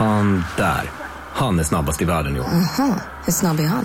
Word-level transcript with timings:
Han 0.00 0.44
där. 0.56 0.90
Han 1.32 1.58
är 1.58 1.64
snabbast 1.64 2.02
i 2.02 2.04
världen, 2.04 2.34
jo. 2.36 2.42
Aha, 2.42 3.00
hur 3.24 3.32
snabb 3.32 3.60
är 3.60 3.66
han? 3.66 3.84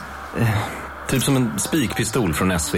Typ 1.09 1.23
som 1.23 1.35
en 1.35 1.59
spikpistol 1.59 2.33
från 2.33 2.59
SV. 2.59 2.75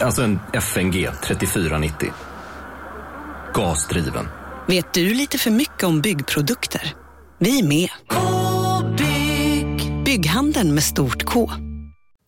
Alltså 0.00 0.22
en 0.22 0.40
FNG 0.52 1.08
3490. 1.22 2.12
Gasdriven. 3.54 4.28
Vet 4.66 4.92
du 4.92 5.14
lite 5.14 5.38
för 5.38 5.50
mycket 5.50 5.84
om 5.84 6.00
byggprodukter? 6.00 6.94
Vi 7.38 7.60
är 7.60 7.64
med. 7.68 7.88
-bygg. 8.08 10.04
Bygghandeln 10.04 10.74
med 10.74 10.84
stort 10.84 11.24
K. 11.24 11.50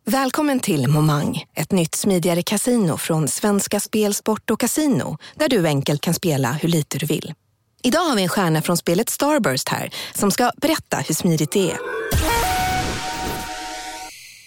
Välkommen 0.07 0.61
till 0.61 0.89
Momang, 0.89 1.45
ett 1.55 1.73
nytt 1.73 1.95
smidigare 1.95 2.43
kasino 2.43 2.97
från 2.97 3.29
Svenska 3.29 3.81
Spel, 3.81 4.15
Sport 4.15 4.51
och 4.51 4.61
Casino, 4.61 5.19
där 5.35 5.49
du 5.49 5.67
enkelt 5.67 6.01
kan 6.01 6.15
spela 6.15 6.53
hur 6.53 6.69
lite 6.69 6.99
du 6.99 7.07
vill. 7.07 7.35
Idag 7.83 8.01
har 8.01 8.17
vi 8.17 8.23
en 8.23 8.29
stjärna 8.29 8.63
från 8.63 8.77
spelet 8.77 9.09
Starburst 9.09 9.69
här, 9.69 9.91
som 10.15 10.31
ska 10.31 10.51
berätta 10.57 10.97
hur 10.97 11.15
smidigt 11.15 11.51
det 11.53 11.71
är. 11.71 11.79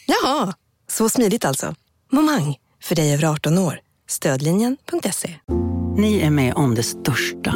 Jaha, 0.06 0.54
så 0.88 1.10
smidigt 1.10 1.46
alltså. 1.46 1.76
Momang, 2.12 2.56
för 2.84 2.96
dig 2.96 3.14
över 3.14 3.26
18 3.26 3.58
år. 3.58 3.80
Stödlinjen.se. 4.08 5.36
Ni 5.98 6.20
är 6.20 6.30
med 6.30 6.54
om 6.54 6.76
det 6.76 6.84
största. 6.84 7.54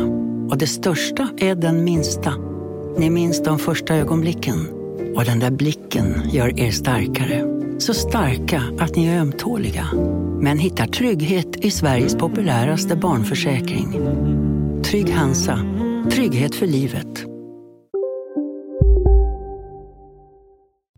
Och 0.50 0.58
det 0.58 0.68
största 0.68 1.30
är 1.38 1.56
den 1.56 1.84
minsta. 1.84 2.34
Ni 2.98 3.10
minns 3.10 3.44
de 3.44 3.60
första 3.60 3.96
ögonblicken. 3.96 4.70
Och 5.16 5.26
den 5.26 5.40
där 5.40 5.52
blicken 5.52 6.30
gör 6.32 6.60
er 6.60 6.72
starkare. 6.72 7.44
Så 7.80 7.94
starka 7.94 8.64
att 8.80 8.96
ni 8.96 9.08
är 9.08 9.20
ömtåliga. 9.20 9.88
Men 10.42 10.60
hittar 10.60 10.88
trygghet 10.88 11.56
i 11.56 11.72
Sveriges 11.72 12.16
populäraste 12.16 12.96
barnförsäkring. 12.96 13.94
Trygg 14.94 15.10
Hansa. 15.10 15.60
Trygghet 16.12 16.56
för 16.56 16.68
livet. 16.68 17.26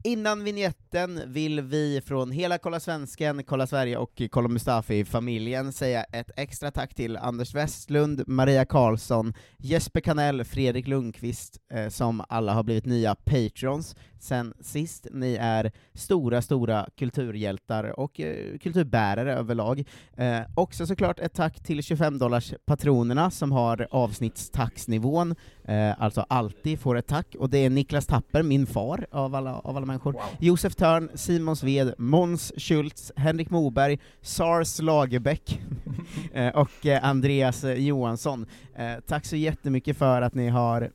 Innan 0.04 0.44
vignetten 0.44 1.22
vill 1.34 1.62
vi 1.62 2.02
från 2.06 2.32
hela 2.32 2.58
Kolla 2.58 2.80
Svensken, 2.80 3.44
Kolla 3.44 3.68
Sverige 3.68 3.98
och 3.98 4.22
Kolla 4.30 4.48
Mustafi-familjen 4.48 5.74
säga 5.74 6.04
ett 6.04 6.32
extra 6.36 6.72
tack 6.72 6.96
till 6.96 7.18
Anders 7.18 7.56
Westlund, 7.56 8.24
Maria 8.28 8.66
Karlsson, 8.66 9.34
Jesper 9.58 10.02
Kanell, 10.02 10.44
Fredrik 10.44 10.88
Lundqvist, 10.88 11.58
eh, 11.74 11.90
som 11.90 12.24
alla 12.30 12.54
har 12.54 12.64
blivit 12.64 12.86
nya 12.86 13.16
patrons 13.16 13.96
sen 14.20 14.54
sist. 14.60 15.08
Ni 15.12 15.38
är 15.42 15.72
stora, 15.94 16.42
stora 16.42 16.88
kulturhjältar 16.98 18.00
och 18.00 18.20
eh, 18.20 18.58
kulturbärare 18.58 19.34
överlag. 19.34 19.84
Eh, 20.18 20.40
också 20.56 20.88
såklart 20.88 21.20
ett 21.20 21.34
tack 21.34 21.64
till 21.64 21.82
25-dollars 21.82 22.54
patronerna 22.66 23.32
som 23.32 23.52
har 23.52 23.88
avsnittstaxnivån, 23.92 25.36
eh, 25.64 26.02
alltså 26.02 26.26
alltid 26.30 26.80
får 26.80 26.98
ett 26.98 27.08
tack, 27.08 27.36
och 27.40 27.50
det 27.50 27.58
är 27.58 27.70
Niklas 27.70 28.06
Tapper, 28.06 28.44
min 28.44 28.68
far, 28.68 29.08
av 29.12 29.36
alla, 29.36 29.60
av 29.60 29.78
alla 29.78 29.86
människor, 29.86 30.16
Josef 30.40 30.76
Törn, 30.76 31.10
Simon 31.14 31.56
Sved, 31.56 31.94
Måns 31.98 32.54
Schultz, 32.58 33.12
Henrik 33.16 33.50
Moberg, 33.50 34.00
Sars 34.22 34.82
Lagerbäck 34.82 35.62
eh, 36.34 36.56
och 36.56 36.86
eh, 36.86 37.06
Andreas 37.06 37.64
Johansson. 37.64 38.46
Eh, 38.76 38.94
tack 39.08 39.26
så 39.26 39.36
jättemycket 39.36 39.98
för 39.98 40.22
att 40.22 40.34
ni 40.34 40.50
har 40.50 40.92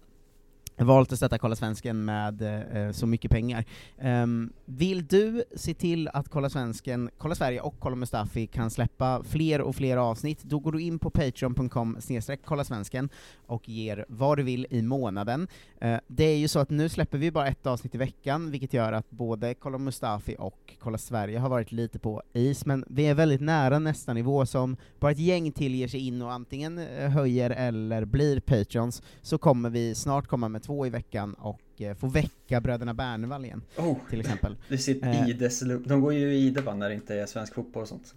valt 0.85 1.13
att 1.13 1.19
stötta 1.19 1.39
Kolla 1.39 1.57
Svensken 1.57 2.05
med 2.05 2.43
eh, 2.43 2.93
så 2.93 3.07
mycket 3.07 3.31
pengar. 3.31 3.65
Um, 4.03 4.53
vill 4.65 5.07
du 5.07 5.45
se 5.57 5.75
till 5.75 6.09
att 6.09 6.29
Kolla 6.29 6.51
Svensken, 6.51 7.11
Kolla 7.19 7.35
Sverige 7.35 7.61
och 7.61 7.75
Kolla 7.79 7.97
Mustafi 7.97 8.47
kan 8.47 8.71
släppa 8.71 9.23
fler 9.25 9.61
och 9.61 9.77
fler 9.77 9.97
avsnitt, 9.97 10.43
då 10.43 10.59
går 10.59 10.73
du 10.73 10.83
in 10.83 10.99
på 10.99 11.11
patreon.com 11.11 11.97
snedstreck 12.01 12.41
kolla 12.45 12.65
svensken 12.65 13.09
och 13.47 13.69
ger 13.69 14.05
vad 14.09 14.39
du 14.39 14.43
vill 14.43 14.67
i 14.71 14.83
månaden. 14.83 15.49
Uh, 15.85 15.97
det 16.07 16.25
är 16.25 16.37
ju 16.37 16.49
så 16.49 16.59
att 16.59 16.71
nu 16.71 16.89
släpper 16.89 17.19
vi 17.19 17.31
bara 17.31 17.47
ett 17.47 17.67
avsnitt 17.67 17.95
i 17.95 17.99
veckan, 17.99 18.51
vilket 18.51 18.75
gör 18.75 18.93
att 18.93 19.11
både 19.11 19.55
Kolla 19.55 19.79
Mustafi 19.79 20.37
och 20.39 20.77
Kolla 20.79 20.99
Sverige 20.99 21.39
har 21.39 21.49
varit 21.49 21.73
lite 21.73 21.99
på 21.99 22.23
is, 22.33 22.67
men 22.67 22.85
vi 22.89 23.07
är 23.07 23.15
väldigt 23.15 23.41
nära 23.41 23.79
nästa 23.79 24.13
nivå, 24.13 24.47
som 24.47 24.77
bara 24.99 25.13
ett 25.13 25.19
gäng 25.19 25.53
till 25.53 25.75
ger 25.75 25.89
sig 25.89 26.07
in 26.07 26.23
och 26.23 26.33
antingen 26.33 26.79
eh, 26.79 27.11
höjer 27.11 27.51
eller 27.51 28.05
blir 28.05 28.41
patreons, 28.41 29.03
så 29.23 29.39
kommer 29.39 29.71
vi 29.71 29.95
snart 29.95 30.27
komma 30.27 30.49
med 30.49 30.63
två 30.71 30.87
i 30.87 30.91
veckan 30.91 31.35
och 31.35 31.61
eh, 31.83 31.95
få 31.97 32.07
väcka 32.07 32.61
bröderna 32.61 32.95
Bernevall 32.95 33.45
igen, 33.45 33.63
Oh, 33.79 33.97
till 34.11 34.21
exempel. 34.21 34.57
det 34.69 34.79
sitter 34.79 35.09
Eh. 35.09 35.29
Ides 35.29 35.63
loop. 35.63 35.83
De 35.89 36.01
går 36.01 36.15
ju 36.15 36.35
i 36.35 36.51
va, 36.51 36.75
när 36.75 36.89
det 36.89 36.95
inte 36.95 37.15
är 37.15 37.27
svensk 37.27 37.55
fotboll 37.55 37.83
och 37.83 37.89
sånt. 37.89 38.15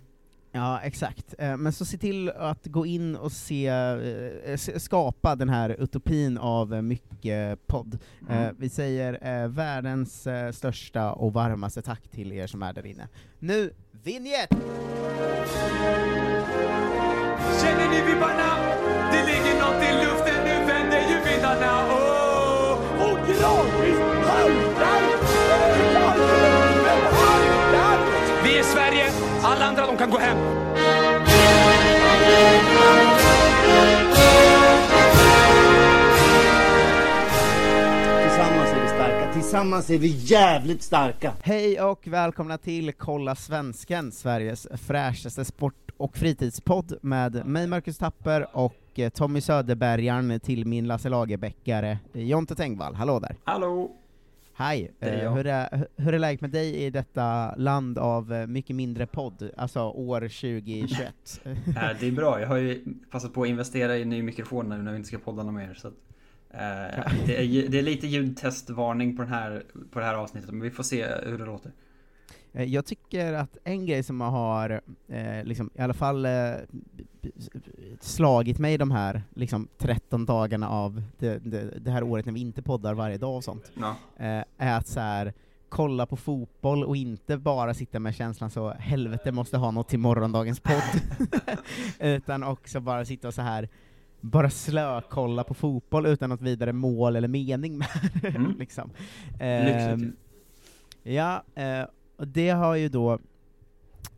Ja, 0.52 0.80
exakt. 0.81 1.34
Eh, 1.38 1.58
Men 1.58 1.74
så 1.74 1.86
se 1.86 1.97
till 1.97 2.30
att 2.30 2.66
gå 2.66 2.86
in 2.86 3.16
och 3.16 3.31
se, 3.31 3.68
eh, 3.68 4.58
skapa 4.58 5.36
den 5.36 5.50
här 5.50 5.69
utopin 5.69 6.38
av 6.38 6.74
eh, 6.74 6.81
mycket 6.81 7.68
podd. 7.68 7.97
Eh, 8.30 8.38
Mm. 8.38 8.56
Vi 8.59 8.70
säger 8.70 9.41
eh, 9.44 9.47
världens 9.47 10.28
eh, 10.28 10.52
största 10.52 11.12
och 11.14 11.34
varmaste 11.34 11.81
tack 11.81 12.08
till 12.08 12.31
er 12.31 12.47
som 12.47 12.64
är 12.64 12.74
där 12.74 12.85
inne. 12.85 13.08
Nu, 13.40 13.74
vinjett! 14.03 14.50
Känner 17.62 17.90
ni 17.90 18.12
vibbarna? 18.14 18.50
Det 19.12 19.25
ligger 19.25 19.53
något 19.59 19.84
i 19.84 20.06
luften, 20.06 20.44
nu 20.46 20.66
vänder 20.68 21.02
ju 21.09 21.31
vindarna. 21.31 22.03
Och 23.43 23.65
gradvis 23.65 23.99
haltar 24.27 25.03
Vi 28.43 28.57
är 28.59 28.63
Sverige, 28.63 29.11
alla 29.43 29.65
andra 29.65 29.85
de 29.85 29.97
kan 29.97 30.09
gå 30.09 30.17
hem. 30.17 30.37
Tillsammans 38.23 38.71
är 38.71 38.81
vi 38.81 38.87
starka, 38.87 39.33
tillsammans 39.33 39.89
är 39.89 39.97
vi 39.97 40.07
jävligt 40.07 40.83
starka! 40.83 41.33
Hej 41.43 41.81
och 41.81 42.07
välkomna 42.07 42.57
till 42.57 42.93
Kolla 42.93 43.35
Svensken, 43.35 44.11
Sveriges 44.11 44.67
fräschaste 44.87 45.45
sport 45.45 45.82
och 46.03 46.18
fritidspodd 46.18 46.97
med 47.02 47.46
mig 47.46 47.68
Marcus 47.68 47.97
Tapper 47.97 48.47
och 48.52 49.00
eh, 49.00 49.09
Tommy 49.09 49.41
Söderbergarn 49.41 50.40
till 50.40 50.66
min 50.66 50.88
Lasse 50.88 51.09
Lagerbäckare, 51.09 51.97
eh, 52.14 52.24
Jonte 52.24 52.56
Tengvall. 52.56 52.96
Hallå 52.96 53.19
där! 53.19 53.36
Hallå! 53.44 53.96
Hej! 54.53 54.91
Är 55.00 55.24
Eh, 55.24 55.34
hur, 55.34 55.47
är, 55.47 55.88
hur 55.96 56.14
är 56.14 56.19
läget 56.19 56.41
med 56.41 56.50
dig 56.50 56.75
i 56.75 56.90
detta 56.90 57.56
land 57.56 57.97
av 57.97 58.46
mycket 58.47 58.75
mindre 58.75 59.08
podd, 59.08 59.52
alltså 59.58 59.80
år 59.80 60.19
2021? 60.19 61.41
Äh, 61.44 61.52
det 62.00 62.08
är 62.08 62.12
bra, 62.12 62.41
jag 62.41 62.47
har 62.47 62.58
ju 62.58 62.84
passat 63.12 63.34
på 63.34 63.44
att 63.44 63.50
investera 63.50 63.97
i 63.97 64.02
en 64.02 64.09
ny 64.09 64.24
mikrofon 64.24 64.70
nu 64.70 64.78
när 64.78 64.91
vi 64.91 64.97
inte 64.97 65.08
ska 65.08 65.18
podda 65.18 65.44
något 65.44 65.56
mer. 65.56 65.74
Så 65.74 65.88
att, 65.88 65.94
eh, 66.50 67.14
det, 67.25 67.38
är, 67.38 67.70
det 67.70 67.80
är 67.80 67.84
lite 67.84 68.08
ljudtestvarning 68.08 69.18
på, 69.18 69.22
den 69.22 69.31
här, 69.31 69.64
på 69.91 70.00
det 70.00 70.06
här 70.06 70.16
avsnittet, 70.16 70.52
men 70.52 70.62
vi 70.62 70.72
får 70.72 70.84
se 70.84 71.08
hur 71.25 71.38
det 71.38 71.46
låter. 71.46 71.72
Eh, 72.53 72.64
Jag 72.64 72.86
tycker 72.86 73.34
att 73.34 73.58
en 73.64 73.86
grej 73.86 74.03
som 74.03 74.22
har, 74.22 74.81
eh, 75.08 75.44
liksom, 75.44 75.69
i 75.75 75.81
alla 75.81 75.94
fall 75.94 76.25
eh, 76.25 76.53
slagit 78.00 78.59
mig 78.59 78.78
de 78.78 78.91
här 78.91 79.22
liksom, 79.34 79.68
13 79.78 80.25
dagarna 80.25 80.69
av 80.69 81.02
det, 81.18 81.38
det, 81.38 81.80
det 81.80 81.91
här 81.91 82.03
året 82.03 82.25
när 82.25 82.34
vi 82.34 82.40
inte 82.40 82.62
poddar 82.62 82.94
varje 82.94 83.18
dag 83.18 83.36
och 83.36 83.44
sånt, 83.44 83.72
Ja. 83.80 83.96
eh, 84.18 84.44
är 84.58 84.78
att 84.78 84.88
så 84.88 85.00
här, 85.00 85.34
kolla 85.69 86.06
på 86.06 86.16
fotboll 86.18 86.84
och 86.84 86.96
inte 86.96 87.38
bara 87.38 87.74
sitta 87.74 88.00
med 88.00 88.16
känslan 88.16 88.50
så 88.50 88.70
helvete 88.70 89.31
måste 89.31 89.58
ha 89.58 89.72
något 89.72 89.90
till 89.90 90.00
morgondagens 90.00 90.59
podd, 90.59 91.02
utan 92.00 92.44
också 92.44 92.80
bara 92.80 93.06
sitta 93.06 93.28
och 93.28 93.34
så 93.34 93.41
här 93.41 93.70
bara 94.22 94.50
slökolla 94.50 95.44
på 95.44 95.53
fotboll 95.53 96.06
utan 96.06 96.30
något 96.30 96.41
vidare 96.41 96.74
mål 96.74 97.16
eller 97.16 97.28
mening 97.28 97.78
med 97.78 97.88
det. 98.22 98.28
Mm. 98.28 98.52
liksom. 98.59 98.90
Ehm, 99.40 100.16
Ja, 101.06 101.44
eh, 101.56 101.85
och 102.16 102.28
det 102.28 102.50
har 102.50 102.75
ju 102.75 102.90
då 102.90 103.19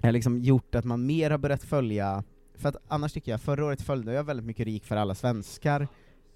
eh, 0.01 0.11
liksom 0.11 0.39
gjort 0.39 0.75
att 0.75 0.85
man 0.85 1.05
mer 1.05 1.31
har 1.31 1.37
börjat 1.37 1.63
följa, 1.63 2.23
för 2.55 2.69
att 2.69 2.75
annars 2.87 3.13
tycker 3.13 3.31
jag, 3.31 3.41
förra 3.41 3.65
året 3.65 3.81
följde 3.81 4.13
jag 4.13 4.23
väldigt 4.23 4.45
mycket 4.45 4.65
Rik 4.65 4.85
för 4.85 4.95
alla 4.95 5.15
svenskar, 5.15 5.87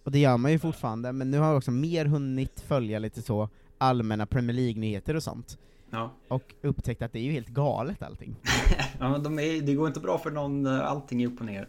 och 0.03 0.12
det 0.12 0.19
gör 0.19 0.38
man 0.38 0.52
ju 0.52 0.59
fortfarande, 0.59 1.12
men 1.14 1.31
nu 1.31 1.40
har 1.40 1.48
jag 1.48 1.58
också 1.58 1.72
mer 1.72 2.06
hunnit 2.06 2.59
följa 2.59 3.00
lite 3.00 3.22
så 3.22 3.50
allmänna 3.78 4.25
Premier 4.25 4.56
League-nyheter 4.56 5.16
och 5.16 5.24
sånt, 5.24 5.57
Ja. 5.92 6.12
och 6.28 6.56
upptäckt 6.62 7.01
att 7.01 7.13
det 7.13 7.19
är 7.19 7.24
ju 7.24 7.31
helt 7.31 7.48
galet 7.48 8.04
allting. 8.04 8.36
ja 9.00 9.10
men 9.10 9.24
de 9.24 9.39
är, 9.39 9.62
det 9.62 9.74
går 9.74 9.88
inte 9.88 10.00
bra 10.00 10.18
för 10.18 10.31
någon, 10.31 10.66
eh, 10.66 10.80
allting 10.88 11.24
är 11.24 11.28
upp 11.28 11.39
och 11.39 11.45
ner. 11.45 11.68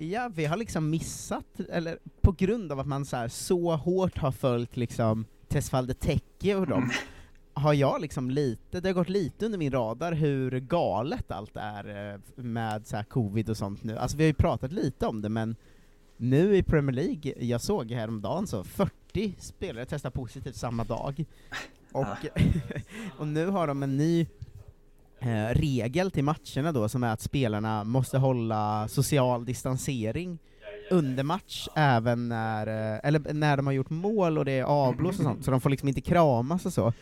Ja, 0.00 0.30
vi 0.34 0.44
har 0.44 0.56
liksom 0.56 0.90
missat, 0.90 1.60
eller 1.70 1.98
på 2.20 2.32
grund 2.32 2.72
av 2.72 2.80
att 2.80 2.86
man 2.86 3.04
så, 3.04 3.16
här, 3.16 3.28
så 3.28 3.76
hårt 3.76 4.18
har 4.18 4.32
följt 4.32 4.76
liksom 4.76 5.24
Tesfalde 5.48 5.94
Tecke 5.94 6.54
och 6.54 6.66
dem, 6.66 6.90
har 7.58 7.74
jag 7.74 8.00
liksom 8.00 8.30
lite, 8.30 8.80
det 8.80 8.88
har 8.88 8.94
gått 8.94 9.08
lite 9.08 9.46
under 9.46 9.58
min 9.58 9.72
radar 9.72 10.12
hur 10.12 10.60
galet 10.60 11.30
allt 11.30 11.56
är 11.56 12.12
eh, 12.12 12.20
med 12.44 12.86
så 12.86 13.02
covid 13.08 13.50
och 13.50 13.56
sånt 13.56 13.84
nu. 13.84 13.98
Alltså 13.98 14.16
vi 14.16 14.22
har 14.22 14.28
ju 14.28 14.34
pratat 14.34 14.72
lite 14.72 15.06
om 15.06 15.22
det, 15.22 15.28
men 15.28 15.56
nu 16.16 16.56
i 16.56 16.62
Premier 16.62 16.94
League, 16.94 17.34
jag 17.38 17.60
såg 17.60 17.90
häromdagen 17.90 18.46
så 18.46 18.64
40 18.64 19.34
spelare 19.38 19.84
testade 19.84 20.14
positivt 20.14 20.56
samma 20.56 20.84
dag, 20.84 21.24
och, 21.92 22.06
och 23.18 23.26
nu 23.26 23.46
har 23.46 23.66
de 23.66 23.82
en 23.82 23.96
ny 23.96 24.26
eh, 25.18 25.48
regel 25.54 26.10
till 26.10 26.24
matcherna 26.24 26.72
då, 26.72 26.88
som 26.88 27.04
är 27.04 27.12
att 27.12 27.20
spelarna 27.20 27.84
måste 27.84 28.18
hålla 28.18 28.88
social 28.88 29.44
distansering 29.44 30.38
under 30.90 31.22
match 31.24 31.68
även 31.74 32.28
när, 32.28 32.66
eh, 32.66 33.00
eller 33.02 33.32
när 33.34 33.56
de 33.56 33.66
har 33.66 33.72
gjort 33.72 33.90
mål 33.90 34.38
och 34.38 34.44
det 34.44 34.52
är 34.52 34.64
avblås 34.64 35.18
och 35.18 35.24
sånt, 35.24 35.44
så 35.44 35.50
de 35.50 35.60
får 35.60 35.70
liksom 35.70 35.88
inte 35.88 36.00
kramas 36.00 36.66
och 36.66 36.72
så. 36.72 36.92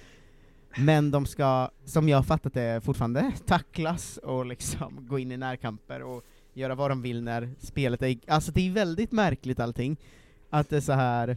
Men 0.78 1.10
de 1.10 1.26
ska, 1.26 1.70
som 1.84 2.08
jag 2.08 2.18
har 2.18 2.22
fattat 2.22 2.54
det, 2.54 2.80
fortfarande 2.84 3.32
tacklas 3.46 4.16
och 4.16 4.46
liksom 4.46 4.98
gå 5.08 5.18
in 5.18 5.32
i 5.32 5.36
närkamper 5.36 6.02
och 6.02 6.24
göra 6.54 6.74
vad 6.74 6.90
de 6.90 7.02
vill 7.02 7.22
när 7.22 7.50
spelet 7.58 8.02
är 8.02 8.18
Alltså 8.26 8.52
det 8.52 8.68
är 8.68 8.72
väldigt 8.72 9.12
märkligt 9.12 9.60
allting, 9.60 9.96
att 10.50 10.68
det 10.70 10.76
är 10.76 10.80
så 10.80 10.92
här 10.92 11.36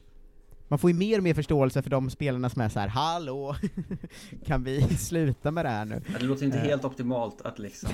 man 0.68 0.80
får 0.80 0.90
ju 0.92 0.98
mer 0.98 1.18
och 1.18 1.24
mer 1.24 1.34
förståelse 1.34 1.82
för 1.82 1.90
de 1.90 2.10
spelarna 2.10 2.50
som 2.50 2.62
är 2.62 2.70
så 2.70 2.80
här: 2.80 2.88
hallå, 2.88 3.56
kan 4.46 4.64
vi 4.64 4.82
sluta 4.82 5.52
med 5.52 5.66
det 5.66 5.70
här 5.70 5.86
nu? 5.86 6.02
Det 6.20 6.26
låter 6.26 6.46
inte 6.46 6.58
Eh. 6.58 6.64
helt 6.64 6.86
optimalt 6.86 7.42
att 7.42 7.60
liksom 7.60 7.90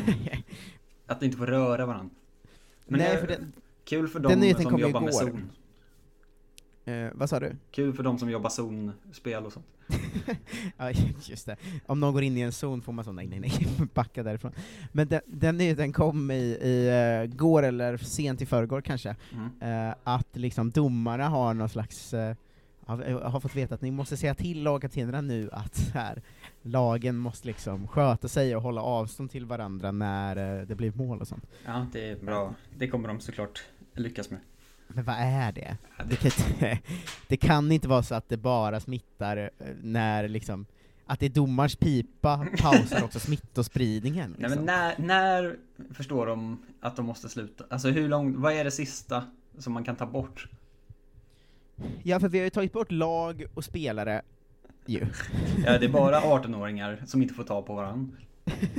Att 1.07 1.23
inte 1.23 1.37
få 1.37 1.45
röra 1.45 1.85
varandra 1.85 2.15
Men 2.87 2.99
Nej, 2.99 3.09
det 3.09 3.13
är 3.15 3.19
för 3.21 3.27
den, 3.27 3.53
kul 3.85 4.07
för 4.07 4.19
den 4.19 4.31
de 4.31 4.35
nyheten 4.35 4.63
som 4.63 4.79
jobbar 4.79 5.01
med 5.01 5.13
zon 5.13 5.49
eh, 6.85 7.07
vad 7.13 7.29
sa 7.29 7.39
du? 7.39 7.55
Kul 7.71 7.93
för 7.93 8.03
de 8.03 8.19
som 8.19 8.29
jobbar 8.29 8.49
zonspel 8.49 9.45
och 9.45 9.53
sånt 9.53 9.65
Ja, 10.77 10.91
just 11.21 11.45
det. 11.45 11.55
Om 11.85 11.99
någon 11.99 12.13
går 12.13 12.23
in 12.23 12.37
i 12.37 12.41
en 12.41 12.51
zon 12.51 12.81
får 12.81 12.93
man 12.93 13.05
så, 13.05 13.11
nej 13.11 13.27
nej 13.27 13.39
nej, 13.39 13.67
backa 13.93 14.23
därifrån. 14.23 14.51
Men 14.91 15.07
den, 15.07 15.21
den 15.25 15.57
nyheten 15.57 15.93
kom 15.93 16.31
i, 16.31 16.57
i 16.61 16.89
uh, 17.23 17.35
går, 17.35 17.63
eller 17.63 17.97
sent 17.97 18.41
i 18.41 18.45
förrgår 18.45 18.81
kanske, 18.81 19.15
mm. 19.33 19.89
eh, 19.89 19.95
att 20.03 20.27
liksom 20.35 20.71
domarna 20.71 21.29
har 21.29 21.53
någon 21.53 21.69
slags, 21.69 22.13
eh, 22.13 22.35
har, 22.85 22.97
har 23.21 23.39
fått 23.39 23.55
veta 23.55 23.75
att 23.75 23.81
ni 23.81 23.91
måste 23.91 24.17
säga 24.17 24.35
till 24.35 24.63
lagkaptenerna 24.63 25.21
nu 25.21 25.49
att 25.51 25.91
här, 25.93 26.21
lagen 26.61 27.17
måste 27.17 27.47
liksom 27.47 27.87
sköta 27.87 28.27
sig 28.27 28.55
och 28.55 28.61
hålla 28.61 28.81
avstånd 28.81 29.31
till 29.31 29.45
varandra 29.45 29.91
när 29.91 30.59
eh, 30.59 30.67
det 30.67 30.75
blir 30.75 30.91
mål 30.95 31.21
och 31.21 31.27
sånt. 31.27 31.47
Ja, 31.65 31.87
det 31.91 32.09
är 32.09 32.15
bra 32.15 32.53
Det 32.77 32.87
kommer 32.87 33.07
de 33.07 33.19
såklart 33.19 33.63
lyckas 33.93 34.29
med 34.29 34.39
Men 34.87 35.03
vad 35.03 35.15
är 35.19 35.51
det? 35.51 35.77
Det 36.09 36.15
kan, 36.15 36.25
inte, 36.25 36.79
det 37.27 37.37
kan 37.37 37.71
inte 37.71 37.87
vara 37.87 38.03
så 38.03 38.15
att 38.15 38.29
det 38.29 38.37
bara 38.37 38.79
smittar 38.79 39.37
eh, 39.37 39.67
när 39.81 40.27
liksom, 40.27 40.65
att 41.05 41.19
det 41.19 41.25
är 41.25 41.29
domarens 41.29 41.75
pipa 41.75 42.47
pausar 42.57 43.03
också 43.03 43.19
smittospridningen. 43.19 44.35
Nej 44.37 44.49
Liksom. 44.49 44.65
men 44.65 44.75
när, 44.75 44.95
när 44.97 45.55
förstår 45.93 46.25
de 46.27 46.61
att 46.81 46.95
de 46.95 47.05
måste 47.05 47.29
sluta? 47.29 47.63
Alltså 47.69 47.89
hur 47.89 48.09
långt, 48.09 48.35
vad 48.37 48.53
är 48.53 48.63
det 48.63 48.71
sista 48.71 49.23
som 49.57 49.73
man 49.73 49.83
kan 49.83 49.95
ta 49.95 50.05
bort? 50.05 50.47
Ja, 52.03 52.19
för 52.19 52.29
vi 52.29 52.37
har 52.37 52.43
ju 52.43 52.49
tagit 52.49 52.73
bort 52.73 52.91
lag 52.91 53.45
och 53.53 53.63
spelare, 53.63 54.21
ju. 54.85 55.07
Ja, 55.65 55.77
det 55.77 55.85
är 55.85 55.89
bara 55.89 56.19
18-åringar 56.21 57.03
som 57.05 57.21
inte 57.21 57.33
får 57.33 57.43
ta 57.43 57.61
på 57.61 57.75
varandra. 57.75 58.17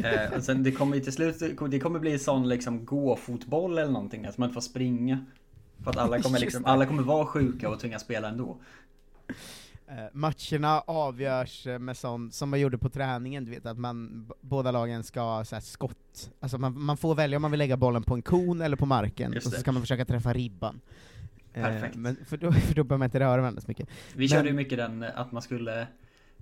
Eh, 0.04 0.40
sen 0.40 0.62
det 0.62 0.72
kommer 0.72 0.96
ju 0.96 1.02
till 1.02 1.12
slut, 1.12 1.38
det 1.70 1.80
kommer 1.80 1.98
bli 1.98 2.18
sån 2.18 2.48
liksom 2.48 2.84
gå-fotboll 2.86 3.78
eller 3.78 3.92
någonting, 3.92 4.26
att 4.26 4.38
man 4.38 4.48
inte 4.48 4.54
får 4.54 4.60
springa. 4.60 5.24
För 5.84 5.90
att 5.90 5.96
alla 5.96 6.22
kommer 6.22 6.38
liksom, 6.38 6.64
alla 6.64 6.86
kommer 6.86 7.02
vara 7.02 7.26
sjuka 7.26 7.68
och 7.68 7.80
tvingas 7.80 8.02
spela 8.02 8.28
ändå. 8.28 8.56
Eh, 9.88 9.94
matcherna 10.12 10.80
avgörs 10.80 11.66
eh, 11.66 11.78
med 11.78 11.96
sånt 11.96 12.34
som 12.34 12.50
man 12.50 12.60
gjorde 12.60 12.78
på 12.78 12.88
träningen, 12.88 13.44
du 13.44 13.50
vet 13.50 13.66
att 13.66 13.78
man, 13.78 14.26
båda 14.40 14.70
lagen 14.70 15.02
ska 15.04 15.44
så 15.44 15.54
här, 15.56 15.60
skott, 15.62 16.30
alltså 16.40 16.58
man, 16.58 16.80
man 16.80 16.96
får 16.96 17.14
välja 17.14 17.36
om 17.36 17.42
man 17.42 17.50
vill 17.50 17.58
lägga 17.58 17.76
bollen 17.76 18.02
på 18.02 18.14
en 18.14 18.22
kon 18.22 18.60
eller 18.60 18.76
på 18.76 18.86
marken, 18.86 19.32
Just 19.32 19.46
och 19.46 19.52
så 19.52 19.60
ska 19.60 19.72
man 19.72 19.82
försöka 19.82 20.04
träffa 20.04 20.32
ribban. 20.32 20.80
Eh, 21.52 21.62
Perfekt. 21.62 21.96
men 21.96 22.16
för 22.26 22.36
då, 22.36 22.52
för 22.68 22.74
då 22.74 22.84
behöver 22.84 22.98
man 22.98 23.06
inte 23.06 23.20
röra 23.20 23.40
varandra 23.40 23.60
så 23.60 23.68
mycket. 23.68 23.88
Vi 24.14 24.18
Men- 24.18 24.28
körde 24.28 24.48
ju 24.48 24.54
mycket 24.54 24.78
den 24.78 25.02
att 25.02 25.32
man 25.32 25.42
skulle 25.42 25.86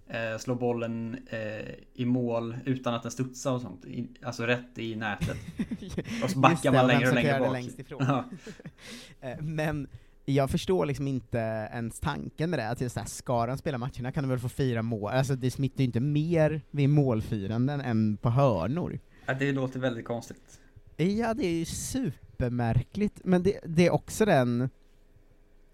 eh, 0.09 0.39
slå 0.39 0.55
bollen 0.55 1.19
eh, 1.31 1.75
i 1.95 2.05
mål 2.05 2.57
utan 2.65 2.95
att 2.95 3.03
den 3.03 3.13
studsade 3.13 3.55
och 3.57 3.63
sånt. 3.63 3.85
I, 3.85 4.09
alltså 4.23 4.47
rätt 4.47 4.79
i 4.79 4.97
nätet. 4.97 5.37
Och 6.25 6.31
så 6.31 6.39
backar 6.39 6.53
Just 6.55 6.63
det, 6.63 6.71
man 6.73 6.87
längre 6.87 7.09
och 7.09 7.15
längre 7.15 7.39
bak. 7.41 7.53
längst 7.53 7.79
ifrån. 7.79 8.05
Ja. 8.09 8.25
Eh, 9.21 9.41
Men 9.43 9.89
jag 10.25 10.51
förstår 10.51 10.87
liksom 10.87 11.09
inte 11.09 11.39
ens 11.73 12.01
tanken 12.01 12.51
med 12.51 12.59
det, 12.59 12.69
att 12.69 12.81
just 12.81 12.97
här, 12.97 13.05
ska 13.05 13.47
de 13.47 13.59
spela 13.59 13.79
matcherna 13.79 14.13
kan 14.13 14.25
de 14.25 14.29
väl 14.31 14.39
få 14.39 14.49
fira 14.49 14.83
mål, 14.83 15.13
alltså 15.13 15.37
det 15.37 15.51
smittar 15.51 15.79
ju 15.79 15.85
inte 15.85 16.01
mer 16.01 16.63
vid 16.71 16.89
målfiranden 16.89 17.81
än 17.81 18.17
på 18.17 18.31
hörnor. 18.31 18.99
Ja, 19.27 19.35
det 19.35 19.53
låter 19.53 19.81
väldigt 19.81 20.05
konstigt. 20.05 20.61
Ja, 20.97 21.35
det 21.35 21.47
är 21.47 21.53
ju 21.53 21.65
supermärkligt, 21.65 23.21
men 23.25 23.43
det, 23.43 23.61
det 23.67 23.87
är 23.87 23.91
också 23.91 24.25
den, 24.25 24.71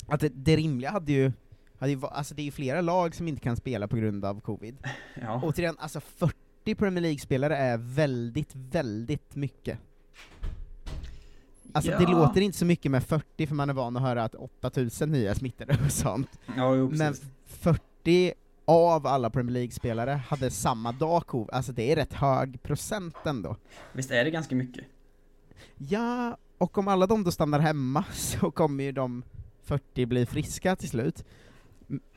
att 0.07 0.21
det, 0.21 0.29
det 0.29 0.57
rimliga 0.57 0.91
hade 0.91 1.13
ju, 1.13 1.33
alltså 1.81 2.35
det 2.35 2.43
är 2.43 2.45
ju 2.45 2.51
flera 2.51 2.81
lag 2.81 3.15
som 3.15 3.29
inte 3.29 3.41
kan 3.41 3.57
spela 3.57 3.89
på 3.89 3.97
grund 3.97 4.25
av 4.25 4.41
covid. 4.41 4.77
Ja. 5.21 5.41
Återigen, 5.45 5.77
alltså 5.79 6.01
40 6.01 6.75
Premier 6.75 7.03
League-spelare 7.03 7.57
är 7.57 7.77
väldigt, 7.79 8.51
väldigt 8.55 9.37
mycket. 9.37 9.79
Alltså 11.73 11.91
det 11.91 12.03
Ja. 12.03 12.11
låter 12.11 12.41
inte 12.41 12.59
så 12.59 12.65
mycket 12.65 12.91
med 12.91 13.05
40, 13.05 13.47
för 13.47 13.55
man 13.55 13.71
är 13.71 13.75
van 13.75 13.97
att 13.97 14.03
höra 14.03 14.25
att 14.25 14.35
8000 14.35 15.13
nya 15.13 15.35
smittade 15.35 15.79
och 15.85 15.93
sånt. 15.93 16.29
Ja, 16.57 16.75
jo, 16.75 16.89
Men 16.91 17.13
precis. 17.13 17.25
40 17.47 18.33
av 18.65 19.07
alla 19.07 19.31
Premier 19.31 19.53
League-spelare 19.55 20.11
hade 20.11 20.51
samma 20.51 20.93
dag 20.93 21.27
covid, 21.27 21.51
alltså 21.55 21.73
det 21.73 21.93
är 21.93 21.97
rätt 21.97 22.13
hög 22.13 22.63
procent 22.63 23.17
ändå. 23.25 23.57
Visst 23.93 24.11
är 24.11 24.25
det 24.25 24.31
ganska 24.31 24.55
mycket? 24.55 24.85
Ja, 25.79 26.37
och 26.59 26.79
om 26.79 26.89
alla 26.89 27.07
de 27.07 27.25
då 27.25 27.31
stannar 27.31 27.59
hemma 27.59 28.05
så 28.13 28.51
kommer 28.51 28.85
ju 28.85 28.93
de 28.93 29.23
40 29.63 30.07
bli 30.07 30.27
friska 30.27 30.77
till 30.77 30.89
slut. 30.89 31.25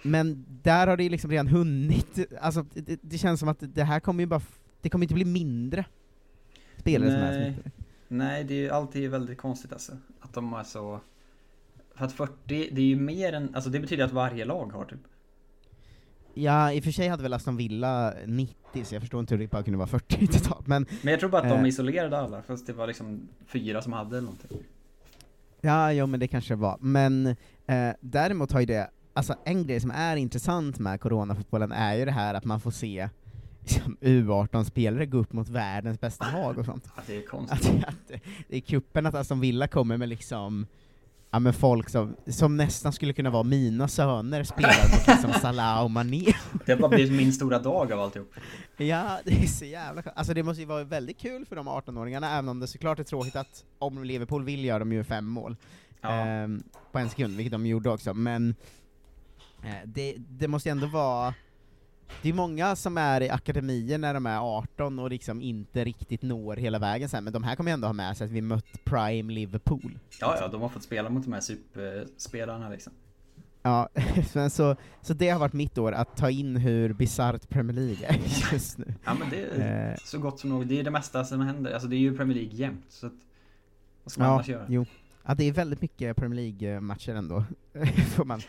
Men 0.01 0.45
där 0.63 0.87
har 0.87 0.97
det 0.97 1.09
liksom 1.09 1.31
redan 1.31 1.47
hunnit, 1.47 2.19
alltså 2.41 2.65
det, 2.73 2.99
det 3.01 3.17
känns 3.17 3.39
som 3.39 3.49
att 3.49 3.57
det 3.59 3.83
här 3.83 3.99
kommer 3.99 4.23
ju 4.23 4.27
bara, 4.27 4.41
det 4.81 4.89
kommer 4.89 5.03
inte 5.05 5.13
bli 5.13 5.25
mindre 5.25 5.85
spelare 6.77 7.11
som 7.11 7.19
är 7.21 7.31
Nej. 7.39 7.53
smittade. 7.53 7.71
Nej, 8.07 8.43
det 8.43 8.53
är 8.53 8.57
ju 8.57 8.69
alltid 8.69 9.11
väldigt 9.11 9.37
konstigt 9.37 9.73
alltså. 9.73 9.97
Att 10.19 10.33
de 10.33 10.53
är 10.53 10.63
så... 10.63 10.99
För 11.95 12.05
att 12.05 12.13
40, 12.13 12.33
det 12.47 12.81
är 12.81 12.85
ju 12.85 12.95
mer 12.95 13.33
än... 13.33 13.55
Alltså 13.55 13.69
det 13.69 13.79
betyder 13.79 14.03
att 14.05 14.11
varje 14.11 14.45
lag 14.45 14.73
har 14.73 14.85
typ. 14.85 14.99
Ja, 16.33 16.71
i 16.73 16.79
och 16.79 16.83
för 16.83 16.91
sig 16.91 17.07
hade 17.07 17.23
väl 17.23 17.33
Aston 17.33 17.57
Villa 17.57 18.13
90, 18.25 18.55
så 18.85 18.95
jag 18.95 19.01
förstår 19.01 19.19
inte 19.19 19.33
hur 19.35 19.41
det 19.41 19.51
bara 19.51 19.63
kunde 19.63 19.77
vara 19.77 19.87
40 19.87 20.27
totalt, 20.27 20.67
men 20.67 20.85
Men 21.01 21.11
jag 21.11 21.19
tror 21.19 21.29
bara 21.29 21.41
att 21.41 21.49
de 21.49 21.59
Eh. 21.59 21.67
isolerade 21.67 22.17
alla, 22.17 22.41
fast 22.41 22.67
det 22.67 22.73
var 22.73 22.87
liksom 22.87 23.27
fyra 23.47 23.81
som 23.81 23.93
hade 23.93 24.17
eller 24.17 24.25
någonting. 24.25 24.57
Ja, 25.61 25.91
jo 25.93 26.05
men 26.07 26.19
det 26.19 26.27
kanske 26.27 26.55
var. 26.55 26.77
Men 26.79 27.27
eh, 27.65 27.89
däremot 27.99 28.51
har 28.51 28.59
ju 28.59 28.65
det, 28.65 28.89
alltså 29.13 29.35
en 29.45 29.67
grej 29.67 29.79
som 29.79 29.91
är 29.91 30.15
intressant 30.15 30.79
med 30.79 31.01
coronafotbollen 31.01 31.71
är 31.71 31.93
ju 31.93 32.05
det 32.05 32.11
här 32.11 32.33
att 32.33 32.45
man 32.45 32.59
får 32.59 32.71
se 32.71 33.09
liksom, 33.61 33.97
U18-spelare 34.01 35.05
gå 35.05 35.17
upp 35.17 35.33
mot 35.33 35.49
världens 35.49 35.99
bästa 35.99 36.31
lag 36.31 36.57
och 36.57 36.65
sånt. 36.65 36.87
Ja, 36.95 37.01
det 37.07 37.17
är 37.17 37.25
konstigt. 37.27 37.83
Att, 37.83 37.87
att 37.89 38.21
det 38.47 38.55
är 38.57 38.61
kuppen 38.61 39.05
att 39.05 39.15
Aston 39.15 39.39
Villa 39.39 39.67
kommer 39.67 39.97
med 39.97 40.09
liksom 40.09 40.65
Ja 41.31 41.39
men 41.39 41.53
folk 41.53 41.89
som, 41.89 42.15
som 42.27 42.57
nästan 42.57 42.93
skulle 42.93 43.13
kunna 43.13 43.29
vara 43.29 43.43
mina 43.43 43.87
söner 43.87 44.43
spelar 44.43 44.91
mot 44.91 45.07
liksom 45.07 45.33
Salah 45.41 45.83
och 45.83 45.91
Mané. 45.91 46.25
Det 46.65 46.71
har 46.71 46.79
bara 46.79 46.89
blivit 46.89 47.11
min 47.13 47.33
stora 47.33 47.59
dag 47.59 47.91
av 47.91 47.99
alltihop. 47.99 48.33
Ja, 48.77 49.19
det 49.25 49.43
är 49.43 49.47
så 49.47 49.65
jävla. 49.65 50.03
Alltså 50.15 50.33
det 50.33 50.43
måste 50.43 50.61
ju 50.61 50.67
vara 50.67 50.83
väldigt 50.83 51.19
kul 51.19 51.45
för 51.45 51.55
de 51.55 51.69
18-åringarna, 51.69 52.31
även 52.33 52.49
om 52.49 52.59
det 52.59 52.67
såklart 52.67 52.99
är 52.99 53.03
tråkigt 53.03 53.35
att 53.35 53.65
om 53.79 54.03
Liverpool 54.03 54.43
vill 54.43 54.65
gör 54.65 54.79
de 54.79 54.91
ju 54.93 55.03
fem 55.03 55.25
mål 55.25 55.55
Ja. 56.01 56.09
ehm, 56.09 56.63
på 56.91 56.99
en 56.99 57.09
sekund, 57.09 57.35
vilket 57.37 57.51
de 57.51 57.65
gjorde 57.65 57.89
också, 57.89 58.13
men 58.13 58.49
eh, 58.49 58.55
det, 59.85 60.15
det 60.29 60.47
måste 60.47 60.69
ju 60.69 60.71
ändå 60.71 60.87
vara 60.87 61.33
det 62.21 62.29
är 62.29 62.33
många 62.33 62.75
som 62.75 62.97
är 62.97 63.21
i 63.21 63.29
akademier 63.29 63.97
när 63.97 64.13
de 64.13 64.25
är 64.25 64.37
18 64.39 64.99
och 64.99 65.09
liksom 65.09 65.41
inte 65.41 65.83
riktigt 65.83 66.21
når 66.21 66.55
hela 66.55 66.79
vägen 66.79 67.09
sen, 67.09 67.23
men 67.23 67.33
de 67.33 67.43
här 67.43 67.55
kommer 67.55 67.71
ju 67.71 67.73
ändå 67.73 67.87
ha 67.87 67.93
med 67.93 68.17
sig 68.17 68.25
att 68.25 68.31
vi 68.31 68.41
mött 68.41 68.83
Prime 68.85 69.33
Liverpool. 69.33 69.99
Ja, 70.21 70.37
ja, 70.39 70.47
de 70.47 70.61
har 70.61 70.69
fått 70.69 70.83
spela 70.83 71.09
mot 71.09 71.23
de 71.23 71.33
här 71.33 71.41
superspelarna 71.41 72.69
liksom. 72.69 72.93
Ja, 73.61 73.89
men 74.33 74.49
så, 74.49 74.75
så 75.01 75.13
det 75.13 75.29
har 75.29 75.39
varit 75.39 75.53
mitt 75.53 75.77
år, 75.77 75.91
att 75.91 76.17
ta 76.17 76.29
in 76.29 76.55
hur 76.55 76.93
bisarrt 76.93 77.49
Premier 77.49 77.75
League 77.75 78.07
är 78.07 78.19
just 78.53 78.77
nu. 78.77 78.93
Ja 79.05 79.13
men 79.13 79.29
det 79.29 79.41
är 79.43 79.91
Eh. 79.91 79.97
så 80.03 80.19
gott 80.19 80.39
som 80.39 80.49
något. 80.49 80.69
Det 80.69 80.79
är 80.79 80.83
det 80.83 80.91
mesta 80.91 81.23
som 81.25 81.41
händer. 81.41 81.73
Alltså 81.73 81.87
det 81.87 81.95
är 81.95 81.99
ju 81.99 82.17
Premier 82.17 82.35
League 82.37 82.53
jämt. 82.55 82.85
Så 82.89 83.07
att, 83.07 83.13
vad 84.03 84.11
ska 84.11 84.21
man 84.21 84.27
Ja, 84.29 84.33
annars 84.33 84.47
göra? 84.47 84.65
jo. 84.69 84.85
Ja, 85.25 85.33
det 85.35 85.43
är 85.43 85.51
väldigt 85.51 85.81
mycket 85.81 86.17
Premier 86.17 86.41
League-matcher 86.41 87.15
ändå, 87.15 87.43
får 88.15 88.25
man, 88.25 88.41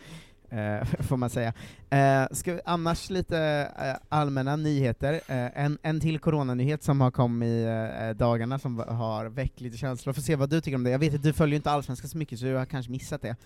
eh, 0.54 0.84
får 1.00 1.16
man 1.16 1.30
säga. 1.30 1.52
Eh, 1.90 2.26
ska 2.34 2.60
annars 2.64 3.10
lite 3.10 3.70
eh, 3.78 3.94
allmänna 4.08 4.56
nyheter. 4.56 5.12
Eh, 5.14 5.64
en, 5.64 5.78
en 5.82 6.00
till 6.00 6.18
coronanyhet 6.18 6.82
som 6.82 7.00
har 7.00 7.10
kommit 7.10 7.46
i 7.46 7.64
eh, 8.00 8.10
dagarna 8.10 8.58
som 8.58 8.78
har 8.78 9.26
väckt 9.26 9.60
lite 9.60 9.76
känslor. 9.76 10.12
Får 10.12 10.22
se 10.22 10.36
vad 10.36 10.50
du 10.50 10.60
tycker 10.60 10.76
om 10.76 10.84
det. 10.84 10.90
Jag 10.90 10.98
vet 10.98 11.14
att 11.14 11.22
du 11.22 11.32
följer 11.32 11.56
inte 11.56 11.70
Allsvenskan 11.70 12.08
så 12.10 12.18
mycket, 12.18 12.38
så 12.38 12.44
du 12.44 12.54
har 12.54 12.66
kanske 12.66 12.92
missat 12.92 13.22
det. 13.22 13.36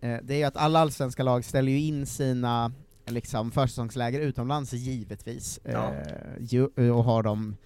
Eh, 0.00 0.16
det 0.22 0.34
är 0.34 0.38
ju 0.38 0.44
att 0.44 0.56
alla 0.56 0.80
allsvenska 0.80 1.22
lag 1.22 1.44
ställer 1.44 1.72
ju 1.72 1.80
in 1.80 2.06
sina 2.06 2.72
liksom, 3.06 3.50
försäsongsläger 3.50 4.20
utomlands, 4.20 4.72
givetvis, 4.72 5.60
Ja. 5.64 5.92
ju, 6.38 6.64
och 6.90 7.04
har 7.04 7.22
dem 7.22 7.56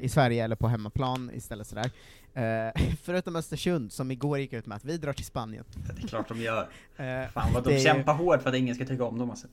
i 0.00 0.08
Sverige 0.08 0.44
eller 0.44 0.56
på 0.56 0.68
hemmaplan 0.68 1.30
istället 1.34 1.66
sådär. 1.66 1.90
Eh, 2.34 2.82
förutom 3.02 3.36
Östersund, 3.36 3.92
som 3.92 4.10
igår 4.10 4.38
gick 4.38 4.52
ut 4.52 4.66
med 4.66 4.76
att 4.76 4.84
vi 4.84 4.96
drar 4.96 5.12
till 5.12 5.24
Spanien. 5.24 5.64
Det 5.96 6.02
är 6.02 6.08
klart 6.08 6.28
de 6.28 6.40
gör. 6.40 6.68
Eh, 6.96 7.28
Fan 7.28 7.52
vad 7.54 7.64
de 7.64 7.74
det 7.74 7.80
kämpar 7.80 8.14
hårt 8.14 8.42
för 8.42 8.50
att 8.50 8.56
ingen 8.56 8.74
ska 8.74 8.84
tycka 8.84 9.04
om 9.04 9.18
dem 9.18 9.30
alltså. 9.30 9.46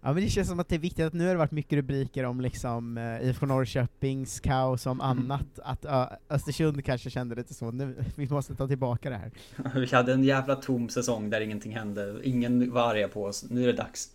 Ja 0.00 0.12
men 0.12 0.22
det 0.22 0.28
känns 0.28 0.48
som 0.48 0.60
att 0.60 0.68
det 0.68 0.74
är 0.74 0.78
viktigt 0.78 1.06
att 1.06 1.12
nu 1.12 1.24
har 1.24 1.32
det 1.32 1.38
varit 1.38 1.50
mycket 1.50 1.76
rubriker 1.76 2.24
om 2.24 2.40
liksom 2.40 2.98
uh, 2.98 3.28
IFK 3.28 3.46
Norrköpings 3.46 4.40
kaos 4.40 4.86
om 4.86 5.00
annat, 5.00 5.58
att 5.62 5.84
uh, 5.84 6.06
Östersund 6.28 6.84
kanske 6.84 7.10
kände 7.10 7.34
lite 7.34 7.54
så, 7.54 7.70
nu, 7.70 8.04
vi 8.14 8.28
måste 8.28 8.54
ta 8.54 8.68
tillbaka 8.68 9.10
det 9.10 9.16
här. 9.16 9.30
Vi 9.80 9.96
hade 9.96 10.12
en 10.12 10.24
jävla 10.24 10.56
tom 10.56 10.88
säsong 10.88 11.30
där 11.30 11.40
ingenting 11.40 11.76
hände, 11.76 12.20
ingen 12.22 12.72
var 12.72 12.82
arga 12.82 13.08
på 13.08 13.24
oss, 13.24 13.44
nu 13.50 13.62
är 13.62 13.66
det 13.66 13.72
dags. 13.72 14.10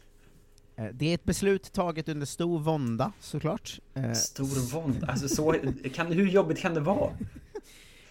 Uh, 0.80 0.86
det 0.94 1.06
är 1.06 1.14
ett 1.14 1.24
beslut 1.24 1.72
taget 1.74 2.10
under 2.10 2.26
stor 2.26 2.60
vånda, 2.60 3.12
såklart. 3.20 3.80
Uh, 3.98 4.14
stor 4.14 4.72
vånda? 4.74 5.08
Alltså 5.08 5.28
så, 5.28 5.56
kan, 5.94 6.08
hur 6.08 6.28
jobbigt 6.28 6.60
kan 6.60 6.74
det 6.74 6.82
vara? 6.82 7.12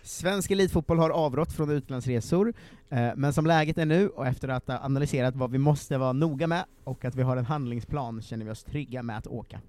Svensk 0.02 0.50
elitfotboll 0.50 0.98
har 0.98 1.10
avrått 1.10 1.52
från 1.52 1.70
utlandsresor, 1.70 2.54
eh, 2.88 3.10
men 3.16 3.32
som 3.32 3.46
läget 3.46 3.78
är 3.78 3.86
nu, 3.86 4.08
och 4.08 4.26
efter 4.26 4.48
att 4.48 4.68
ha 4.68 4.78
analyserat 4.78 5.36
vad 5.36 5.50
vi 5.50 5.58
måste 5.58 5.98
vara 5.98 6.12
noga 6.12 6.46
med, 6.46 6.64
och 6.84 7.04
att 7.04 7.14
vi 7.14 7.22
har 7.22 7.36
en 7.36 7.44
handlingsplan, 7.44 8.22
känner 8.22 8.44
vi 8.44 8.50
oss 8.50 8.64
trygga 8.64 9.02
med 9.02 9.18
att 9.18 9.26
åka. 9.26 9.60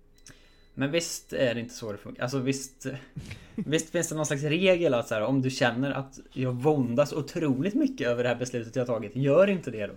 Men 0.73 0.91
visst 0.91 1.33
är 1.33 1.53
det 1.53 1.59
inte 1.59 1.73
så 1.73 1.91
det 1.91 1.97
funkar? 1.97 2.23
Alltså 2.23 2.39
visst, 2.39 2.87
visst 3.55 3.89
finns 3.89 4.09
det 4.09 4.15
någon 4.15 4.25
slags 4.25 4.43
regel 4.43 4.93
att 4.93 5.07
så 5.07 5.13
här, 5.13 5.21
om 5.21 5.41
du 5.41 5.49
känner 5.49 5.91
att 5.91 6.19
jag 6.33 6.51
våndas 6.51 7.13
otroligt 7.13 7.73
mycket 7.73 8.07
över 8.07 8.23
det 8.23 8.29
här 8.29 8.35
beslutet 8.35 8.75
jag 8.75 8.87
tagit, 8.87 9.15
gör 9.15 9.47
inte 9.47 9.71
det 9.71 9.87
då? 9.87 9.93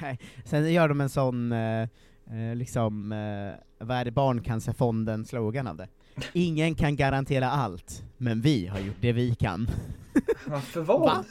Nej, 0.00 0.18
sen 0.44 0.72
gör 0.72 0.88
de 0.88 1.00
en 1.00 1.08
sån, 1.08 1.52
eh, 1.52 1.82
eh 1.82 2.54
liksom, 2.54 3.12
eh, 3.12 3.86
vad 3.86 3.96
är 3.96 4.04
det, 4.04 4.10
Barncancerfonden-slogan 4.10 5.66
av 5.66 5.76
det? 5.76 5.88
Ingen 6.32 6.74
kan 6.74 6.96
garantera 6.96 7.50
allt, 7.50 8.02
men 8.16 8.40
vi 8.40 8.66
har 8.66 8.80
gjort 8.80 8.96
det 9.00 9.12
vi 9.12 9.34
kan. 9.34 9.68
Varför 10.46 10.80
vad? 10.80 11.00
Va? 11.00 11.24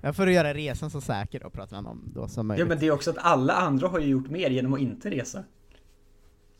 Ja, 0.00 0.12
för 0.12 0.26
att 0.26 0.32
göra 0.32 0.54
resan 0.54 0.90
så 0.90 1.00
säker 1.00 1.40
då, 1.40 1.50
pratar 1.50 1.76
man 1.76 1.86
om 1.86 2.02
då 2.14 2.28
som 2.28 2.46
möjligt. 2.46 2.64
Ja, 2.64 2.68
men 2.68 2.78
det 2.78 2.86
är 2.86 2.90
också 2.90 3.10
att 3.10 3.18
alla 3.18 3.52
andra 3.52 3.88
har 3.88 3.98
ju 3.98 4.06
gjort 4.06 4.30
mer 4.30 4.50
genom 4.50 4.74
att 4.74 4.80
inte 4.80 5.10
resa. 5.10 5.44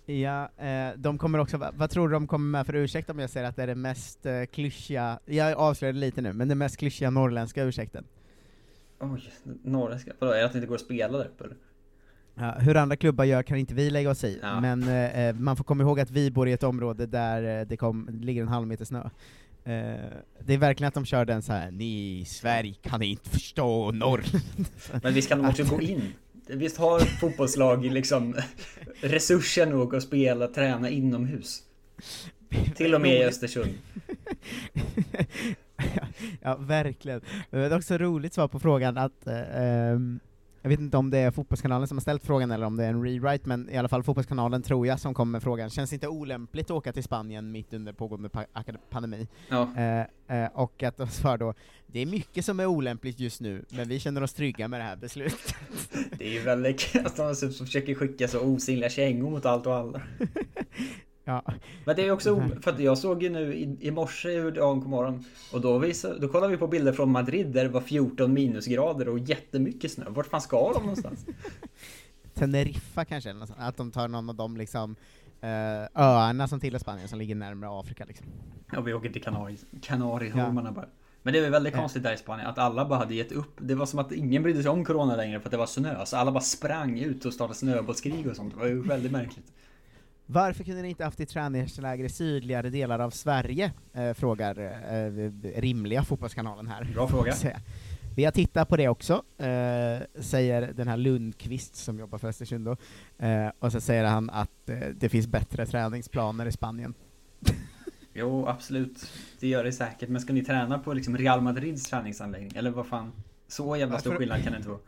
Ja, 0.07 0.51
eh, 0.57 0.91
de 0.97 1.19
kommer 1.19 1.39
också, 1.39 1.71
vad 1.75 1.91
tror 1.91 2.09
du 2.09 2.13
de 2.13 2.27
kommer 2.27 2.59
med 2.59 2.67
för 2.67 2.75
ursäkt 2.75 3.11
om 3.11 3.19
jag 3.19 3.31
säger 3.31 3.49
att 3.49 3.57
det 3.57 3.63
är 3.63 3.67
det 3.67 3.75
mest 3.75 4.27
eh, 4.27 4.45
klyschiga, 4.45 5.19
jag 5.25 5.53
avslöjade 5.59 5.99
lite 5.99 6.21
nu, 6.23 6.33
men 6.33 6.49
den 6.49 6.59
mest 6.59 6.77
klyschiga 6.77 7.11
norrländska 7.11 7.63
ursäkten? 7.63 8.05
Oj, 9.01 9.33
norrländska? 9.63 10.13
Vadå, 10.19 10.33
är 10.33 10.39
det 10.39 10.45
att 10.45 10.53
det 10.53 10.59
inte 10.59 10.69
går 10.69 10.75
att 10.75 10.81
spela 10.81 11.19
där 11.19 11.25
uppe 11.25 11.45
eller? 11.45 11.57
Ja, 12.35 12.51
hur 12.59 12.77
andra 12.77 12.97
klubbar 12.97 13.25
gör 13.25 13.43
kan 13.43 13.57
inte 13.57 13.75
vi 13.75 13.91
lägga 13.91 14.11
oss 14.11 14.25
i, 14.25 14.39
ja. 14.43 14.61
men 14.61 14.83
eh, 14.83 15.21
eh, 15.21 15.35
man 15.35 15.57
får 15.57 15.65
komma 15.65 15.83
ihåg 15.83 16.01
att 16.01 16.11
vi 16.11 16.31
bor 16.31 16.49
i 16.49 16.53
ett 16.53 16.63
område 16.63 17.07
där 17.07 17.61
eh, 17.61 17.67
det, 17.67 17.77
kom, 17.77 18.09
ligger 18.23 18.43
en 18.43 18.49
halv 18.49 18.67
meter 18.67 18.85
snö. 18.85 18.99
Eh, 19.65 19.73
det 20.45 20.55
är 20.55 20.59
verkligen 20.59 20.89
att 20.89 20.95
de 20.95 21.05
kör 21.05 21.25
den 21.25 21.43
så 21.43 21.53
här. 21.53 21.71
ni 21.71 22.21
i 22.21 22.25
Sverige 22.25 22.75
kan 22.83 23.03
inte 23.03 23.31
förstå 23.31 23.91
norr. 23.91 24.25
men 25.03 25.15
visst 25.15 25.29
kan 25.29 25.43
de 25.43 25.49
också 25.49 25.65
gå 25.65 25.81
in? 25.81 26.03
Visst 26.47 26.77
har 26.77 27.01
fotbollslag 27.01 27.85
liksom 27.85 28.35
resurser 29.01 29.67
nog 29.67 29.95
att 29.95 30.03
spela, 30.03 30.47
träna 30.47 30.91
inomhus? 30.91 31.63
Till 32.77 32.95
och 32.95 33.01
med 33.01 33.21
i 33.21 33.25
Östersund. 33.25 33.75
ja, 36.41 36.57
verkligen. 36.57 37.21
Det 37.51 37.59
är 37.59 37.77
också 37.77 37.99
roligt 37.99 38.35
svar 38.35 38.49
på 38.49 38.61
frågan 38.61 38.99
att 38.99 39.27
um, 39.27 40.21
jag 40.63 40.71
vet 40.71 40.81
inte 40.81 40.97
om 40.97 41.11
det 41.11 41.19
är 41.19 41.31
Fotbollskanalen 41.31 41.89
som 41.89 41.97
har 41.97 42.01
ställt 42.01 42.25
frågan 42.25 42.51
eller 42.51 42.67
om 42.67 42.77
det 42.77 42.85
är 42.85 42.89
en 42.89 43.05
rewrite, 43.05 43.49
men 43.49 43.71
i 43.71 43.77
alla 43.77 43.89
fall 43.89 44.03
Fotbollskanalen 44.03 44.63
tror 44.63 44.87
jag 44.87 45.01
som 45.01 45.15
kommer 45.15 45.33
med 45.33 45.43
frågan. 45.43 45.71
Känns 45.71 45.91
det 45.91 45.95
inte 45.95 46.09
olämpligt 46.09 46.67
att 46.67 46.71
åka 46.71 46.93
till 46.93 47.03
Spanien 47.03 47.53
mitt 47.53 47.73
under 47.73 47.93
pågående 47.93 48.29
pa 48.29 48.45
pandemi? 48.91 49.29
Ja. 49.49 49.69
Eh, 49.77 50.39
eh, 50.39 50.51
och 50.53 50.83
att 50.83 50.97
de 50.97 51.09
svarar 51.09 51.39
då, 51.39 51.55
det 51.87 52.01
är 52.01 52.07
mycket 52.07 52.45
som 52.45 52.61
är 52.61 52.67
olämpligt 52.67 53.21
just 53.21 53.41
nu, 53.41 53.65
men 53.69 53.89
vi 53.89 54.01
känner 54.01 54.23
oss 54.23 54.35
trygga 54.35 54.69
med 54.69 54.81
det 54.81 54.85
här 54.85 54.97
beslutet. 54.97 55.55
Det 56.19 56.29
är 56.29 56.33
ju 56.33 56.41
väldigt 56.41 56.97
att 57.05 57.17
de 57.17 57.35
försöker 57.35 57.95
skicka 57.95 58.29
så 58.29 58.41
osynliga 58.41 58.91
kängor 58.91 59.31
mot 59.31 59.47
allt 59.47 59.67
och 59.67 59.75
alla. 59.75 60.03
Ja. 61.31 61.55
Men 61.85 61.97
det 61.97 62.07
är 62.07 62.11
också 62.11 62.49
för 62.63 62.71
att 62.71 62.81
jag 62.81 62.99
såg 62.99 63.23
ju 63.23 63.31
nu 63.31 63.55
i, 63.55 63.77
i 63.81 63.91
morse 63.91 64.41
hur 64.41 64.51
dagen 64.51 64.81
kom 64.81 64.91
morgon 64.91 65.25
och 65.53 65.61
då, 65.61 65.79
visade, 65.79 66.19
då 66.19 66.29
kollade 66.29 66.53
vi 66.53 66.59
på 66.59 66.67
bilder 66.67 66.93
från 66.93 67.13
Madrid 67.13 67.47
där 67.47 67.63
det 67.63 67.71
var 67.71 67.81
14 67.81 68.33
minusgrader 68.33 69.09
och 69.09 69.19
jättemycket 69.19 69.93
snö. 69.93 70.05
Vart 70.09 70.27
fan 70.27 70.41
ska 70.41 70.73
de 70.73 70.83
någonstans? 70.83 71.27
Teneriffa 72.35 73.05
kanske, 73.05 73.35
att 73.57 73.77
de 73.77 73.91
tar 73.91 74.09
någon 74.09 74.29
av 74.29 74.35
de 74.35 74.57
liksom 74.57 74.97
uh, 75.45 75.49
öarna 75.95 76.49
som 76.49 76.61
tillhör 76.61 76.79
Spanien 76.79 77.09
som 77.09 77.19
ligger 77.19 77.35
närmare 77.35 77.81
Afrika 77.81 78.05
liksom. 78.05 78.27
Ja, 78.73 78.81
vi 78.81 78.95
åker 78.95 79.11
till 79.11 79.23
Kanari, 79.23 79.57
Kanarieholmarna 79.83 80.69
ja. 80.69 80.73
bara. 80.73 80.87
Men 81.23 81.33
det 81.33 81.39
är 81.39 81.51
väldigt 81.51 81.75
konstigt 81.75 82.03
där 82.03 82.13
i 82.13 82.17
Spanien 82.17 82.49
att 82.49 82.59
alla 82.59 82.85
bara 82.85 82.99
hade 82.99 83.15
gett 83.15 83.33
upp. 83.33 83.55
Det 83.59 83.75
var 83.75 83.87
som 83.87 83.99
att 83.99 84.13
ingen 84.13 84.43
brydde 84.43 84.63
sig 84.63 84.71
om 84.71 84.85
Corona 84.85 85.17
längre 85.17 85.41
för 85.41 85.47
att 85.47 85.51
det 85.51 85.57
var 85.57 85.67
snö. 85.67 86.07
Så 86.07 86.17
alla 86.17 86.33
bara 86.33 86.41
sprang 86.41 86.99
ut 86.99 87.25
och 87.25 87.35
startade 87.35 87.59
snöbollskrig 87.59 88.27
och 88.27 88.37
sånt. 88.37 88.55
Det 88.55 88.61
var 88.61 88.67
ju 88.67 88.83
väldigt 88.83 89.13
märkligt. 89.13 89.53
Varför 90.33 90.65
kunde 90.65 90.83
ni 90.83 90.89
inte 90.89 91.05
haft 91.05 91.21
ett 91.21 91.29
träningsläger 91.29 92.05
i 92.05 92.09
sydligare 92.09 92.71
delar 92.71 92.99
av 92.99 93.11
Sverige? 93.11 93.73
Eh, 93.93 94.13
frågar 94.13 94.59
eh, 94.59 95.31
rimliga 95.61 96.03
Fotbollskanalen 96.03 96.67
här. 96.67 96.85
Bra 96.95 97.09
fråga. 97.09 97.35
Vi 98.17 98.25
har 98.25 98.33
tittat 98.33 98.69
på 98.69 98.77
det 98.77 98.89
också, 98.89 99.13
eh, 99.39 100.21
säger 100.21 100.73
den 100.73 100.89
här 100.89 100.97
Lundqvist 100.97 101.77
som 101.77 101.99
jobbar 101.99 102.19
för 102.19 102.29
Östersund 102.29 102.65
då. 102.65 102.77
Eh, 103.27 103.49
och 103.59 103.73
så 103.73 103.81
säger 103.81 104.05
han 104.05 104.31
att 104.31 104.69
eh, 104.69 104.79
det 104.79 105.09
finns 105.09 105.27
bättre 105.27 105.67
träningsplaner 105.67 106.47
i 106.47 106.53
Spanien. 106.53 106.95
jo, 108.13 108.47
absolut. 108.47 109.13
Det 109.41 109.49
gör 109.49 109.65
det 109.65 109.73
säkert. 109.73 110.09
Men 110.09 110.21
ska 110.21 110.33
ni 110.33 110.45
träna 110.45 110.79
på 110.79 110.93
liksom 110.93 111.17
Real 111.17 111.41
Madrids 111.41 111.91
träningsanläggning? 111.91 112.53
Eller 112.55 112.71
vad 112.71 112.87
fan? 112.87 113.13
Så 113.49 113.77
jävla 113.77 113.99
stor 113.99 114.15
skillnad 114.15 114.43
kan 114.43 114.53
det 114.53 114.57
inte 114.57 114.69
vara 114.69 114.81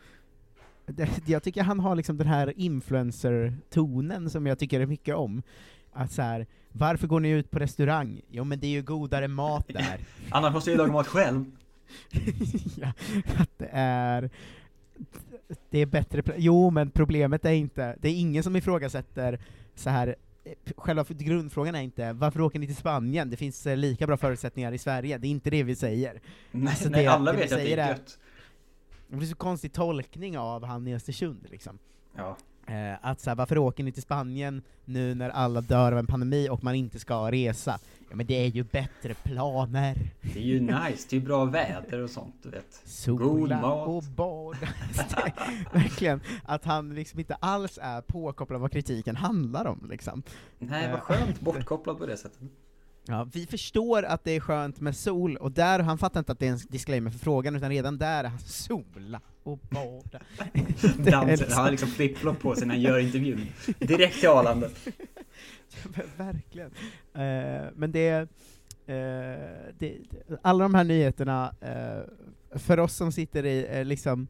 jag 1.26 1.42
tycker 1.42 1.62
han 1.62 1.80
har 1.80 1.96
liksom 1.96 2.16
den 2.16 2.26
här 2.26 2.52
influencer-tonen 2.56 4.30
som 4.30 4.46
jag 4.46 4.58
tycker 4.58 4.80
är 4.80 4.86
mycket 4.86 5.14
om. 5.14 5.42
Att 5.92 6.12
så 6.12 6.22
här, 6.22 6.46
varför 6.68 7.06
går 7.06 7.20
ni 7.20 7.30
ut 7.30 7.50
på 7.50 7.58
restaurang? 7.58 8.20
Jo 8.30 8.44
men 8.44 8.60
det 8.60 8.66
är 8.66 8.70
ju 8.70 8.82
godare 8.82 9.28
mat 9.28 9.68
där. 9.68 9.98
Annars 10.30 10.52
måste 10.52 10.70
jag 10.70 10.78
laga 10.78 10.92
mat 10.92 11.06
själv. 11.06 11.44
ja, 12.76 12.92
att 13.36 13.58
det 13.58 13.68
är 13.72 14.30
det 15.70 15.78
är 15.78 15.86
bättre, 15.86 16.22
jo 16.36 16.70
men 16.70 16.90
problemet 16.90 17.44
är 17.44 17.52
inte, 17.52 17.96
det 18.00 18.08
är 18.08 18.12
ingen 18.12 18.42
som 18.42 18.56
ifrågasätter 18.56 19.40
så 19.74 19.90
här 19.90 20.16
själva 20.76 21.04
grundfrågan 21.08 21.74
är 21.74 21.80
inte 21.80 22.12
varför 22.12 22.40
åker 22.40 22.58
ni 22.58 22.66
till 22.66 22.76
Spanien? 22.76 23.30
Det 23.30 23.36
finns 23.36 23.66
eh, 23.66 23.76
lika 23.76 24.06
bra 24.06 24.16
förutsättningar 24.16 24.72
i 24.72 24.78
Sverige, 24.78 25.18
det 25.18 25.26
är 25.26 25.30
inte 25.30 25.50
det 25.50 25.62
vi 25.62 25.76
säger. 25.76 26.20
Nej, 26.50 26.68
alltså 26.68 26.88
nej 26.88 27.06
alla 27.06 27.32
vet 27.32 27.52
att 27.52 27.58
det 27.58 27.72
är 27.72 27.88
gött. 27.88 28.18
Det 29.12 29.16
blir 29.18 29.28
så 29.28 29.34
konstig 29.34 29.72
tolkning 29.72 30.38
av 30.38 30.64
han 30.64 30.88
i 30.88 30.94
Östersund 30.94 31.46
liksom. 31.50 31.78
Ja. 32.16 32.36
Eh, 32.66 32.98
att 33.02 33.20
såhär, 33.20 33.34
varför 33.34 33.58
åker 33.58 33.84
ni 33.84 33.92
till 33.92 34.02
Spanien 34.02 34.62
nu 34.84 35.14
när 35.14 35.30
alla 35.30 35.60
dör 35.60 35.92
av 35.92 35.98
en 35.98 36.06
pandemi 36.06 36.48
och 36.48 36.64
man 36.64 36.74
inte 36.74 36.98
ska 36.98 37.30
resa? 37.30 37.78
Ja 38.10 38.16
men 38.16 38.26
det 38.26 38.34
är 38.34 38.46
ju 38.46 38.62
bättre 38.62 39.14
planer. 39.14 40.10
Det 40.20 40.38
är 40.38 40.42
ju 40.42 40.60
nice, 40.60 41.06
det 41.10 41.16
är 41.16 41.20
ju 41.20 41.26
bra 41.26 41.44
väder 41.44 41.98
och 41.98 42.10
sånt 42.10 42.34
du 42.42 42.50
vet. 42.50 42.82
Sola 42.84 43.24
God 43.24 43.50
mat. 43.50 43.88
och 43.88 44.02
bad. 44.02 44.56
Verkligen, 45.72 46.20
att 46.44 46.64
han 46.64 46.94
liksom 46.94 47.18
inte 47.18 47.34
alls 47.34 47.78
är 47.82 48.00
påkopplad 48.00 48.60
vad 48.60 48.72
kritiken 48.72 49.16
handlar 49.16 49.64
om 49.64 49.86
liksom. 49.90 50.22
Nej, 50.58 50.90
vad 50.90 51.00
skönt 51.00 51.40
bortkopplad 51.40 51.98
på 51.98 52.06
det 52.06 52.16
sättet. 52.16 52.40
Ja, 53.06 53.28
vi 53.32 53.46
förstår 53.46 54.02
att 54.02 54.24
det 54.24 54.30
är 54.36 54.40
skönt 54.40 54.80
med 54.80 54.96
sol, 54.96 55.36
och 55.36 55.52
där, 55.52 55.78
han 55.78 55.98
fattar 55.98 56.20
inte 56.20 56.32
att 56.32 56.38
det 56.38 56.46
är 56.46 56.50
en 56.50 56.58
disclaimer 56.68 57.10
för 57.10 57.18
frågan, 57.18 57.56
utan 57.56 57.70
redan 57.70 57.98
där 57.98 58.24
är 58.24 58.28
han 58.28 58.38
sola 58.38 59.20
och 59.42 59.58
bada. 59.58 60.20
Danser, 61.10 61.46
han 61.50 61.64
har 61.64 61.70
liksom 61.70 61.88
flipflop 61.88 62.40
på 62.40 62.54
sig 62.54 62.66
när 62.66 62.74
han 62.74 62.82
gör 62.82 62.98
intervjun. 62.98 63.46
Direkt 63.78 64.20
till 64.20 64.28
Arlanda. 64.28 64.68
Verkligen. 66.16 66.70
Uh, 66.70 67.70
men 67.74 67.92
det, 67.92 68.20
uh, 68.20 68.26
det, 69.78 69.98
alla 70.42 70.64
de 70.64 70.74
här 70.74 70.84
nyheterna, 70.84 71.54
uh, 71.62 72.58
för 72.58 72.80
oss 72.80 72.96
som 72.96 73.12
sitter 73.12 73.46
i 73.46 73.84
liksom 73.84 74.28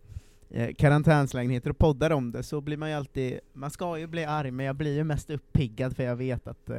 karantänslägenheter 0.78 1.70
och 1.70 1.78
poddar 1.78 2.10
om 2.10 2.32
det, 2.32 2.42
så 2.42 2.60
blir 2.60 2.76
man 2.76 2.88
ju 2.88 2.94
alltid, 2.94 3.40
man 3.52 3.70
ska 3.70 3.98
ju 3.98 4.06
bli 4.06 4.24
arg, 4.24 4.50
men 4.50 4.66
jag 4.66 4.76
blir 4.76 4.94
ju 4.94 5.04
mest 5.04 5.30
uppiggad 5.30 5.96
för 5.96 6.02
jag 6.02 6.16
vet 6.16 6.46
att 6.46 6.70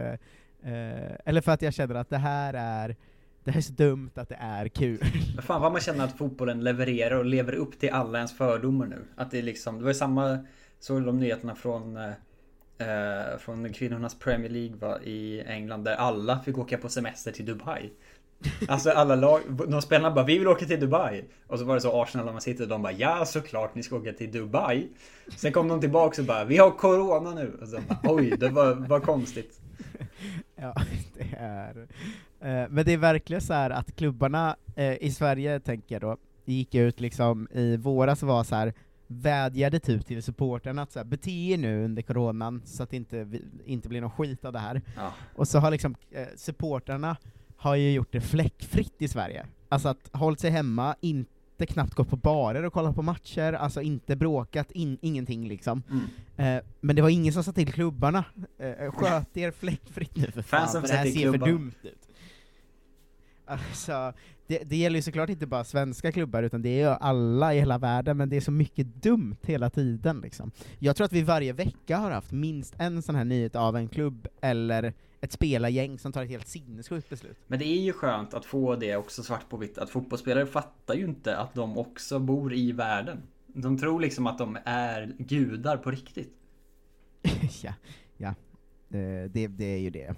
Eh, 0.66 1.16
eller 1.26 1.42
för 1.42 1.52
att 1.52 1.62
jag 1.62 1.74
känner 1.74 1.96
att 1.96 2.10
det 2.10 2.18
här 2.18 2.54
är 2.54 2.96
det 3.44 3.52
här 3.52 3.58
är 3.58 3.62
så 3.62 3.74
dumt 3.74 4.12
att 4.16 4.30
det 4.30 4.38
är 4.40 4.68
kul. 4.68 5.04
Fan 5.42 5.62
vad 5.62 5.72
man 5.72 5.82
känner 5.82 6.04
att 6.04 6.18
fotbollen 6.18 6.64
levererar 6.64 7.16
och 7.16 7.26
lever 7.26 7.54
upp 7.54 7.80
till 7.80 7.90
alla 7.92 8.18
ens 8.18 8.38
fördomar 8.38 8.86
nu. 8.86 9.06
Att 9.16 9.32
det 9.32 9.38
är 9.38 9.42
liksom, 9.42 9.78
det 9.78 9.84
var 9.84 9.90
ju 9.90 9.96
samma, 9.96 10.46
såg 10.80 11.06
de 11.06 11.20
nyheterna 11.20 11.56
från 11.56 11.98
eh, 11.98 12.12
eh, 12.78 13.38
från 13.38 13.74
kvinnornas 13.74 14.20
Premier 14.20 14.50
League 14.50 14.78
va, 14.78 15.02
i 15.04 15.42
England 15.42 15.84
där 15.84 15.96
alla 15.96 16.40
fick 16.40 16.58
åka 16.58 16.78
på 16.78 16.90
semester 16.90 17.32
till 17.32 17.46
Dubai. 17.46 17.92
Alltså 18.68 18.90
alla 18.90 19.16
lag, 19.16 19.42
de 19.68 19.82
spelarna 19.82 20.16
bara 20.16 20.26
'Vi 20.26 20.38
vill 20.38 20.48
åka 20.48 20.66
till 20.66 20.80
Dubai' 20.80 21.24
Och 21.48 21.60
så 21.60 21.66
var 21.66 21.76
det 21.76 21.82
så 21.82 22.02
Arsenal 22.02 22.26
när 22.26 22.34
man 22.34 22.42
sitter 22.42 22.66
de 22.66 22.82
bara 22.82 22.92
'Ja 22.92 23.26
såklart 23.26 23.76
ni 23.76 23.84
ska 23.84 23.96
åka 23.96 24.14
till 24.14 24.32
Dubai' 24.32 24.88
Sen 25.38 25.52
kom 25.52 25.68
de 25.68 25.82
tillbaka 25.82 26.22
och 26.22 26.28
bara 26.28 26.44
'Vi 26.44 26.58
har 26.58 26.72
Corona 26.72 27.34
nu' 27.34 27.58
och 27.62 27.68
så 27.68 27.80
bara, 27.88 28.00
Oj, 28.04 28.30
det 28.30 28.50
var, 28.50 28.74
var 28.74 29.00
konstigt 29.00 29.60
Ja, 30.62 30.74
det 31.14 31.36
är... 31.38 31.88
Eh, 32.40 32.70
men 32.70 32.86
det 32.86 32.94
är 32.94 32.98
verkligen 32.98 33.42
så 33.42 33.54
att 33.54 33.96
klubbarna 33.96 34.56
eh, 34.76 35.04
i 35.04 35.12
Sverige, 35.12 35.60
tänker 35.60 35.96
jag 35.96 36.02
då, 36.02 36.18
gick 36.46 36.76
ut 36.76 37.00
liksom 37.00 37.48
i 37.52 37.78
våras 37.78 38.24
var 38.24 38.44
så 38.44 38.56
här 38.56 38.74
vädjade 39.08 39.80
typ 39.80 40.06
till 40.06 40.24
supportrarna 40.24 40.82
att 40.82 40.92
så 40.92 41.00
här, 41.00 41.06
bete 41.06 41.32
er 41.32 41.58
nu 41.58 41.86
under 41.86 42.02
coronan 42.02 42.62
så 42.66 42.84
att 42.84 42.90
det 42.90 42.98
inte, 42.98 43.28
inte 43.66 43.90
blir 43.90 44.02
någon 44.02 44.12
skit 44.12 44.46
av 44.46 44.54
det 44.54 44.60
här. 44.60 44.82
Ja. 44.96 45.14
Och 45.36 45.48
så 45.48 45.60
har 45.60 45.72
liksom 45.72 45.96
eh, 46.12 46.28
supportrarna 46.36 47.18
har 47.58 47.76
ju 47.76 47.92
gjort 47.92 48.12
det 48.12 48.22
fläckfritt 48.22 49.02
i 49.02 49.08
Sverige. 49.08 49.46
Alltså 49.70 49.90
att 49.90 50.10
hållit 50.12 50.40
sig 50.40 50.52
hemma, 50.52 50.96
inte 51.02 51.33
knappt 51.58 51.94
gått 51.94 52.10
på 52.10 52.16
barer 52.16 52.64
och 52.64 52.74
kollat 52.74 52.96
på 52.96 53.02
matcher, 53.02 53.54
alltså 53.54 53.82
inte 53.82 54.16
bråkat, 54.16 54.72
in, 54.72 54.98
ingenting 55.02 55.48
liksom. 55.48 55.84
Mm. 55.90 56.58
Eh, 56.58 56.64
men 56.82 56.96
det 56.96 57.02
var 57.02 57.10
ingen 57.10 57.34
som 57.34 57.44
sa 57.44 57.52
till 57.52 57.74
klubbarna, 57.74 58.26
eh, 58.58 58.92
sköt 58.92 59.38
er 59.38 59.52
fläckfritt 59.52 60.16
nu 60.16 60.32
för 60.32 60.42
fan, 60.42 60.60
Fansen 60.60 60.82
för 60.82 60.88
det 60.88 60.94
här 60.94 61.06
ser 61.06 61.14
för 61.14 61.22
klubbarna. 61.22 61.52
dumt 61.52 61.74
ut. 61.84 62.08
Alltså, 63.46 64.14
det, 64.48 64.58
det 64.58 64.76
gäller 64.76 64.96
ju 64.96 65.02
såklart 65.02 65.30
inte 65.30 65.48
bara 65.48 65.64
svenska 65.64 66.12
klubbar, 66.12 66.44
utan 66.44 66.62
det 66.62 66.70
är 66.70 66.90
ju 66.90 66.98
alla 67.00 67.54
i 67.54 67.60
hela 67.60 67.78
världen, 67.78 68.18
men 68.18 68.30
det 68.30 68.36
är 68.36 68.42
så 68.42 68.52
mycket 68.52 68.88
dumt 68.88 69.38
hela 69.42 69.70
tiden 69.70 70.20
liksom. 70.22 70.52
Jag 70.80 70.96
tror 70.96 71.06
att 71.06 71.14
vi 71.14 71.22
varje 71.22 71.54
vecka 71.54 71.98
har 71.98 72.12
haft 72.12 72.32
minst 72.32 72.76
en 72.78 73.02
sån 73.02 73.16
här 73.16 73.26
nyhet 73.26 73.56
av 73.56 73.78
en 73.78 73.88
klubb, 73.88 74.28
eller 74.42 74.94
ett 75.22 75.32
spelargäng 75.32 76.00
som 76.00 76.12
tar 76.12 76.24
ett 76.24 76.30
helt 76.30 76.48
sinnessjukt 76.48 77.10
beslut. 77.10 77.38
Men 77.48 77.60
det 77.60 77.66
är 77.66 77.82
ju 77.82 77.94
skönt 77.94 78.34
att 78.34 78.46
få 78.46 78.76
det 78.76 78.96
också 78.96 79.24
svart 79.24 79.50
på 79.50 79.58
vitt. 79.58 79.78
Att 79.78 79.90
fotbollsspelare 79.90 80.46
fattar 80.46 80.94
ju 80.94 81.06
inte 81.06 81.38
att 81.38 81.54
de 81.54 81.78
också 81.78 82.20
bor 82.20 82.54
i 82.54 82.72
världen. 82.72 83.18
De 83.48 83.78
tror 83.78 84.00
liksom 84.02 84.28
att 84.28 84.38
de 84.38 84.58
är 84.66 85.16
gudar 85.18 85.78
på 85.78 85.92
riktigt. 85.92 86.34
ja, 87.64 87.74
ja. 88.18 88.28
Eh, 88.98 89.30
Det, 89.30 89.48
det 89.48 89.66
är 89.66 89.80
ju 89.80 89.90
det. 89.90 90.16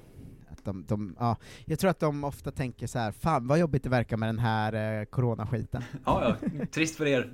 De, 0.66 0.86
de, 0.88 1.16
ja. 1.20 1.38
Jag 1.66 1.80
tror 1.80 1.92
att 1.92 2.00
de 2.00 2.24
ofta 2.24 2.52
tänker 2.52 2.88
så 2.88 3.00
här: 3.00 3.12
fan 3.12 3.48
vad 3.48 3.60
jobbigt 3.60 3.84
det 3.84 3.90
verkar 3.90 4.18
med 4.18 4.30
den 4.30 4.40
här 4.40 5.00
eh, 5.00 5.06
coronaskiten. 5.06 5.84
Ja, 6.06 6.38
ja. 6.40 6.66
Trist 6.66 6.96
för 6.96 7.06
er. 7.06 7.34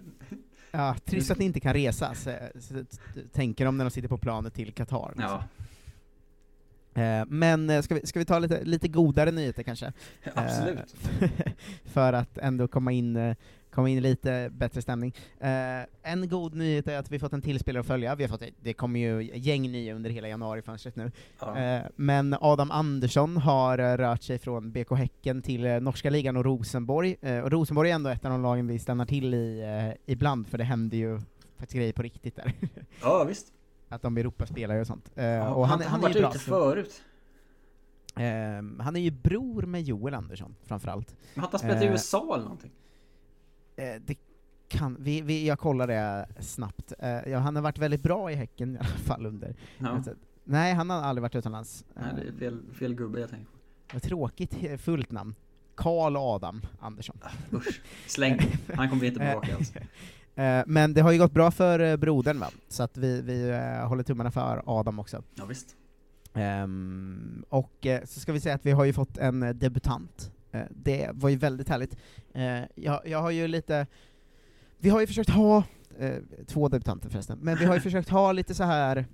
Ja, 0.72 0.96
trist 1.06 1.32
att 1.32 1.38
ni 1.38 1.46
inte 1.46 1.60
kan 1.60 1.74
resa, 1.74 2.14
så, 2.16 2.32
så, 2.60 2.86
tänker 3.32 3.66
de 3.66 3.78
när 3.78 3.86
de 3.86 3.92
sitter 3.92 4.10
på 4.10 4.18
planet 4.18 4.54
till 4.54 4.74
Qatar. 4.74 5.14
liksom. 5.16 5.24
Ja, 5.24 5.44
Eh, 5.58 5.71
Men 7.28 7.70
eh, 7.70 7.82
ska 7.82 7.96
vi, 7.96 8.08
ska 8.08 8.20
vi 8.20 8.26
ta 8.26 8.40
lite, 8.40 8.64
lite 8.64 8.88
godare 8.88 9.32
nyheter 9.32 9.64
kanske? 9.64 9.94
absolut. 10.36 10.96
Eh, 11.22 11.30
för 11.86 12.14
att 12.14 12.38
ändå 12.38 12.68
komma 12.68 12.92
in, 12.92 13.16
eh, 13.16 13.36
komma 13.72 13.90
in 13.90 14.02
lite 14.02 14.50
bättre 14.52 14.82
stämning. 14.82 15.16
Eh, 15.40 15.80
en 16.04 16.30
god 16.30 16.56
nyhet 16.56 16.88
är 16.88 16.98
att 16.98 17.12
vi 17.12 17.20
fått 17.20 17.34
en 17.34 17.42
till 17.42 17.60
spelare 17.60 17.82
att 17.82 17.88
följa, 17.88 18.16
vi 18.16 18.24
har 18.24 18.30
fått, 18.30 18.44
det 18.62 18.74
kommer 18.74 19.00
ju 19.00 19.32
gäng 19.34 19.72
nya 19.72 19.96
under 19.96 20.10
hela 20.10 20.28
januarifönstret 20.28 20.96
nu. 20.96 21.12
Ja. 21.40 21.58
Eh, 21.58 21.82
men 21.96 22.36
Adam 22.42 22.72
Andersson 22.72 23.38
har 23.38 23.78
eh, 23.80 23.98
rört 23.98 24.24
sig 24.24 24.40
från 24.40 24.72
BK 24.72 24.92
Häcken 24.92 25.42
till 25.42 25.66
eh, 25.66 25.80
norska 25.80 26.10
ligan 26.10 26.38
och 26.38 26.46
Rosenborg, 26.46 27.16
eh, 27.22 27.40
och 27.40 27.52
Rosenborg 27.52 27.90
är 27.92 27.96
ändå 27.96 28.10
ett 28.10 28.26
av 28.26 28.32
de 28.32 28.42
lagen 28.42 28.68
vi 28.68 28.80
stannar 28.80 29.06
till 29.06 29.34
i 29.34 29.62
eh, 29.62 30.14
ibland, 30.14 30.48
för 30.48 30.58
det 30.58 30.64
händer 30.64 30.98
ju 30.98 31.20
faktiskt 31.58 31.78
grejer 31.78 31.94
på 31.94 32.02
riktigt 32.02 32.36
där. 32.36 32.54
ja, 33.02 33.24
visst. 33.24 33.54
Att 33.92 34.02
de 34.02 34.14
blir 34.14 34.24
Europaspelare 34.24 34.80
och 34.82 34.88
sånt. 34.88 35.12
Eh, 35.16 35.26
Ja, 35.26 35.54
och 35.54 35.68
han, 35.68 35.82
han, 35.82 35.90
han, 35.92 36.02
han, 36.02 36.12
är 36.12 36.16
ju 36.16 36.22
bra. 36.22 36.32
förut. 36.32 37.02
Ehm, 38.16 38.80
han 38.80 38.96
är 38.96 39.00
ju 39.00 39.12
bror 39.12 39.62
med 39.62 39.82
Joel 39.82 40.14
Andersson, 40.14 40.56
framförallt. 40.64 41.16
Men 41.34 41.44
har 41.44 41.52
han 41.52 41.60
spelat 41.60 41.82
i 41.84 41.86
Eh, 41.86 41.92
USA 41.92 42.34
eller 42.34 42.44
någonting? 42.44 42.72
Eh, 43.76 44.02
det 44.06 44.16
kan, 44.68 44.98
vi, 45.00 45.22
vi, 45.22 45.48
jag 45.48 45.60
kollar 45.60 45.88
det 45.88 46.28
snabbt. 46.40 46.94
Eh, 47.00 47.10
ja, 47.30 47.38
han 47.40 47.56
har 47.56 47.64
varit 47.64 47.78
väldigt 47.78 48.04
bra 48.04 48.32
i 48.32 48.36
Häcken 48.36 48.76
i 48.76 48.78
alla 48.80 48.88
fall 48.88 49.26
under... 49.26 49.56
Ja. 49.78 50.04
Nej, 50.44 50.74
han 50.74 50.90
har 50.90 50.98
aldrig 51.02 51.22
varit 51.22 51.36
utomlands. 51.36 51.86
Nej, 51.94 52.06
det 52.16 52.22
är 52.22 52.28
Eh, 52.28 52.34
fel, 52.38 52.74
fel 52.74 52.94
gubbe 52.96 53.20
jag 53.20 53.30
tänker 53.30 53.46
på. 53.46 53.58
vad 53.94 54.02
tråkigt 54.02 54.58
eh, 54.64 54.78
fullt 54.78 55.12
namn. 55.12 55.36
Karl 55.76 56.16
Adam 56.18 56.62
Andersson. 56.80 57.18
Usch. 57.54 57.82
Släng. 58.08 58.40
Han 58.76 58.90
kommer 58.90 59.06
inte 59.06 59.20
tillbaka 59.20 59.56
alltså. 59.58 59.74
Eh, 60.36 60.64
men 60.68 60.94
det 60.94 61.02
har 61.02 61.12
ju 61.12 61.18
gått 61.20 61.32
bra 61.32 61.52
för 61.52 61.80
eh, 61.80 61.98
brodern 61.98 62.40
va? 62.40 62.50
Så 62.68 62.84
att 62.84 62.98
vi, 62.98 63.22
vi 63.22 63.50
eh, 63.50 63.88
håller 63.88 64.04
tummarna 64.04 64.32
för 64.32 64.64
Adam 64.66 65.00
också. 65.00 65.24
Ja, 65.36 65.46
visst. 65.46 65.76
Ehm, 66.34 67.46
och 67.50 67.88
så 68.06 68.20
ska 68.20 68.34
vi 68.34 68.40
säga 68.40 68.56
att 68.56 68.66
vi 68.66 68.72
har 68.72 68.86
ju 68.86 68.94
fått 68.94 69.18
en 69.18 69.60
debutant. 69.60 70.32
Det 70.70 71.10
var 71.14 71.30
ju 71.30 71.36
väldigt 71.36 71.70
härligt. 71.70 71.98
Jag, 72.76 73.02
jag 73.08 73.22
har 73.22 73.32
ju 73.32 73.48
lite, 73.48 73.88
vi 74.78 74.90
har 74.90 75.02
ju 75.02 75.08
försökt 75.08 75.30
ha, 75.30 75.64
två 76.48 76.70
debutanter 76.70 77.10
förresten, 77.10 77.40
men 77.42 77.58
vi 77.58 77.66
har 77.66 77.76
ju 77.76 77.82
försökt 77.90 78.10
ha 78.10 78.32
lite 78.32 78.54
så 78.56 78.64
här 78.64 79.06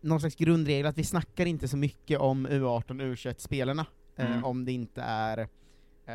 någon 0.00 0.20
slags 0.20 0.36
grundregel 0.36 0.86
att 0.86 0.98
vi 0.98 1.04
snackar 1.04 1.46
inte 1.46 1.68
så 1.68 1.76
mycket 1.76 2.20
om 2.20 2.46
U18 2.48 2.84
U21-spelarna, 3.14 3.86
eh, 4.16 4.26
Mm. 4.30 4.44
om 4.44 4.64
det 4.64 4.72
inte 4.72 5.02
är 5.02 5.48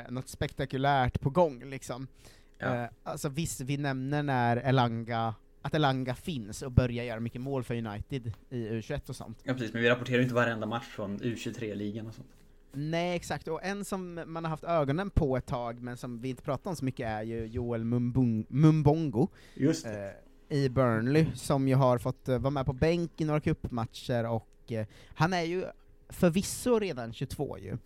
något 0.10 0.30
spektakulärt 0.30 1.22
på 1.22 1.30
gång 1.30 1.64
liksom. 1.70 2.08
Ja. 2.62 2.84
Eh, 2.84 2.90
alltså 3.04 3.30
visst, 3.30 3.62
vi 3.62 3.78
nämner 3.78 4.24
när 4.24 4.58
Elanga, 4.58 5.36
att 5.62 5.74
Elanga 5.74 6.16
finns 6.16 6.62
och 6.62 6.72
börjar 6.72 7.04
göra 7.04 7.20
mycket 7.20 7.42
mål 7.42 7.64
för 7.64 7.76
United 7.76 8.34
i 8.50 8.70
U21 8.70 9.10
och 9.10 9.16
sånt. 9.16 9.40
Ja, 9.44 9.54
precis. 9.54 9.74
Men 9.74 9.82
vi 9.82 9.90
rapporterar 9.90 10.18
ju 10.18 10.24
inte 10.24 10.36
varenda 10.36 10.68
match 10.68 10.88
från 10.88 11.20
U23-ligan 11.20 12.08
och 12.08 12.14
sånt. 12.14 12.28
Nej, 12.74 13.16
exakt. 13.16 13.48
Och 13.48 13.64
en 13.64 13.86
som 13.86 14.24
man 14.26 14.44
har 14.46 14.50
haft 14.50 14.64
ögonen 14.64 15.10
på 15.10 15.38
ett 15.38 15.46
tag, 15.46 15.82
men 15.82 15.98
som 15.98 16.22
vi 16.22 16.30
inte 16.30 16.44
pratar 16.44 16.70
om 16.70 16.76
så 16.76 16.86
mycket, 16.86 17.08
är 17.08 17.24
ju 17.24 17.46
Joel 17.46 17.84
Mumbung, 17.84 18.46
Mumbongo 18.50 19.28
Just 19.56 19.86
eh, 19.86 19.94
i 20.50 20.70
Burnley, 20.70 21.26
som 21.36 21.68
ju 21.68 21.76
har 21.76 21.98
fått 21.98 22.30
eh, 22.30 22.40
vara 22.40 22.52
med 22.52 22.66
på 22.66 22.74
bänk 22.74 23.22
i 23.22 23.26
några 23.26 23.40
cupmatcher, 23.40 24.26
och 24.26 24.72
eh, 24.72 24.86
han 25.16 25.34
är 25.34 25.42
ju 25.42 25.66
förvisso 26.10 26.80
redan 26.80 27.14
22 27.14 27.58
ju, 27.58 27.78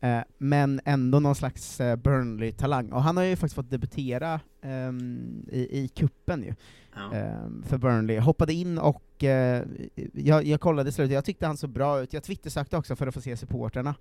eh, 0.00 0.20
men 0.38 0.80
ändå 0.84 1.20
någon 1.20 1.34
slags 1.34 1.80
eh, 1.80 1.96
Burnley-talang, 1.96 2.92
och 2.92 3.02
han 3.02 3.16
har 3.16 3.24
ju 3.24 3.36
faktiskt 3.36 3.54
fått 3.54 3.70
debutera 3.70 4.40
ehm, 4.62 5.46
i, 5.52 5.78
i 5.84 5.88
kuppen 5.88 6.42
ju 6.42 6.54
Ja. 6.94 7.14
ehm, 7.16 7.62
för 7.66 7.78
Burnley. 7.78 8.18
Hoppade 8.18 8.52
in 8.52 8.78
och 8.78 9.24
eh, 9.24 9.64
jag, 10.12 10.44
jag 10.46 10.60
kollade 10.60 10.92
slutet, 10.92 11.14
jag 11.14 11.24
tyckte 11.24 11.46
han 11.46 11.56
såg 11.56 11.70
bra 11.70 12.00
ut. 12.00 12.12
Jag 12.12 12.22
twittersökte 12.22 12.76
också 12.76 12.96
för 12.96 13.06
att 13.06 13.14
få 13.14 13.20
se 13.20 13.36
supporterna. 13.36 13.94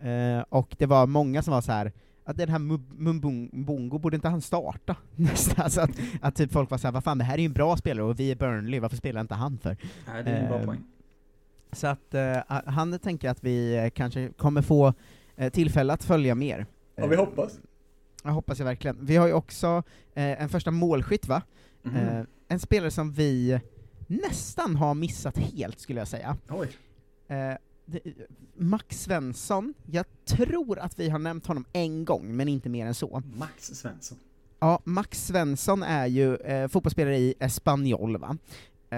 Eh, 0.00 0.44
och 0.48 0.74
det 0.78 0.86
var 0.86 1.06
många 1.06 1.42
som 1.42 1.52
var 1.54 1.60
så 1.60 1.72
här 1.72 1.92
att 2.24 2.36
den 2.36 2.48
här 2.48 2.58
Mumbongo, 2.58 3.98
borde 3.98 4.16
inte 4.16 4.28
han 4.28 4.40
starta? 4.40 4.96
Alltså 5.56 5.80
att, 5.80 5.90
att 6.20 6.34
typ 6.36 6.52
folk 6.52 6.70
var 6.70 6.78
såhär, 6.78 6.92
vad 6.92 7.04
fan 7.04 7.18
det 7.18 7.24
här 7.24 7.34
är 7.34 7.38
ju 7.38 7.44
en 7.46 7.52
bra 7.52 7.76
spelare 7.76 8.04
och 8.06 8.20
vi 8.20 8.30
är 8.30 8.36
Burnley, 8.36 8.80
varför 8.80 8.96
spelar 8.96 9.20
inte 9.20 9.34
han 9.34 9.58
för? 9.58 9.76
Nej, 10.06 10.24
det 10.24 10.30
är 10.30 10.42
en 10.42 10.48
bra 10.48 10.58
Ehm, 10.58 10.66
poäng. 10.66 10.84
Så 11.72 11.86
att 11.86 12.14
eh, 12.14 12.36
han 12.66 12.98
tänker 12.98 13.30
att 13.30 13.44
vi 13.44 13.76
eh, 13.76 13.90
kanske 13.90 14.28
kommer 14.28 14.62
få 14.62 14.86
eh, 14.88 14.94
tillfälle 15.52 15.92
att 15.92 16.04
följa 16.04 16.34
mer. 16.34 16.66
Ja, 16.96 17.06
vi 17.06 17.14
Eh, 17.16 17.20
hoppas. 17.20 17.60
Jag 18.22 18.30
hoppas 18.30 18.58
jag 18.58 18.66
verkligen. 18.66 18.96
Vi 19.06 19.16
har 19.16 19.26
ju 19.26 19.32
också 19.32 19.82
eh, 20.14 20.42
en 20.42 20.48
första 20.48 20.70
målskytt 20.70 21.28
va? 21.28 21.42
Eh, 21.84 22.20
en 22.48 22.58
spelare 22.60 22.90
som 22.90 23.12
vi 23.12 23.60
nästan 24.06 24.76
har 24.76 24.94
missat 24.94 25.38
helt, 25.38 25.80
skulle 25.80 26.00
jag 26.00 26.08
säga. 26.08 26.36
Oj. 26.48 26.68
Eh, 27.28 27.54
Max 28.56 29.02
Svensson, 29.02 29.74
jag 29.90 30.06
tror 30.24 30.78
att 30.78 30.98
vi 30.98 31.08
har 31.08 31.18
nämnt 31.18 31.46
honom 31.46 31.64
en 31.72 32.04
gång, 32.04 32.36
men 32.36 32.48
inte 32.48 32.68
mer 32.68 32.86
än 32.86 32.94
så. 32.94 33.22
Max 33.34 33.64
Svensson. 33.66 34.18
Ja, 34.58 34.80
Max 34.84 35.26
Svensson 35.26 35.82
är 35.82 36.06
ju 36.06 36.36
eh, 36.36 36.68
fotbollsspelare 36.68 37.18
i 37.18 37.34
Espanyol, 37.40 38.16
va? 38.16 38.36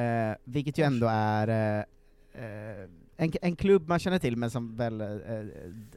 Eh, 0.00 0.36
vilket 0.44 0.78
ju 0.78 0.84
ändå 0.84 1.06
är 1.10 1.48
eh, 1.48 1.84
eh, 2.44 2.88
en, 3.16 3.32
en 3.42 3.56
klubb 3.56 3.88
man 3.88 3.98
känner 3.98 4.18
till, 4.18 4.36
men 4.36 4.50
som 4.50 4.76
väl 4.76 5.00
eh, 5.00 5.08